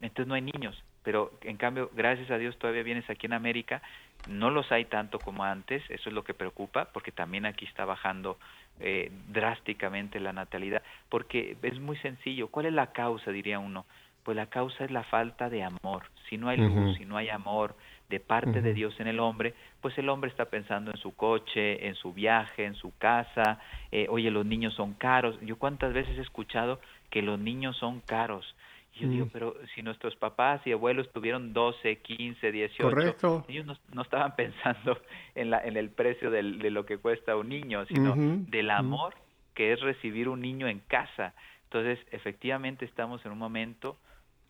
entonces 0.00 0.26
no 0.26 0.34
hay 0.34 0.42
niños 0.42 0.82
pero 1.02 1.32
en 1.42 1.56
cambio, 1.56 1.90
gracias 1.94 2.30
a 2.30 2.38
Dios 2.38 2.58
todavía 2.58 2.82
vienes 2.82 3.08
aquí 3.10 3.26
en 3.26 3.32
América, 3.32 3.82
no 4.28 4.50
los 4.50 4.70
hay 4.70 4.84
tanto 4.84 5.18
como 5.18 5.44
antes, 5.44 5.82
eso 5.90 6.08
es 6.08 6.14
lo 6.14 6.24
que 6.24 6.34
preocupa, 6.34 6.86
porque 6.92 7.12
también 7.12 7.46
aquí 7.46 7.64
está 7.64 7.84
bajando 7.84 8.38
eh, 8.80 9.10
drásticamente 9.28 10.20
la 10.20 10.32
natalidad, 10.32 10.82
porque 11.08 11.56
es 11.62 11.80
muy 11.80 11.96
sencillo, 11.98 12.48
¿cuál 12.48 12.66
es 12.66 12.72
la 12.72 12.92
causa, 12.92 13.30
diría 13.30 13.58
uno? 13.58 13.84
Pues 14.22 14.36
la 14.36 14.46
causa 14.46 14.84
es 14.84 14.90
la 14.90 15.02
falta 15.02 15.50
de 15.50 15.64
amor, 15.64 16.04
si 16.28 16.38
no 16.38 16.48
hay 16.48 16.58
luz, 16.58 16.96
si 16.96 17.04
no 17.04 17.16
hay 17.16 17.28
amor 17.28 17.74
de 18.08 18.20
parte 18.20 18.60
de 18.60 18.74
Dios 18.74 18.94
en 19.00 19.08
el 19.08 19.18
hombre, 19.18 19.54
pues 19.80 19.96
el 19.98 20.08
hombre 20.08 20.30
está 20.30 20.44
pensando 20.44 20.90
en 20.90 20.96
su 20.98 21.16
coche, 21.16 21.88
en 21.88 21.94
su 21.96 22.12
viaje, 22.12 22.64
en 22.64 22.74
su 22.74 22.96
casa, 22.98 23.58
eh, 23.90 24.06
oye, 24.08 24.30
los 24.30 24.46
niños 24.46 24.74
son 24.74 24.94
caros, 24.94 25.40
yo 25.40 25.56
cuántas 25.56 25.92
veces 25.92 26.16
he 26.18 26.20
escuchado 26.20 26.78
que 27.10 27.22
los 27.22 27.38
niños 27.38 27.76
son 27.78 28.00
caros, 28.00 28.54
yo 28.94 29.08
digo, 29.08 29.28
pero 29.32 29.54
si 29.74 29.82
nuestros 29.82 30.14
papás 30.16 30.60
y 30.66 30.72
abuelos 30.72 31.10
tuvieron 31.12 31.52
12, 31.52 31.98
15, 31.98 32.52
18, 32.52 33.44
ellos 33.48 33.66
no, 33.92 34.02
estaban 34.02 34.36
pensando 34.36 34.98
en, 35.34 35.50
la, 35.50 35.64
en 35.64 35.76
el 35.76 35.90
precio 35.90 36.30
de 36.30 36.42
lo 36.42 36.84
que 36.84 36.98
cuesta 36.98 37.36
un 37.36 37.48
niño, 37.48 37.86
sino 37.86 38.14
del 38.16 38.70
amor 38.70 39.14
que 39.54 39.72
es 39.72 39.80
recibir 39.80 40.28
un 40.28 40.40
niño 40.40 40.68
en 40.68 40.80
casa. 40.80 41.34
Entonces, 41.64 41.98
efectivamente 42.10 42.84
estamos 42.84 43.24
en 43.24 43.32
un 43.32 43.38
momento 43.38 43.98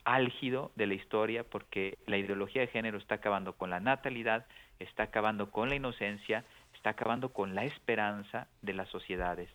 álgido 0.05 0.72
de 0.74 0.86
la 0.86 0.95
historia 0.95 1.45
porque 1.45 1.99
la 2.07 2.18
ideología 2.18 2.62
de 2.62 2.68
género 2.68 2.99
está 2.99 3.16
acabando 3.16 3.53
con 3.55 3.70
la 3.70 3.80
natalidad, 3.80 4.47
está 4.80 5.05
acabando 5.05 5.51
con 5.51 5.68
la 5.68 5.76
inocencia, 5.76 6.45
está 6.74 6.90
acabando 6.90 7.32
con 7.32 7.55
la 7.55 7.64
esperanza 7.64 8.49
de 8.62 8.74
las 8.74 8.88
sociedades. 8.88 9.49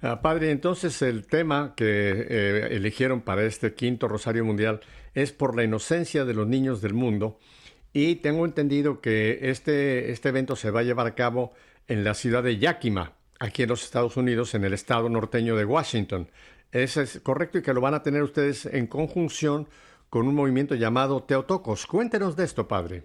Ah, 0.00 0.22
padre, 0.22 0.50
entonces 0.50 1.02
el 1.02 1.26
tema 1.26 1.74
que 1.76 1.84
eh, 1.84 2.68
eligieron 2.70 3.20
para 3.20 3.44
este 3.44 3.74
quinto 3.74 4.08
Rosario 4.08 4.44
Mundial 4.44 4.80
es 5.14 5.32
por 5.32 5.56
la 5.56 5.64
inocencia 5.64 6.24
de 6.24 6.34
los 6.34 6.46
niños 6.46 6.80
del 6.80 6.94
mundo 6.94 7.38
y 7.92 8.16
tengo 8.16 8.46
entendido 8.46 9.00
que 9.00 9.50
este, 9.50 10.10
este 10.12 10.28
evento 10.28 10.56
se 10.56 10.70
va 10.70 10.80
a 10.80 10.84
llevar 10.84 11.06
a 11.06 11.14
cabo 11.14 11.52
en 11.88 12.04
la 12.04 12.14
ciudad 12.14 12.42
de 12.42 12.58
Yakima, 12.58 13.12
aquí 13.38 13.64
en 13.64 13.70
los 13.70 13.84
Estados 13.84 14.16
Unidos, 14.16 14.54
en 14.54 14.64
el 14.64 14.72
estado 14.72 15.08
norteño 15.08 15.56
de 15.56 15.64
Washington. 15.64 16.30
¿Eso 16.70 17.00
es 17.00 17.20
correcto 17.20 17.58
y 17.58 17.62
que 17.62 17.74
lo 17.74 17.80
van 17.80 17.94
a 17.94 18.02
tener 18.02 18.22
ustedes 18.22 18.66
en 18.66 18.86
conjunción 18.86 19.68
con 20.10 20.26
un 20.26 20.34
movimiento 20.34 20.74
llamado 20.74 21.22
Teotocos. 21.22 21.86
Cuéntenos 21.86 22.36
de 22.36 22.44
esto, 22.44 22.66
padre. 22.66 23.04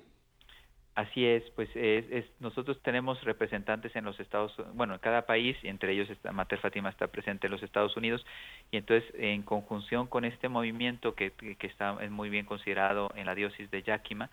Así 0.95 1.25
es, 1.25 1.43
pues 1.55 1.69
es, 1.73 2.25
nosotros 2.39 2.79
tenemos 2.83 3.19
representantes 3.23 3.95
en 3.95 4.05
los 4.05 4.19
Estados, 4.19 4.53
bueno, 4.75 4.93
en 4.93 4.99
cada 4.99 5.25
país, 5.25 5.57
entre 5.63 5.91
ellos 5.93 6.07
está, 6.07 6.31
Mater 6.31 6.59
Fatima 6.59 6.89
está 6.89 7.07
presente 7.07 7.47
en 7.47 7.51
los 7.51 7.63
Estados 7.63 7.97
Unidos, 7.97 8.23
y 8.69 8.77
entonces 8.77 9.11
en 9.17 9.41
conjunción 9.41 10.05
con 10.05 10.23
este 10.23 10.49
movimiento 10.49 11.15
que, 11.15 11.33
está 11.61 11.97
es 12.01 12.11
muy 12.11 12.29
bien 12.29 12.45
considerado 12.45 13.11
en 13.15 13.25
la 13.25 13.33
diócesis 13.33 13.71
de 13.71 13.81
Yakima, 13.81 14.29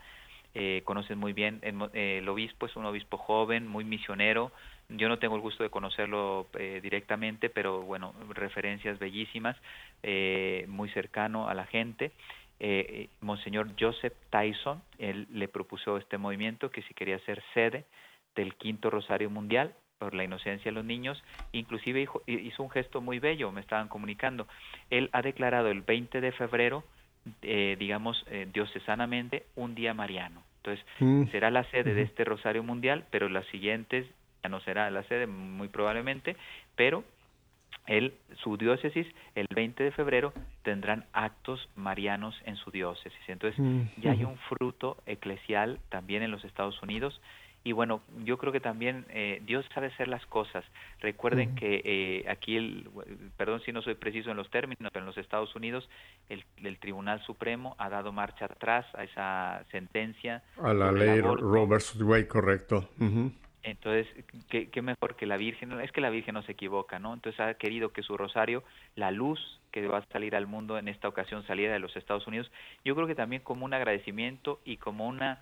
eh, 0.55 0.83
conocen 0.85 1.17
muy 1.17 1.33
bien 1.33 1.61
el, 1.63 1.77
el, 1.95 2.29
obispo, 2.29 2.67
es 2.67 2.77
un 2.77 2.85
obispo 2.85 3.17
joven, 3.17 3.67
muy 3.67 3.85
misionero, 3.85 4.53
yo 4.91 5.09
no 5.09 5.19
tengo 5.19 5.37
el 5.37 5.41
gusto 5.41 5.63
de 5.63 5.71
conocerlo 5.71 6.49
eh, 6.59 6.81
directamente, 6.83 7.49
pero 7.49 7.83
bueno, 7.83 8.13
referencias 8.35 8.99
bellísimas, 8.99 9.57
eh, 10.03 10.65
muy 10.69 10.91
cercano 10.91 11.49
a 11.49 11.55
la 11.55 11.65
gente, 11.67 12.13
eh, 12.61 13.09
Monseñor 13.21 13.71
Joseph 13.79 14.13
Tyson, 14.31 14.83
él 14.99 15.27
le 15.31 15.49
propuso 15.49 15.97
este 15.97 16.19
movimiento 16.19 16.71
que 16.71 16.83
si 16.83 16.95
quería 16.95 17.19
ser 17.21 17.43
sede 17.55 17.87
del 18.35 18.55
quinto 18.55 18.91
Rosario 18.91 19.31
Mundial 19.31 19.75
por 19.99 20.15
la 20.15 20.25
inocencia 20.25 20.71
de 20.71 20.75
los 20.75 20.85
niños, 20.85 21.23
inclusive 21.53 22.09
hizo, 22.27 22.63
un 22.63 22.71
gesto 22.71 23.01
muy 23.01 23.19
bello, 23.19 23.53
me 23.53 23.61
estaban 23.61 23.89
comunicando. 23.89 24.47
Él 24.89 25.11
ha 25.13 25.23
declarado 25.23 25.69
el 25.69 25.83
20 25.83 26.21
de 26.21 26.33
febrero, 26.33 26.85
eh, 27.43 27.77
digamos, 27.79 28.25
eh, 28.31 28.49
diocesanamente, 28.53 29.45
un 29.57 29.75
día 29.75 29.93
mariano. 29.93 30.43
Entonces, 30.59 30.85
mm. 31.01 31.31
será 31.31 31.51
la 31.51 31.65
sede 31.65 31.95
de 31.95 32.03
este 32.03 32.25
Rosario 32.25 32.63
Mundial, 32.63 33.05
pero 33.11 33.29
las 33.29 33.47
siguientes 33.47 34.07
ya 34.43 34.49
no 34.49 34.61
será 34.61 34.91
la 34.91 35.03
sede 35.05 35.27
muy 35.27 35.69
probablemente, 35.69 36.37
pero 36.77 37.05
él, 37.87 38.15
su 38.43 38.57
diócesis, 38.57 39.07
el 39.35 39.47
20 39.55 39.83
de 39.83 39.91
febrero, 39.91 40.33
tendrán 40.63 41.05
actos 41.13 41.69
marianos 41.77 42.35
en 42.45 42.57
su 42.57 42.71
diócesis. 42.71 43.21
Entonces, 43.29 43.59
mm, 43.59 44.01
ya 44.01 44.13
hay 44.13 44.25
un 44.25 44.37
fruto 44.49 44.97
eclesial 45.07 45.81
también 45.89 46.23
en 46.23 46.31
los 46.31 46.45
Estados 46.45 46.81
Unidos. 46.83 47.21
Y 47.63 47.73
bueno, 47.73 48.01
yo 48.25 48.39
creo 48.39 48.53
que 48.53 48.61
también 48.61 49.05
eh, 49.11 49.43
Dios 49.45 49.67
sabe 49.75 49.89
hacer 49.89 50.09
las 50.09 50.25
cosas. 50.27 50.65
Recuerden 51.01 51.55
que 51.57 51.83
eh, 51.85 52.25
aquí, 52.31 52.57
el, 52.57 52.89
perdón 53.37 53.61
si 53.67 53.73
no 53.73 53.83
soy 53.83 53.97
preciso 53.97 54.31
en 54.31 54.39
los 54.39 54.49
términos, 54.51 54.91
pero 54.91 55.03
en 55.03 55.07
los 55.07 55.19
Estados 55.19 55.55
Unidos 55.55 55.87
el, 56.31 56.79
Tribunal 56.79 57.21
Supremo 57.27 57.77
ha 57.79 57.91
dado 57.91 58.13
marcha 58.13 58.47
atrás 58.47 58.87
a 58.95 59.05
esa 59.05 59.65
sentencia. 59.71 60.43
A 60.63 60.73
la 60.73 60.91
ley 60.91 61.21
Wade, 61.21 62.27
correcto. 62.27 62.89
Entonces, 63.63 64.07
¿qué, 64.49 64.83
mejor 64.83 65.17
que 65.17 65.27
la 65.27 65.37
Virgen? 65.37 65.79
Es 65.81 65.93
que 65.93 66.01
la 66.01 66.11
Virgen 66.11 66.35
no 66.35 66.43
se 66.43 66.53
equivoca, 66.53 66.99
¿no? 66.99 67.13
Entonces 67.13 67.39
ha 67.41 67.55
querido 67.55 67.93
que 67.93 68.03
su 68.03 68.17
rosario, 68.17 68.65
la 68.97 69.11
luz 69.11 69.39
que 69.71 69.87
va 69.87 69.99
a 69.99 70.07
salir 70.07 70.35
al 70.35 70.47
mundo 70.47 70.79
en 70.79 70.89
esta 70.89 71.09
ocasión 71.09 71.47
salida 71.47 71.73
de 71.73 71.79
los 71.79 71.95
Estados 71.97 72.27
Unidos, 72.27 72.51
yo 72.85 72.95
creo 72.95 73.07
que 73.07 73.15
también 73.15 73.43
como 73.43 73.67
un 73.67 73.75
agradecimiento 73.75 74.61
y 74.65 74.79
como 74.79 75.07
una 75.07 75.41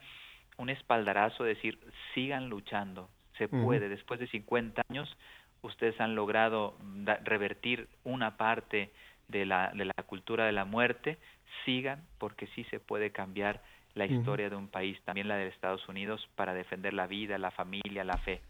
un 0.59 0.71
espaldarazo, 0.71 1.45
decir, 1.45 1.79
sigan 2.15 2.49
luchando, 2.49 3.09
se 3.39 3.49
puede, 3.49 3.89
después 3.89 4.19
de 4.19 4.27
50 4.27 4.83
años 4.91 5.17
ustedes 5.63 6.01
han 6.01 6.15
logrado 6.15 6.77
revertir 7.25 7.89
una 8.05 8.37
parte 8.37 8.91
de 9.29 9.47
la, 9.47 9.71
de 9.73 9.85
la 9.85 10.03
cultura 10.05 10.47
de 10.47 10.53
la 10.53 10.65
muerte, 10.65 11.19
sigan 11.65 12.05
porque 12.19 12.49
sí 12.49 12.65
se 12.65 12.81
puede 12.81 13.13
cambiar 13.13 13.63
la 13.99 14.07
historia 14.07 14.49
de 14.49 14.57
un 14.57 14.69
país, 14.69 14.99
también 15.05 15.29
la 15.29 15.37
de 15.37 15.49
Estados 15.49 15.87
Unidos, 15.89 16.27
para 16.37 16.55
defender 16.55 16.95
la 16.95 17.07
vida, 17.07 17.37
la 17.37 17.51
familia, 17.51 18.05
la 18.05 18.17
fe. 18.19 18.41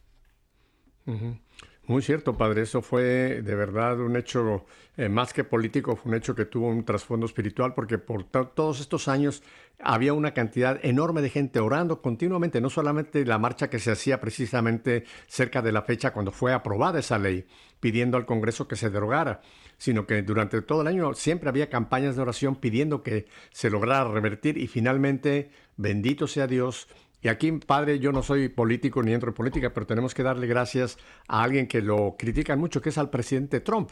Muy 1.88 2.02
cierto, 2.02 2.36
padre. 2.36 2.62
Eso 2.62 2.82
fue 2.82 3.40
de 3.40 3.54
verdad 3.54 3.98
un 3.98 4.14
hecho 4.16 4.66
eh, 4.98 5.08
más 5.08 5.32
que 5.32 5.42
político, 5.42 5.96
fue 5.96 6.10
un 6.10 6.18
hecho 6.18 6.34
que 6.34 6.44
tuvo 6.44 6.68
un 6.68 6.84
trasfondo 6.84 7.24
espiritual, 7.24 7.72
porque 7.72 7.96
por 7.96 8.24
todos 8.24 8.80
estos 8.80 9.08
años 9.08 9.42
había 9.80 10.12
una 10.12 10.34
cantidad 10.34 10.78
enorme 10.84 11.22
de 11.22 11.30
gente 11.30 11.60
orando 11.60 12.02
continuamente, 12.02 12.60
no 12.60 12.68
solamente 12.68 13.24
la 13.24 13.38
marcha 13.38 13.70
que 13.70 13.78
se 13.78 13.90
hacía 13.90 14.20
precisamente 14.20 15.04
cerca 15.28 15.62
de 15.62 15.72
la 15.72 15.80
fecha 15.80 16.12
cuando 16.12 16.30
fue 16.30 16.52
aprobada 16.52 16.98
esa 16.98 17.18
ley, 17.18 17.46
pidiendo 17.80 18.18
al 18.18 18.26
Congreso 18.26 18.68
que 18.68 18.76
se 18.76 18.90
derogara, 18.90 19.40
sino 19.78 20.06
que 20.06 20.20
durante 20.20 20.60
todo 20.60 20.82
el 20.82 20.88
año 20.88 21.14
siempre 21.14 21.48
había 21.48 21.70
campañas 21.70 22.16
de 22.16 22.22
oración 22.22 22.56
pidiendo 22.56 23.02
que 23.02 23.28
se 23.50 23.70
lograra 23.70 24.10
revertir 24.10 24.58
y 24.58 24.66
finalmente, 24.66 25.50
bendito 25.78 26.26
sea 26.26 26.46
Dios, 26.48 26.86
y 27.20 27.28
aquí, 27.28 27.50
padre, 27.52 27.98
yo 27.98 28.12
no 28.12 28.22
soy 28.22 28.48
político 28.48 29.02
ni 29.02 29.12
entro 29.12 29.30
en 29.30 29.34
política, 29.34 29.72
pero 29.74 29.86
tenemos 29.86 30.14
que 30.14 30.22
darle 30.22 30.46
gracias 30.46 30.98
a 31.26 31.42
alguien 31.42 31.66
que 31.66 31.82
lo 31.82 32.14
critican 32.16 32.60
mucho, 32.60 32.80
que 32.80 32.90
es 32.90 32.98
al 32.98 33.10
presidente 33.10 33.60
Trump, 33.60 33.90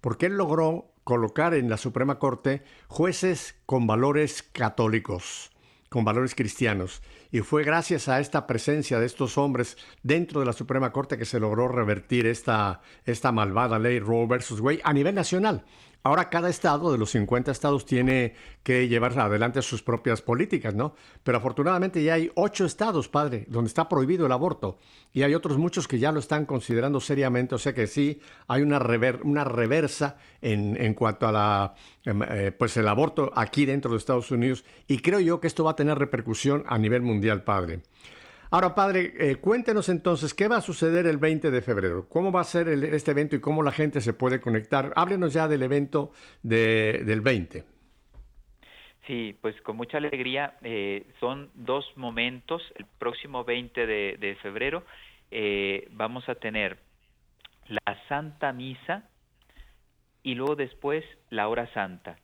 porque 0.00 0.26
él 0.26 0.36
logró 0.36 0.92
colocar 1.02 1.54
en 1.54 1.70
la 1.70 1.78
Suprema 1.78 2.18
Corte 2.18 2.62
jueces 2.86 3.56
con 3.64 3.86
valores 3.86 4.42
católicos, 4.42 5.50
con 5.88 6.04
valores 6.04 6.34
cristianos. 6.34 7.00
Y 7.30 7.40
fue 7.40 7.64
gracias 7.64 8.08
a 8.08 8.20
esta 8.20 8.46
presencia 8.46 9.00
de 9.00 9.06
estos 9.06 9.38
hombres 9.38 9.78
dentro 10.02 10.40
de 10.40 10.46
la 10.46 10.52
Suprema 10.52 10.92
Corte 10.92 11.16
que 11.16 11.24
se 11.24 11.40
logró 11.40 11.68
revertir 11.68 12.26
esta, 12.26 12.82
esta 13.06 13.32
malvada 13.32 13.78
ley 13.78 13.98
Roe 13.98 14.26
versus 14.26 14.60
Wade 14.60 14.82
a 14.84 14.92
nivel 14.92 15.14
nacional. 15.14 15.64
Ahora 16.04 16.30
cada 16.30 16.48
estado 16.48 16.92
de 16.92 16.98
los 16.98 17.10
50 17.10 17.50
estados 17.50 17.84
tiene 17.84 18.34
que 18.62 18.88
llevar 18.88 19.18
adelante 19.18 19.60
sus 19.62 19.82
propias 19.82 20.22
políticas, 20.22 20.74
¿no? 20.74 20.94
Pero 21.24 21.38
afortunadamente 21.38 22.02
ya 22.02 22.14
hay 22.14 22.30
ocho 22.34 22.64
estados, 22.64 23.08
padre, 23.08 23.46
donde 23.48 23.68
está 23.68 23.88
prohibido 23.88 24.24
el 24.24 24.32
aborto. 24.32 24.78
Y 25.12 25.22
hay 25.22 25.34
otros 25.34 25.58
muchos 25.58 25.88
que 25.88 25.98
ya 25.98 26.12
lo 26.12 26.20
están 26.20 26.46
considerando 26.46 27.00
seriamente. 27.00 27.56
O 27.56 27.58
sea 27.58 27.74
que 27.74 27.86
sí, 27.86 28.20
hay 28.46 28.62
una, 28.62 28.80
una 29.24 29.44
reversa 29.44 30.16
en, 30.40 30.76
en, 30.80 30.94
cuanto 30.94 31.26
a 31.26 31.32
la, 31.32 31.74
em, 32.04 32.22
eh, 32.22 32.52
pues 32.52 32.76
el 32.76 32.86
aborto 32.86 33.32
aquí 33.34 33.66
dentro 33.66 33.90
de 33.90 33.98
Estados 33.98 34.30
Unidos. 34.30 34.64
Y 34.86 34.98
creo 34.98 35.20
yo 35.20 35.40
que 35.40 35.48
esto 35.48 35.64
va 35.64 35.72
a 35.72 35.76
tener 35.76 35.98
repercusión 35.98 36.64
a 36.68 36.78
nivel 36.78 37.02
mundial, 37.02 37.42
padre. 37.42 37.80
Ahora, 38.50 38.74
padre, 38.74 39.12
eh, 39.18 39.36
cuéntenos 39.36 39.88
entonces, 39.90 40.32
¿qué 40.32 40.48
va 40.48 40.56
a 40.56 40.60
suceder 40.62 41.06
el 41.06 41.18
20 41.18 41.50
de 41.50 41.60
febrero? 41.60 42.08
¿Cómo 42.08 42.32
va 42.32 42.40
a 42.40 42.44
ser 42.44 42.68
este 42.68 43.10
evento 43.10 43.36
y 43.36 43.40
cómo 43.40 43.62
la 43.62 43.72
gente 43.72 44.00
se 44.00 44.14
puede 44.14 44.40
conectar? 44.40 44.92
Háblenos 44.96 45.34
ya 45.34 45.48
del 45.48 45.62
evento 45.62 46.12
del 46.42 47.20
20. 47.20 47.64
Sí, 49.06 49.36
pues 49.40 49.60
con 49.62 49.76
mucha 49.76 49.98
alegría. 49.98 50.54
Eh, 50.62 51.06
son 51.20 51.50
dos 51.54 51.84
momentos. 51.96 52.62
El 52.76 52.86
próximo 52.98 53.44
20 53.44 53.86
de, 53.86 54.38
febrero 54.42 54.84
eh, 55.30 55.86
vamos 55.92 56.26
a 56.28 56.34
tener 56.34 56.78
la 57.66 57.98
Santa 58.08 58.52
Misa 58.52 59.04
y 60.22 60.34
luego 60.34 60.56
después 60.56 61.04
la 61.28 61.48
Hora 61.48 61.70
Santa. 61.74 62.16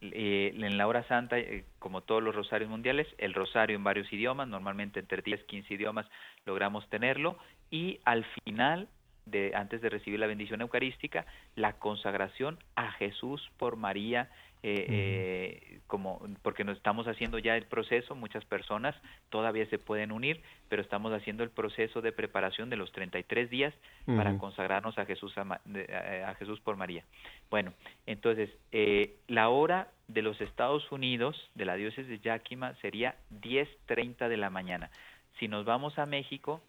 Eh, 0.00 0.52
en 0.54 0.78
la 0.78 0.86
hora 0.86 1.02
santa, 1.08 1.38
eh, 1.38 1.64
como 1.78 2.02
todos 2.02 2.22
los 2.22 2.34
rosarios 2.34 2.70
mundiales, 2.70 3.06
el 3.18 3.34
rosario 3.34 3.76
en 3.76 3.84
varios 3.84 4.12
idiomas, 4.12 4.48
normalmente 4.48 5.00
entre 5.00 5.22
10, 5.22 5.44
15 5.44 5.74
idiomas 5.74 6.06
logramos 6.44 6.88
tenerlo, 6.88 7.38
y 7.70 8.00
al 8.04 8.24
final, 8.44 8.88
de, 9.26 9.52
antes 9.54 9.80
de 9.80 9.90
recibir 9.90 10.18
la 10.18 10.26
bendición 10.26 10.60
eucarística, 10.60 11.26
la 11.54 11.74
consagración 11.74 12.58
a 12.76 12.92
Jesús 12.92 13.50
por 13.58 13.76
María 13.76 14.30
eh, 14.62 14.86
eh, 14.88 15.80
como 15.86 16.20
porque 16.42 16.64
nos 16.64 16.76
estamos 16.76 17.06
haciendo 17.06 17.38
ya 17.38 17.56
el 17.56 17.66
proceso, 17.66 18.14
muchas 18.14 18.44
personas 18.44 18.94
todavía 19.30 19.66
se 19.66 19.78
pueden 19.78 20.10
unir, 20.10 20.42
pero 20.68 20.82
estamos 20.82 21.12
haciendo 21.12 21.44
el 21.44 21.50
proceso 21.50 22.00
de 22.02 22.10
preparación 22.12 22.68
de 22.68 22.76
los 22.76 22.90
33 22.92 23.50
días 23.50 23.72
para 24.04 24.36
consagrarnos 24.38 24.98
a 24.98 25.06
Jesús 25.06 25.32
a, 25.38 26.34
Jesús 26.38 26.60
por 26.60 26.76
María. 26.76 27.04
Bueno, 27.50 27.72
entonces 28.06 28.50
eh, 28.72 29.16
la 29.28 29.48
hora 29.48 29.88
de 30.08 30.22
los 30.22 30.40
Estados 30.40 30.90
Unidos 30.90 31.36
de 31.54 31.64
la 31.64 31.76
diócesis 31.76 32.08
de 32.08 32.18
Yakima 32.18 32.74
sería 32.76 33.14
10:30 33.30 34.28
de 34.28 34.36
la 34.36 34.50
mañana. 34.50 34.90
Si 35.38 35.46
nos 35.46 35.64
vamos 35.64 35.98
a 35.98 36.06
México 36.06 36.60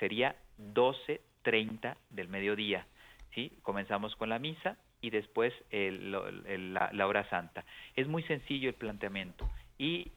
sería 0.00 0.34
12:30 0.58 1.96
del 2.10 2.28
mediodía. 2.28 2.86
¿sí? 3.34 3.52
Comenzamos 3.62 4.16
con 4.16 4.28
la 4.28 4.38
misa 4.38 4.76
y 5.02 5.10
después 5.10 5.52
la, 5.70 7.06
hora 7.06 7.28
santa. 7.28 7.64
Es 7.94 8.08
muy 8.08 8.22
sencillo 8.22 8.70
el 8.70 8.74
planteamiento 8.74 9.50
y 9.76 10.10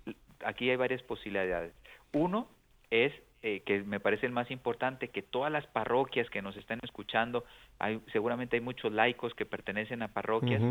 aquí 0.45 0.69
hay 0.69 0.77
varias 0.77 1.01
posibilidades. 1.01 1.73
Uno 2.13 2.47
es 2.91 3.11
eh, 3.41 3.61
que 3.65 3.83
me 3.83 3.99
parece 3.99 4.25
el 4.25 4.31
más 4.31 4.49
importante, 4.51 5.09
que 5.09 5.21
todas 5.21 5.51
las 5.51 5.67
parroquias 5.67 6.29
que 6.29 6.41
nos 6.41 6.55
están 6.55 6.79
escuchando, 6.83 7.43
hay, 7.79 7.99
seguramente 8.13 8.55
hay 8.55 8.61
muchos 8.61 8.93
laicos 8.93 9.33
que 9.33 9.45
pertenecen 9.45 10.01
a 10.01 10.07
parroquias, 10.07 10.61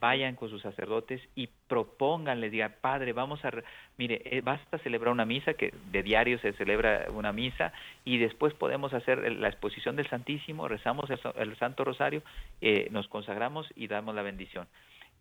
vayan 0.00 0.36
con 0.36 0.50
sus 0.50 0.62
sacerdotes 0.62 1.20
y 1.34 1.48
propónganles, 1.68 2.52
digan, 2.52 2.74
Padre, 2.80 3.12
vamos 3.12 3.44
a, 3.44 3.50
mire, 3.96 4.22
eh, 4.24 4.40
basta 4.42 4.78
celebrar 4.78 5.12
una 5.12 5.24
misa, 5.24 5.54
que 5.54 5.72
de 5.90 6.02
diario 6.02 6.38
se 6.40 6.52
celebra 6.54 7.06
una 7.10 7.32
misa, 7.32 7.72
y 8.04 8.18
después 8.18 8.54
podemos 8.54 8.92
hacer 8.92 9.32
la 9.32 9.48
exposición 9.48 9.96
del 9.96 10.08
Santísimo, 10.08 10.68
rezamos 10.68 11.08
el, 11.10 11.56
Santo 11.56 11.84
Rosario, 11.84 12.22
eh, 12.60 12.88
nos 12.90 13.08
consagramos 13.08 13.66
y 13.76 13.86
damos 13.86 14.14
la 14.14 14.22
bendición 14.22 14.66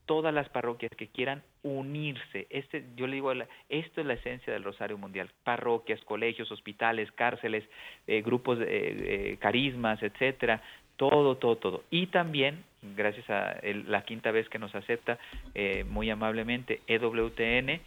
todas 0.05 0.33
las 0.33 0.49
parroquias 0.49 0.91
que 0.97 1.07
quieran 1.07 1.43
unirse. 1.61 2.45
Este, 2.49 2.83
yo 2.97 3.07
le 3.07 3.13
digo, 3.13 3.31
esto 3.69 4.01
es 4.01 4.05
la 4.05 4.15
esencia 4.15 4.51
del 4.51 4.65
Rosario 4.65 4.97
Mundial. 4.97 5.29
Parroquias, 5.45 6.01
colegios, 6.01 6.51
hospitales, 6.51 7.09
cárceles, 7.13 7.63
eh, 8.05 8.21
grupos, 8.21 8.59
de 8.59 9.37
carismas, 9.39 10.03
etcétera, 10.03 10.61
todo, 11.09 11.35
todo, 11.35 11.57
todo. 11.57 11.83
Y 11.89 12.07
también, 12.07 12.63
gracias 12.95 13.29
a 13.29 13.57
la 13.87 14.03
quinta 14.03 14.31
vez 14.31 14.47
que 14.47 14.59
nos 14.59 14.73
acepta 14.73 15.17
eh, 15.53 15.83
muy 15.83 16.09
amablemente 16.09 16.81
EWTN 16.87 17.81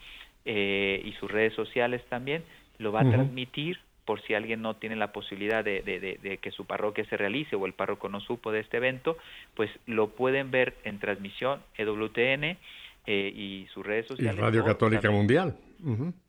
eh, 0.44 1.02
y 1.02 1.12
sus 1.18 1.30
redes 1.30 1.54
sociales 1.54 2.02
también, 2.10 2.44
lo 2.78 2.92
va 2.92 3.00
a 3.00 3.10
transmitir 3.10 3.78
por 4.04 4.22
si 4.22 4.34
alguien 4.34 4.60
no 4.60 4.76
tiene 4.76 4.96
la 4.96 5.12
posibilidad 5.12 5.64
de, 5.64 5.82
de, 5.82 6.38
que 6.38 6.50
su 6.50 6.66
parroquia 6.66 7.04
se 7.06 7.16
realice 7.16 7.56
o 7.56 7.66
el 7.66 7.72
párroco 7.72 8.08
no 8.08 8.20
supo 8.20 8.52
de 8.52 8.60
este 8.60 8.76
evento, 8.76 9.16
pues 9.54 9.70
lo 9.86 10.08
pueden 10.08 10.50
ver 10.50 10.74
en 10.84 10.98
transmisión 10.98 11.60
EWTN 11.76 12.44
eh, 12.44 12.56
y 13.06 13.66
sus 13.72 13.84
redes 13.84 14.06
sociales. 14.06 14.38
Y 14.38 14.40
Radio 14.40 14.64
Católica 14.64 15.10
Mundial. 15.10 15.56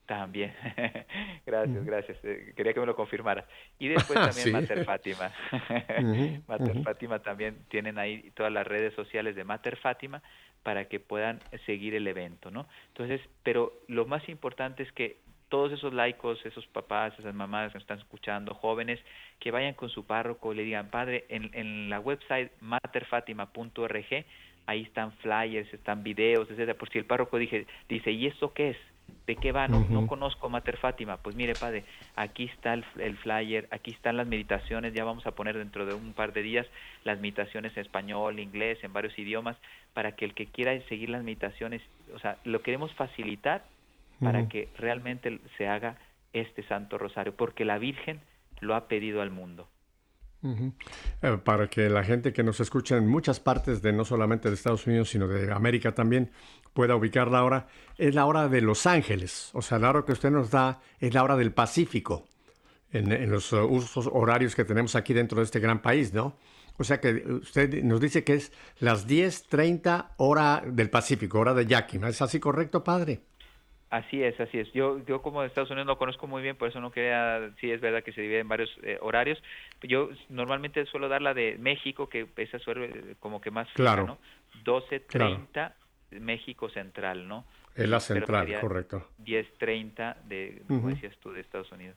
También, 0.06 0.54
gracias, 1.46 1.86
gracias. 1.86 2.18
Eh, 2.24 2.54
quería 2.56 2.74
que 2.74 2.80
me 2.80 2.86
lo 2.86 2.96
confirmaras. 2.96 3.46
Y 3.78 3.88
después 3.90 4.20
también 4.20 4.52
Mater 4.54 4.86
Fátima. 4.86 5.32
Mater 6.48 6.82
Fátima 6.84 7.20
también 7.20 7.58
tienen 7.70 8.00
ahí 8.00 8.32
todas 8.36 8.52
las 8.52 8.66
redes 8.66 8.94
sociales 8.94 9.36
de 9.36 9.44
Mater 9.44 9.76
Fátima 9.78 10.24
para 10.64 10.86
que 10.86 11.00
puedan 11.00 11.40
seguir 11.66 11.94
el 11.96 12.08
evento, 12.08 12.52
¿no? 12.52 12.68
Entonces, 12.90 13.22
pero 13.44 13.74
lo 13.88 14.06
más 14.06 14.28
importante 14.30 14.84
es 14.84 14.92
que 14.94 15.18
todos 15.50 15.72
esos 15.72 15.94
laicos, 15.94 16.46
esos 16.46 16.66
papás, 16.68 17.14
esas 17.20 17.34
mamás 17.34 17.72
que 17.72 17.78
están 17.78 18.00
escuchando, 18.00 18.54
jóvenes, 18.54 19.00
que 19.40 19.52
vayan 19.52 19.74
con 19.74 19.90
su 19.90 20.06
párroco 20.06 20.54
y 20.54 20.58
le 20.58 20.64
digan, 20.64 20.90
padre, 20.90 21.26
en, 21.30 21.52
en 21.54 21.90
la 21.90 22.00
website 22.00 22.52
materfatima.org, 22.62 24.26
ahí 24.66 24.82
están 24.84 25.14
flyers, 25.14 25.74
están 25.74 26.04
videos, 26.04 26.50
etcétera, 26.50 26.78
por 26.78 26.90
si 26.90 27.00
el 27.00 27.06
párroco 27.06 27.38
dice, 27.38 27.66
dice, 27.88 28.12
¿y 28.12 28.28
eso 28.28 28.54
qué 28.54 28.72
es? 28.72 28.78
¿De 29.26 29.36
qué 29.36 29.52
va? 29.52 29.68
No, 29.68 30.08
conozco 30.08 30.50
Mater 30.50 30.78
Fátima. 30.78 31.18
Pues 31.18 31.36
mire, 31.36 31.54
padre, 31.54 31.84
aquí 32.16 32.46
está 32.46 32.74
el, 32.74 33.18
flyer, 33.18 33.68
aquí 33.72 33.92
están 33.92 34.16
las 34.16 34.28
meditaciones. 34.28 34.94
Ya 34.94 35.04
vamos 35.04 35.28
a 35.28 35.32
poner 35.32 35.58
dentro 35.58 35.86
de 35.86 35.94
un 35.94 36.14
par 36.14 36.32
de 36.32 36.42
días 36.42 36.66
las 37.04 37.20
meditaciones 37.20 37.76
en 37.76 37.82
español, 37.82 38.40
inglés, 38.40 38.80
en 38.84 38.94
varios 38.94 39.18
idiomas, 39.20 39.58
para 39.94 40.14
que 40.16 40.24
el 40.24 40.34
que 40.34 40.46
quiera 40.46 40.80
seguir 40.88 41.10
las 41.10 41.24
meditaciones, 41.24 41.82
o 42.16 42.20
sea, 42.20 42.38
lo 42.46 42.62
queremos 42.62 42.94
facilitar 42.94 43.66
para 44.22 44.48
que 44.50 44.70
realmente 44.78 45.40
se 45.58 45.68
haga 45.68 45.98
este 46.34 46.64
Santo 46.64 46.98
Rosario, 46.98 47.36
porque 47.36 47.66
la 47.66 47.78
Virgen 47.78 48.20
lo 48.62 48.76
ha 48.76 48.88
pedido 48.88 49.22
al 49.22 49.30
mundo. 49.30 49.68
Eh, 50.44 51.38
para 51.44 51.68
que 51.68 51.90
la 51.90 52.04
gente 52.04 52.32
que 52.32 52.44
nos 52.44 52.60
escucha 52.60 52.96
en 52.96 53.08
muchas 53.08 53.40
partes 53.40 53.82
de 53.82 53.92
no 53.92 54.06
solamente 54.06 54.50
de 54.50 54.56
Estados 54.56 54.86
Unidos, 54.86 55.10
sino 55.10 55.28
de 55.28 55.52
América 55.52 55.94
también, 55.94 56.32
pueda 56.74 56.96
ubicar 56.96 57.30
la 57.30 57.44
hora, 57.44 57.68
es 57.98 58.14
la 58.14 58.26
hora 58.26 58.48
de 58.48 58.62
Los 58.62 58.86
Ángeles. 58.86 59.50
O 59.54 59.62
sea, 59.62 59.80
la 59.80 59.90
hora 59.90 60.04
que 60.06 60.12
usted 60.12 60.30
nos 60.30 60.52
da 60.52 60.80
es 61.00 61.14
la 61.14 61.24
hora 61.24 61.36
del 61.36 61.52
Pacífico, 61.52 62.28
en, 62.92 63.30
los 63.30 63.52
uh, 63.52 63.66
usos 63.66 64.08
horarios 64.12 64.56
que 64.56 64.64
tenemos 64.64 64.96
aquí 64.96 65.14
dentro 65.14 65.40
de 65.40 65.46
este 65.46 65.60
gran 65.60 65.82
país, 65.82 66.14
¿no? 66.14 66.38
O 66.78 66.84
sea 66.84 67.02
que 67.02 67.14
usted 67.42 67.84
nos 67.84 68.00
dice 68.00 68.24
que 68.24 68.36
es 68.36 68.52
las 68.80 69.08
10.30 69.08 70.12
hora 70.18 70.64
del 70.66 70.92
Pacífico, 70.92 71.40
hora 71.40 71.56
de 71.56 71.66
Yakima. 71.66 72.10
¿Es 72.10 72.22
así 72.22 72.40
correcto, 72.40 72.84
padre? 72.84 73.22
Así 73.90 74.22
es, 74.22 74.38
así 74.40 74.60
es. 74.60 74.72
Yo, 74.74 75.00
yo 75.06 75.22
como 75.22 75.42
de 75.42 75.48
Estados 75.48 75.70
Unidos 75.70 75.88
no 75.88 75.98
conozco 75.98 76.28
muy 76.28 76.42
bien, 76.42 76.58
por 76.58 76.68
eso 76.68 76.82
no 76.82 76.92
quería, 76.92 77.52
sí 77.62 77.72
es 77.72 77.80
verdad 77.80 78.04
que 78.04 78.12
se 78.12 78.22
divide 78.22 78.40
en 78.40 78.48
varios 78.48 78.70
eh, 78.84 78.98
horarios. 79.02 79.42
Yo 79.82 80.10
normalmente 80.30 80.86
suelo 80.88 81.08
dar 81.08 81.22
la 81.22 81.34
de 81.34 81.58
México, 81.58 82.10
que 82.10 82.28
esa 82.36 82.60
suele 82.60 83.16
como 83.20 83.40
que 83.40 83.50
más 83.50 83.70
claro. 83.74 84.06
¿no? 84.06 84.18
12.30 84.66 85.72
México 86.12 86.70
Central, 86.70 87.28
¿no? 87.28 87.46
Es 87.76 87.88
la 87.88 88.00
central, 88.00 88.60
correcto. 88.60 89.08
10.30 89.24 90.24
de, 90.24 90.64
como 90.68 90.90
decías 90.90 91.16
tú, 91.20 91.32
de 91.32 91.42
Estados 91.42 91.72
Unidos. 91.72 91.96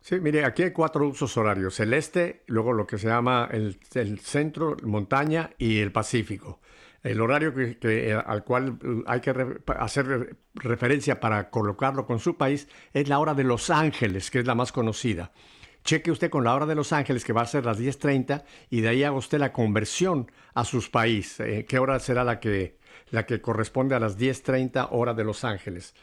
Sí, 0.00 0.20
mire, 0.20 0.44
aquí 0.44 0.64
hay 0.64 0.72
cuatro 0.72 1.06
usos 1.06 1.36
horarios. 1.36 1.80
El 1.80 1.94
este, 1.94 2.42
luego 2.48 2.72
lo 2.72 2.86
que 2.86 2.98
se 2.98 3.08
llama 3.08 3.48
el, 3.50 3.78
el 3.94 4.18
centro, 4.18 4.76
montaña 4.82 5.50
y 5.58 5.80
el 5.80 5.90
Pacífico 5.90 6.60
el 7.02 7.20
horario 7.20 7.52
que, 7.54 7.76
eh, 7.82 8.14
al 8.14 8.44
cual 8.44 8.78
eh, 8.82 9.02
hay 9.06 9.20
que 9.20 9.34
hacer 9.78 10.36
referencia 10.54 11.18
para 11.20 11.50
colocarlo 11.50 12.06
con 12.06 12.18
su 12.18 12.36
país 12.36 12.68
es 12.92 13.08
la 13.08 13.18
hora 13.18 13.34
de 13.34 13.44
Los 13.44 13.70
Ángeles, 13.70 14.30
que 14.30 14.40
es 14.40 14.46
la 14.46 14.54
más 14.54 14.72
conocida. 14.72 15.32
Cheque 15.84 16.12
usted 16.12 16.30
con 16.30 16.44
la 16.44 16.54
hora 16.54 16.66
de 16.66 16.76
Los 16.76 16.92
Ángeles, 16.92 17.24
que 17.24 17.32
va 17.32 17.42
a 17.42 17.46
ser 17.46 17.64
las 17.64 17.80
10.30, 17.80 18.44
y 18.70 18.82
de 18.82 18.88
ahí 18.88 19.02
haga 19.02 19.16
usted 19.16 19.38
la 19.38 19.52
conversión 19.52 20.30
a 20.54 20.64
sus 20.64 20.88
países. 20.88 21.40
Eh, 21.40 21.66
¿Qué 21.68 21.78
hora 21.78 21.98
será 21.98 22.22
la 22.22 22.38
que, 22.38 22.78
la 23.10 23.26
que 23.26 23.40
corresponde 23.40 23.96
a 23.96 24.00
las 24.00 24.16
10.30 24.16 24.88
hora 24.92 25.12
de 25.12 25.24
Los 25.24 25.44
Ángeles? 25.44 25.94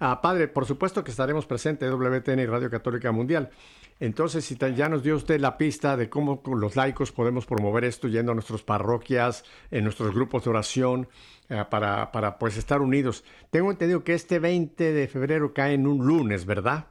Ah, 0.00 0.20
padre, 0.20 0.48
por 0.48 0.66
supuesto 0.66 1.04
que 1.04 1.12
estaremos 1.12 1.46
presentes 1.46 1.88
en 1.88 1.94
WTN 1.94 2.40
y 2.40 2.46
Radio 2.46 2.68
Católica 2.68 3.12
Mundial. 3.12 3.50
Entonces, 4.00 4.44
si 4.44 4.56
ya 4.56 4.88
nos 4.88 5.02
dio 5.02 5.14
usted 5.14 5.40
la 5.40 5.56
pista 5.56 5.96
de 5.96 6.08
cómo 6.08 6.42
los 6.46 6.76
laicos 6.76 7.12
podemos 7.12 7.46
promover 7.46 7.84
esto 7.84 8.08
yendo 8.08 8.32
a 8.32 8.34
nuestras 8.34 8.62
parroquias, 8.62 9.44
en 9.70 9.84
nuestros 9.84 10.12
grupos 10.12 10.44
de 10.44 10.50
oración, 10.50 11.08
eh, 11.48 11.62
para, 11.70 12.10
para 12.10 12.38
pues 12.38 12.56
estar 12.56 12.80
unidos. 12.80 13.24
Tengo 13.50 13.70
entendido 13.70 14.02
que 14.02 14.14
este 14.14 14.38
20 14.38 14.92
de 14.92 15.08
febrero 15.08 15.54
cae 15.54 15.74
en 15.74 15.86
un 15.86 16.06
lunes, 16.06 16.44
¿verdad? 16.46 16.86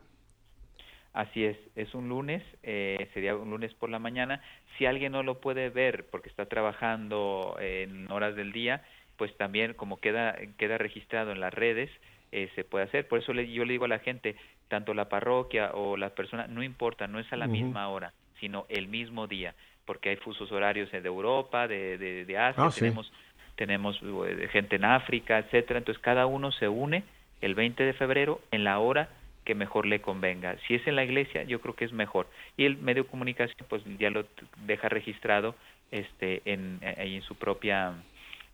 Así 1.12 1.44
es, 1.44 1.58
es 1.76 1.94
un 1.94 2.10
lunes, 2.10 2.42
eh, 2.64 3.10
sería 3.14 3.36
un 3.36 3.52
lunes 3.52 3.74
por 3.76 3.90
la 3.90 4.00
mañana. 4.00 4.42
Si 4.78 4.86
alguien 4.86 5.12
no 5.12 5.22
lo 5.22 5.42
puede 5.42 5.70
ver 5.70 6.08
porque 6.10 6.30
está 6.30 6.48
trabajando 6.48 7.56
en 7.60 8.12
horas 8.12 8.36
del 8.36 8.52
día, 8.52 8.84
pues 9.18 9.36
también 9.38 9.74
como 9.74 10.00
queda, 10.00 10.36
queda 10.58 10.78
registrado 10.78 11.32
en 11.32 11.40
las 11.40 11.54
redes, 11.54 11.90
eh, 12.32 12.50
se 12.56 12.64
puede 12.64 12.86
hacer. 12.86 13.08
Por 13.08 13.20
eso 13.20 13.32
yo 13.32 13.64
le 13.64 13.74
digo 13.74 13.86
a 13.86 13.90
la 13.90 14.00
gente, 14.00 14.36
tanto 14.68 14.94
la 14.94 15.10
parroquia 15.10 15.72
o 15.74 15.98
la 15.98 16.10
persona, 16.10 16.48
no 16.48 16.64
importa, 16.64 17.08
no 17.08 17.20
es 17.20 17.32
a 17.32 17.38
la 17.38 17.48
misma 17.48 17.88
hora, 17.90 18.14
sino 18.40 18.66
el 18.70 18.88
mismo 18.88 19.28
día, 19.28 19.54
porque 19.86 20.10
hay 20.10 20.16
fusos 20.18 20.52
horarios 20.52 20.92
de 20.92 20.98
Europa, 21.00 21.68
de, 21.68 21.98
de, 21.98 22.38
Asia, 22.38 22.64
ah, 22.66 22.72
tenemos, 22.74 23.12
tenemos 23.56 24.00
eh, 24.04 24.48
gente 24.52 24.78
en 24.78 24.86
África, 24.86 25.38
etcétera. 25.40 25.80
Entonces 25.80 26.02
cada 26.02 26.26
uno 26.26 26.52
se 26.52 26.68
une 26.68 27.04
el 27.42 27.56
20 27.56 27.84
de 27.84 27.94
febrero 27.94 28.42
en 28.52 28.64
la 28.64 28.80
hora 28.80 29.10
que 29.46 29.56
mejor 29.56 29.86
le 29.86 30.02
convenga. 30.02 30.56
Si 30.68 30.76
es 30.76 30.88
en 30.88 30.96
la 30.96 31.04
iglesia, 31.04 31.44
yo 31.44 31.60
creo 31.60 31.76
que 31.76 31.86
es 31.86 31.92
mejor. 31.92 32.28
Y 32.56 32.66
el 32.66 32.78
medio 32.78 33.04
de 33.04 33.10
comunicación, 33.10 33.66
pues 33.68 33.84
ya 34.00 34.10
lo 34.10 34.26
deja 34.66 34.88
registrado 34.88 35.56
este, 35.92 36.42
en, 36.46 36.80
ahí 36.98 37.16
en 37.18 37.22
su 37.22 37.36
propia 37.36 37.94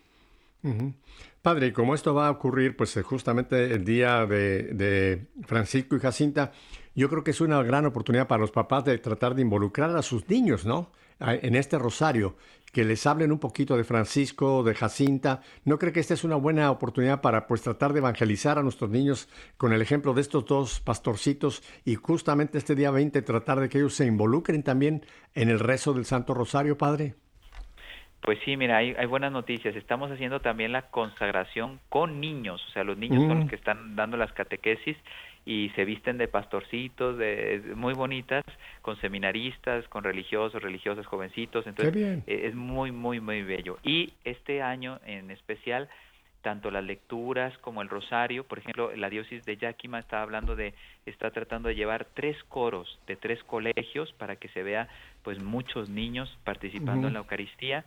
Padre, 1.42 1.68
y 1.68 1.72
como 1.72 1.94
esto 1.94 2.14
va 2.14 2.28
a 2.28 2.30
ocurrir, 2.30 2.76
pues 2.76 2.96
eh, 2.96 3.02
justamente 3.02 3.74
el 3.74 3.84
día 3.84 4.24
de, 4.26 4.62
de, 4.74 5.22
Francisco 5.44 5.96
y 5.96 6.00
Jacinta, 6.00 6.52
yo 6.94 7.08
creo 7.08 7.24
que 7.24 7.32
es 7.32 7.40
una 7.40 7.60
gran 7.64 7.84
oportunidad 7.84 8.28
para 8.28 8.40
los 8.40 8.52
papás 8.52 8.84
de 8.84 8.96
tratar 8.98 9.34
de 9.34 9.42
involucrar 9.42 9.96
a 9.96 10.02
sus 10.02 10.28
niños, 10.28 10.64
¿no? 10.64 10.90
En 11.22 11.54
este 11.54 11.78
rosario, 11.78 12.36
que 12.72 12.84
les 12.84 13.06
hablen 13.06 13.30
un 13.30 13.38
poquito 13.38 13.76
de 13.76 13.84
Francisco, 13.84 14.62
de 14.62 14.74
Jacinta. 14.74 15.42
¿No 15.64 15.78
cree 15.78 15.92
que 15.92 16.00
esta 16.00 16.14
es 16.14 16.24
una 16.24 16.36
buena 16.36 16.70
oportunidad 16.70 17.20
para 17.20 17.46
pues 17.46 17.62
tratar 17.62 17.92
de 17.92 18.00
evangelizar 18.00 18.58
a 18.58 18.62
nuestros 18.62 18.90
niños 18.90 19.28
con 19.58 19.72
el 19.72 19.82
ejemplo 19.82 20.14
de 20.14 20.22
estos 20.22 20.46
dos 20.46 20.80
pastorcitos 20.80 21.62
y 21.84 21.94
justamente 21.94 22.58
este 22.58 22.74
día 22.74 22.90
20 22.90 23.20
tratar 23.22 23.60
de 23.60 23.68
que 23.68 23.78
ellos 23.78 23.94
se 23.94 24.06
involucren 24.06 24.62
también 24.62 25.04
en 25.34 25.50
el 25.50 25.60
rezo 25.60 25.92
del 25.92 26.06
Santo 26.06 26.34
Rosario, 26.34 26.78
Padre? 26.78 27.14
Pues 28.22 28.38
sí, 28.44 28.56
mira, 28.56 28.78
hay, 28.78 28.94
hay, 28.96 29.06
buenas 29.06 29.32
noticias. 29.32 29.74
Estamos 29.74 30.10
haciendo 30.10 30.40
también 30.40 30.70
la 30.70 30.82
consagración 30.90 31.80
con 31.88 32.20
niños, 32.20 32.64
o 32.68 32.72
sea, 32.72 32.84
los 32.84 32.96
niños 32.96 33.26
son 33.26 33.38
los 33.38 33.46
mm. 33.46 33.48
que 33.48 33.56
están 33.56 33.96
dando 33.96 34.16
las 34.16 34.32
catequesis 34.32 34.96
y 35.44 35.70
se 35.70 35.84
visten 35.84 36.18
de 36.18 36.28
pastorcitos, 36.28 37.18
de, 37.18 37.72
muy 37.74 37.94
bonitas, 37.94 38.44
con 38.80 39.00
seminaristas, 39.00 39.86
con 39.88 40.04
religiosos, 40.04 40.62
religiosas, 40.62 41.06
jovencitos. 41.06 41.66
Entonces, 41.66 42.22
e, 42.26 42.46
es 42.46 42.54
muy, 42.54 42.92
muy, 42.92 43.20
muy 43.20 43.42
bello. 43.42 43.78
Y 43.82 44.12
este 44.24 44.62
año 44.62 45.00
en 45.04 45.30
especial, 45.30 45.88
tanto 46.42 46.70
las 46.70 46.84
lecturas 46.84 47.56
como 47.58 47.82
el 47.82 47.88
rosario, 47.88 48.44
por 48.44 48.58
ejemplo, 48.58 48.94
la 48.94 49.10
diócesis 49.10 49.44
de 49.44 49.56
Yakima 49.56 49.98
está 49.98 50.22
hablando 50.22 50.54
de, 50.54 50.74
está 51.06 51.30
tratando 51.30 51.68
de 51.68 51.74
llevar 51.74 52.06
tres 52.14 52.36
coros 52.44 53.00
de 53.06 53.16
tres 53.16 53.42
colegios 53.44 54.12
para 54.12 54.36
que 54.36 54.48
se 54.48 54.62
vea 54.62 54.88
pues 55.22 55.42
muchos 55.42 55.88
niños 55.88 56.36
participando 56.44 57.08
en 57.08 57.14
la 57.14 57.20
Eucaristía. 57.20 57.84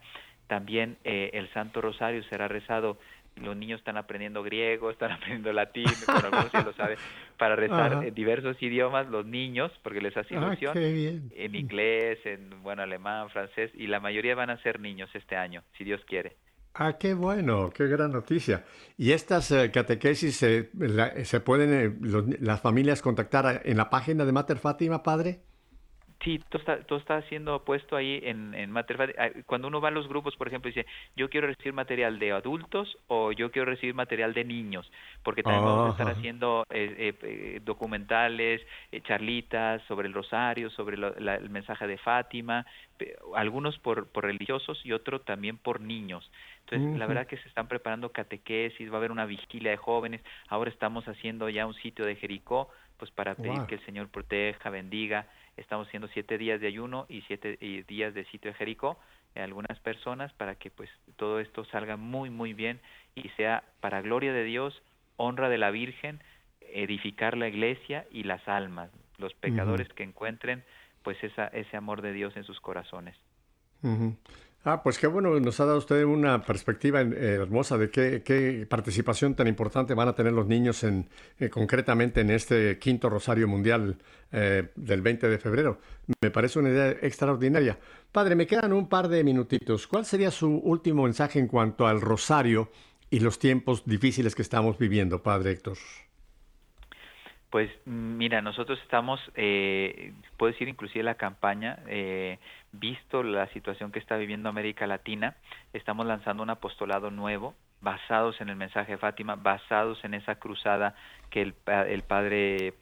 También 0.48 0.98
eh, 1.04 1.32
el 1.34 1.52
Santo 1.54 1.82
Rosario 1.82 2.24
será 2.26 2.48
rezado 2.48 2.98
los 3.36 3.56
niños 3.56 3.80
están 3.80 3.98
aprendiendo 3.98 4.44
griego, 4.44 4.90
están 4.90 5.12
aprendiendo 5.14 5.52
latín, 5.54 5.86
lo 6.66 6.74
sabe, 6.74 6.98
para 7.38 7.56
rezar 7.56 8.04
en 8.04 8.14
diversos 8.14 8.62
idiomas 8.62 9.08
los 9.08 9.26
niños, 9.26 9.72
porque 9.84 10.02
les 10.02 10.16
hace 10.16 10.36
ah, 10.36 10.48
ilusión, 10.48 10.78
en 10.78 11.56
inglés, 11.56 12.20
en 12.26 12.62
bueno, 12.64 12.84
alemán, 12.84 13.30
francés, 13.30 13.72
y 13.74 13.88
la 13.88 14.00
mayoría 14.00 14.36
van 14.36 14.50
a 14.50 14.62
ser 14.62 14.80
niños 14.80 15.10
este 15.14 15.36
año, 15.36 15.64
si 15.78 15.84
Dios 15.84 16.02
quiere. 16.06 16.36
Ah, 16.78 16.98
qué 16.98 17.14
bueno, 17.14 17.70
qué 17.70 17.88
gran 17.88 18.12
noticia. 18.12 18.66
¿Y 18.98 19.14
estas 19.14 19.50
eh, 19.52 19.72
catequesis 19.72 20.36
se 20.36 21.40
pueden 21.40 21.74
eh, 21.74 22.38
las 22.42 22.60
familias 22.60 23.02
contactar 23.02 23.62
en 23.64 23.78
la 23.78 23.90
página 23.90 24.26
de 24.26 24.34
Mater 24.34 24.58
Fátima, 24.58 25.02
padre? 25.02 25.40
Sí, 26.24 26.40
todo 26.50 26.60
está, 26.60 26.80
todo 26.84 27.00
está 27.00 27.22
siendo 27.24 27.64
puesto 27.64 27.96
ahí 27.96 28.20
en, 28.24 28.54
en 28.56 28.76
ah, 28.76 28.86
Cuando 29.46 29.68
uno 29.68 29.82
va 29.82 29.90
a 29.90 29.92
los 29.92 30.08
grupos, 30.08 30.36
por 30.36 30.48
ejemplo, 30.48 30.70
dice, 30.70 30.86
yo 31.16 31.30
quiero 31.30 31.48
recibir 31.48 31.74
material 31.74 32.18
de 32.20 32.32
adultos 32.32 32.98
o 33.08 33.32
yo 33.32 33.52
quiero 33.52 33.70
recibir 33.70 33.94
material 33.94 34.34
de 34.34 34.44
niños, 34.44 34.92
porque 35.24 35.44
también 35.44 35.66
vamos 35.66 35.90
a 35.90 35.92
estar 35.92 36.10
haciendo 36.10 36.66
eh, 36.70 36.96
eh, 36.98 37.14
eh, 37.22 37.62
documentales, 37.64 38.62
charlitas 39.04 39.82
sobre 39.84 40.08
el 40.08 40.14
rosario, 40.14 40.70
sobre 40.72 40.98
el 40.98 41.50
mensaje 41.50 41.86
de 41.86 41.98
Fátima, 41.98 42.66
algunos 43.36 43.78
por, 43.80 44.08
por 44.08 44.24
religiosos 44.24 44.84
y 44.86 44.94
otro 44.94 45.22
también 45.22 45.58
por 45.58 45.82
niños. 45.82 46.32
Entonces, 46.62 46.98
la 46.98 47.06
verdad 47.06 47.28
que 47.28 47.38
se 47.38 47.48
están 47.48 47.68
preparando 47.68 48.12
catequesis, 48.12 48.90
va 48.90 48.96
a 48.96 48.98
haber 48.98 49.12
una 49.12 49.26
vigilia 49.26 49.72
de 49.72 49.78
jóvenes, 49.78 50.22
ahora 50.48 50.72
estamos 50.72 51.08
haciendo 51.08 51.50
ya 51.50 51.68
un 51.68 51.76
sitio 51.76 52.06
de 52.06 52.16
Jericó, 52.16 52.70
pues 52.98 53.12
para 53.12 53.36
pedir 53.36 53.62
que 53.68 53.76
el 53.76 53.86
Señor 53.86 54.08
proteja, 54.10 54.70
bendiga, 54.70 55.28
Estamos 55.58 55.88
haciendo 55.88 56.08
siete 56.10 56.38
días 56.38 56.60
de 56.60 56.68
ayuno 56.68 57.06
y 57.10 57.22
siete 57.22 57.58
días 57.88 58.14
de 58.14 58.26
sitio 58.26 58.52
de 58.52 58.58
Jericó 58.58 59.00
en 59.36 59.44
algunas 59.44 59.80
personas 59.80 60.34
para 60.34 60.56
que 60.56 60.70
pues 60.70 60.90
todo 61.16 61.40
esto 61.40 61.66
salga 61.66 61.98
muy 61.98 62.30
muy 62.30 62.54
bien 62.54 62.80
y 63.16 63.30
sea 63.30 63.64
para 63.80 64.02
gloria 64.02 64.34
de 64.34 64.44
Dios, 64.44 64.82
honra 65.18 65.50
de 65.50 65.58
la 65.58 65.72
Virgen, 65.72 66.22
edificar 66.62 67.38
la 67.38 67.48
iglesia 67.48 68.06
y 68.12 68.24
las 68.24 68.46
almas, 68.48 68.90
los 69.18 69.34
pecadores 69.34 69.88
que 69.90 70.04
encuentren 70.04 70.64
pues 71.04 71.24
esa, 71.24 71.48
ese 71.48 71.78
amor 71.78 72.02
de 72.02 72.14
Dios 72.14 72.36
en 72.36 72.44
sus 72.44 72.60
corazones. 72.60 73.16
Ah, 74.68 74.82
pues 74.82 74.98
qué 74.98 75.06
bueno, 75.06 75.40
nos 75.40 75.60
ha 75.60 75.66
dado 75.66 75.78
usted 75.78 76.04
una 76.06 76.42
perspectiva 76.42 77.00
eh, 77.00 77.38
hermosa 77.40 77.78
de 77.78 77.92
qué, 77.92 78.66
participación 78.68 79.36
tan 79.36 79.48
importante 79.48 79.94
van 79.94 80.08
a 80.08 80.16
tener 80.16 80.34
los 80.34 80.48
niños 80.48 80.84
en, 80.84 81.08
eh, 81.40 81.50
concretamente 81.50 82.22
en 82.22 82.32
este 82.32 82.80
quinto 82.80 83.08
Rosario 83.08 83.48
Mundial 83.48 83.96
eh, 84.32 84.72
del 84.76 85.04
20 85.04 85.30
de 85.30 85.38
febrero. 85.38 85.78
Me 86.20 86.32
parece 86.32 86.58
una 86.58 86.70
idea 86.70 86.90
extraordinaria. 86.90 87.78
Padre, 88.12 88.34
me 88.34 88.48
quedan 88.48 88.74
un 88.74 88.90
par 88.90 89.08
de 89.08 89.24
minutitos. 89.24 89.86
¿Cuál 89.86 90.04
sería 90.04 90.32
su 90.32 90.50
último 90.50 91.04
mensaje 91.04 91.38
en 91.38 91.48
cuanto 91.48 91.86
al 91.86 92.02
Rosario 92.02 92.72
y 93.12 93.20
los 93.20 93.38
tiempos 93.38 93.86
difíciles 93.86 94.34
que 94.34 94.42
estamos 94.42 94.80
viviendo, 94.80 95.22
Padre 95.22 95.52
Héctor? 95.52 95.78
Pues 97.52 97.70
mira, 97.86 98.42
nosotros 98.42 98.80
estamos, 98.82 99.22
puedo 99.36 100.52
decir 100.52 100.68
inclusive 100.68 101.04
la 101.04 101.16
campaña, 101.16 101.80
visto 102.80 103.24
la 103.24 103.48
situación 103.48 103.92
que 103.92 104.00
está 104.00 104.18
viviendo 104.18 104.50
América 104.50 104.88
Latina, 104.88 105.36
estamos 105.74 106.06
lanzando 106.06 106.44
un 106.44 106.50
apostolado 106.50 107.12
nuevo 107.12 107.56
basados 107.82 108.42
en 108.42 108.50
el 108.50 108.56
mensaje 108.56 108.94
de 108.94 108.98
Fátima, 108.98 109.36
basados 109.36 110.04
en 110.04 110.16
esa 110.16 110.36
cruzada 110.36 110.96
que 111.30 111.42
el, 111.42 111.56
el 111.88 112.02
padre 112.02 112.74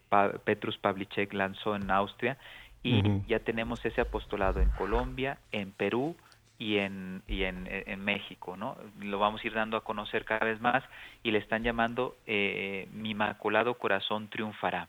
Petrus 0.45 0.77
Pavlicek 0.77 1.33
lanzó 1.33 1.75
en 1.75 1.91
Austria. 1.91 2.37
Y 2.85 3.01
ya 3.27 3.39
tenemos 3.39 3.83
ese 3.85 4.01
apostolado 4.01 4.59
en 4.59 4.69
Colombia, 4.71 5.37
en 5.53 5.71
Perú, 5.71 6.17
y 6.57 6.77
en, 6.77 7.23
y 7.27 7.43
en, 7.43 7.67
en, 7.69 8.03
México, 8.03 8.55
¿no? 8.55 8.77
Lo 8.99 9.19
vamos 9.19 9.43
a 9.43 9.47
ir 9.47 9.53
dando 9.53 9.75
a 9.75 9.83
conocer 9.83 10.23
cada 10.23 10.45
vez 10.45 10.61
más 10.61 10.83
y 11.23 11.31
le 11.31 11.39
están 11.39 11.63
llamando 11.63 12.15
eh, 12.25 12.87
Mi 12.93 13.11
Inmaculado 13.11 13.73
Corazón 13.75 14.29
Triunfará, 14.29 14.87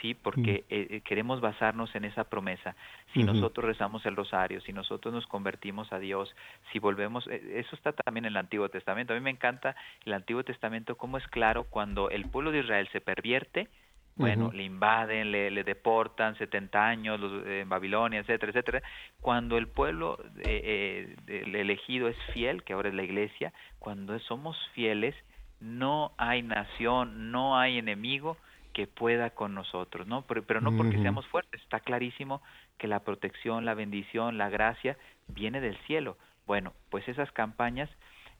¿sí? 0.00 0.14
Porque 0.14 0.64
mm. 0.68 0.74
eh, 0.74 0.86
eh, 0.90 1.00
queremos 1.02 1.40
basarnos 1.40 1.94
en 1.94 2.04
esa 2.04 2.24
promesa. 2.24 2.74
Si 3.12 3.22
nosotros 3.22 3.66
rezamos 3.66 4.04
el 4.06 4.16
rosario, 4.16 4.60
si 4.60 4.72
nosotros 4.72 5.14
nos 5.14 5.26
convertimos 5.26 5.92
a 5.92 5.98
Dios, 5.98 6.34
si 6.72 6.78
volvemos, 6.78 7.26
eso 7.28 7.76
está 7.76 7.92
también 7.92 8.24
en 8.24 8.32
el 8.32 8.36
Antiguo 8.36 8.68
Testamento. 8.68 9.12
A 9.12 9.16
mí 9.16 9.22
me 9.22 9.30
encanta 9.30 9.76
el 10.04 10.12
Antiguo 10.12 10.42
Testamento, 10.42 10.96
cómo 10.96 11.18
es 11.18 11.26
claro 11.28 11.64
cuando 11.64 12.10
el 12.10 12.28
pueblo 12.28 12.50
de 12.50 12.60
Israel 12.60 12.88
se 12.92 13.00
pervierte, 13.00 13.68
bueno, 14.16 14.52
le 14.52 14.62
invaden, 14.62 15.32
le, 15.32 15.50
le, 15.50 15.64
deportan 15.64 16.36
70 16.38 16.86
años 16.86 17.18
los, 17.18 17.44
en 17.46 17.68
Babilonia, 17.68 18.20
etcétera, 18.20 18.50
etcétera. 18.50 18.82
Cuando 19.20 19.58
el 19.58 19.66
pueblo 19.66 20.18
eh, 20.44 21.16
eh, 21.26 21.42
el 21.42 21.56
elegido 21.56 22.08
es 22.08 22.16
fiel, 22.32 22.62
que 22.62 22.74
ahora 22.74 22.90
es 22.90 22.94
la 22.94 23.02
iglesia, 23.02 23.52
cuando 23.80 24.16
somos 24.20 24.56
fieles, 24.72 25.16
no 25.60 26.12
hay 26.16 26.42
nación, 26.42 27.32
no 27.32 27.58
hay 27.58 27.78
enemigo 27.78 28.36
que 28.74 28.86
pueda 28.86 29.30
con 29.30 29.54
nosotros, 29.54 30.06
¿no? 30.06 30.22
Pero, 30.22 30.42
pero 30.42 30.60
no 30.60 30.76
porque 30.76 31.00
seamos 31.00 31.26
fuertes, 31.28 31.62
está 31.62 31.80
clarísimo 31.80 32.42
que 32.76 32.88
la 32.88 33.00
protección, 33.00 33.64
la 33.64 33.72
bendición, 33.72 34.36
la 34.36 34.50
gracia 34.50 34.98
viene 35.28 35.62
del 35.62 35.78
cielo. 35.86 36.18
Bueno, 36.46 36.74
pues 36.90 37.08
esas 37.08 37.32
campañas 37.32 37.88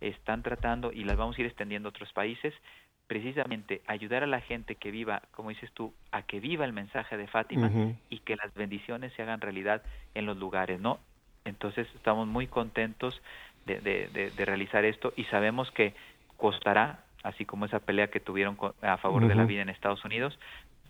están 0.03 0.43
tratando 0.43 0.93
y 0.93 1.05
las 1.05 1.17
vamos 1.17 1.39
a 1.39 1.41
ir 1.41 1.47
extendiendo 1.47 1.89
a 1.89 1.91
otros 1.91 2.13
países 2.13 2.53
precisamente 3.07 3.83
ayudar 3.87 4.23
a 4.23 4.27
la 4.27 4.41
gente 4.41 4.77
que 4.77 4.91
viva, 4.91 5.23
como 5.33 5.51
dices 5.51 5.71
tú, 5.73 5.95
a 6.11 6.23
que 6.23 6.41
viva 6.41 6.65
el 6.65 6.73
mensaje 6.73 7.17
de 7.17 7.27
Fátima 7.27 7.71
y 8.09 8.19
que 8.21 8.37
las 8.37 8.53
bendiciones 8.55 9.13
se 9.13 9.23
hagan 9.23 9.41
realidad 9.41 9.83
en 10.15 10.27
los 10.27 10.37
lugares, 10.37 10.81
¿no? 10.81 10.99
Entonces 11.45 11.87
estamos 11.95 12.27
muy 12.27 12.47
contentos 12.47 13.21
de, 13.67 13.81
de, 13.81 14.31
de, 14.31 14.45
realizar 14.45 14.85
esto 14.85 15.13
y 15.17 15.25
sabemos 15.25 15.71
que 15.73 15.95
costará, 16.37 17.04
así 17.25 17.45
como 17.45 17.65
esa 17.65 17.81
pelea 17.81 18.09
que 18.09 18.21
tuvieron 18.21 18.57
a 18.83 18.97
favor 18.99 19.27
de 19.27 19.35
la 19.35 19.45
vida 19.45 19.63
en 19.63 19.69
Estados 19.69 20.05
Unidos, 20.05 20.39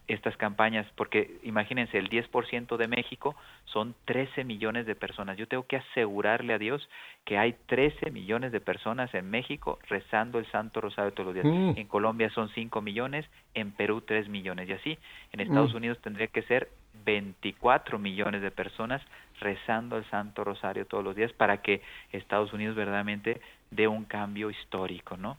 estas 0.06 0.36
campañas, 0.36 0.86
porque 0.96 1.38
imagínense, 1.44 1.96
el 1.96 2.10
10% 2.10 2.76
de 2.76 2.88
México 2.88 3.34
son 3.64 3.94
13 4.04 4.44
millones 4.44 4.84
de 4.84 4.94
personas. 4.94 5.38
Yo 5.38 5.48
tengo 5.48 5.66
que 5.66 5.76
asegurarle 5.76 6.52
a 6.52 6.58
Dios 6.58 6.86
que 7.24 7.38
hay 7.38 7.54
13 7.66 8.10
millones 8.10 8.52
de 8.52 8.60
personas 8.60 9.14
en 9.14 9.30
México 9.30 9.78
rezando 9.88 10.38
el 10.38 10.46
Santo 10.50 10.82
Rosario 10.82 11.12
todos 11.12 11.28
los 11.28 11.34
días. 11.34 11.46
Mm. 11.46 11.78
En 11.78 11.86
Colombia 11.86 12.28
son 12.30 12.50
5 12.50 12.82
millones, 12.82 13.24
en 13.54 13.72
Perú 13.72 14.02
3 14.02 14.28
millones 14.28 14.68
y 14.68 14.72
así. 14.72 14.98
En 15.32 15.40
Estados 15.40 15.72
mm. 15.72 15.76
Unidos 15.76 15.98
tendría 16.02 16.26
que 16.26 16.42
ser 16.42 16.68
24 17.06 17.98
millones 17.98 18.42
de 18.42 18.50
personas 18.50 19.00
rezando 19.40 19.96
el 19.96 20.04
Santo 20.10 20.44
Rosario 20.44 20.86
todos 20.86 21.02
los 21.02 21.16
días 21.16 21.32
para 21.32 21.62
que 21.62 21.80
Estados 22.12 22.52
Unidos 22.52 22.76
verdaderamente 22.76 23.40
dé 23.70 23.88
un 23.88 24.04
cambio 24.04 24.50
histórico, 24.50 25.16
¿no? 25.16 25.38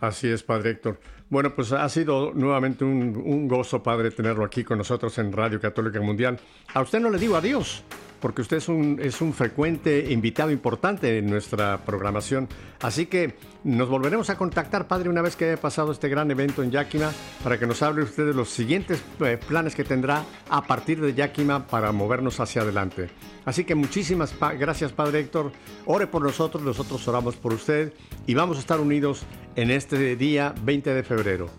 Así 0.00 0.28
es, 0.28 0.42
Padre 0.42 0.70
Héctor. 0.70 1.00
Bueno, 1.30 1.54
pues 1.54 1.72
ha 1.72 1.88
sido 1.88 2.32
nuevamente 2.34 2.84
un, 2.84 3.48
gozo, 3.48 3.82
Padre, 3.82 4.10
tenerlo 4.10 4.44
aquí 4.44 4.64
con 4.64 4.78
nosotros 4.78 5.16
en 5.18 5.32
Radio 5.32 5.60
Católica 5.60 6.00
Mundial. 6.00 6.38
A 6.74 6.82
usted 6.82 7.00
no 7.00 7.10
le 7.10 7.18
digo 7.18 7.36
adiós, 7.36 7.82
porque 8.24 8.40
usted 8.40 8.56
es 8.56 8.70
un, 8.70 8.98
es 9.02 9.20
un 9.20 9.34
frecuente 9.34 10.10
invitado 10.10 10.50
importante 10.50 11.18
en 11.18 11.26
nuestra 11.26 11.84
programación. 11.84 12.48
Así 12.80 13.04
que 13.04 13.34
nos 13.64 13.90
volveremos 13.90 14.30
a 14.30 14.38
contactar, 14.38 14.88
padre, 14.88 15.10
una 15.10 15.20
vez 15.20 15.36
que 15.36 15.44
haya 15.44 15.60
pasado 15.60 15.92
este 15.92 16.08
gran 16.08 16.30
evento 16.30 16.62
en 16.62 16.70
Yakima, 16.70 17.12
para 17.42 17.58
que 17.58 17.66
nos 17.66 17.82
hable 17.82 18.02
usted 18.02 18.24
de 18.24 18.32
los 18.32 18.48
siguientes 18.48 19.04
eh, 19.20 19.38
planes 19.46 19.74
que 19.74 19.84
tendrá 19.84 20.24
a 20.48 20.62
partir 20.62 21.02
de 21.02 21.12
Yakima 21.12 21.66
para 21.66 21.92
movernos 21.92 22.40
hacia 22.40 22.62
adelante. 22.62 23.10
Así 23.44 23.64
que 23.64 23.74
muchísimas 23.74 24.34
gracias, 24.58 24.90
padre 24.92 25.20
Héctor. 25.20 25.52
Ore 25.84 26.06
por 26.06 26.22
nosotros, 26.22 26.62
nosotros 26.62 27.06
oramos 27.06 27.36
por 27.36 27.52
usted 27.52 27.92
y 28.26 28.32
vamos 28.32 28.56
a 28.56 28.60
estar 28.60 28.80
unidos 28.80 29.26
en 29.54 29.70
este 29.70 30.16
día 30.16 30.54
20 30.62 30.94
de 30.94 31.02
febrero. 31.02 31.50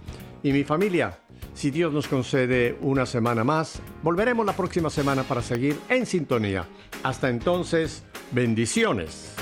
Y 0.41 0.51
mi 0.51 0.63
familia, 0.63 1.19
si 1.55 1.71
Dios 1.71 1.91
nos 1.91 2.07
concede 2.07 2.77
una 2.81 3.05
semana 3.05 3.43
más, 3.43 3.81
volveremos 4.03 4.45
la 4.45 4.55
próxima 4.55 4.89
semana 4.89 5.23
para 5.23 5.41
seguir 5.41 5.79
en 5.89 6.05
sintonía. 6.05 6.67
Hasta 7.01 7.29
entonces, 7.29 8.03
bendiciones. 8.31 9.33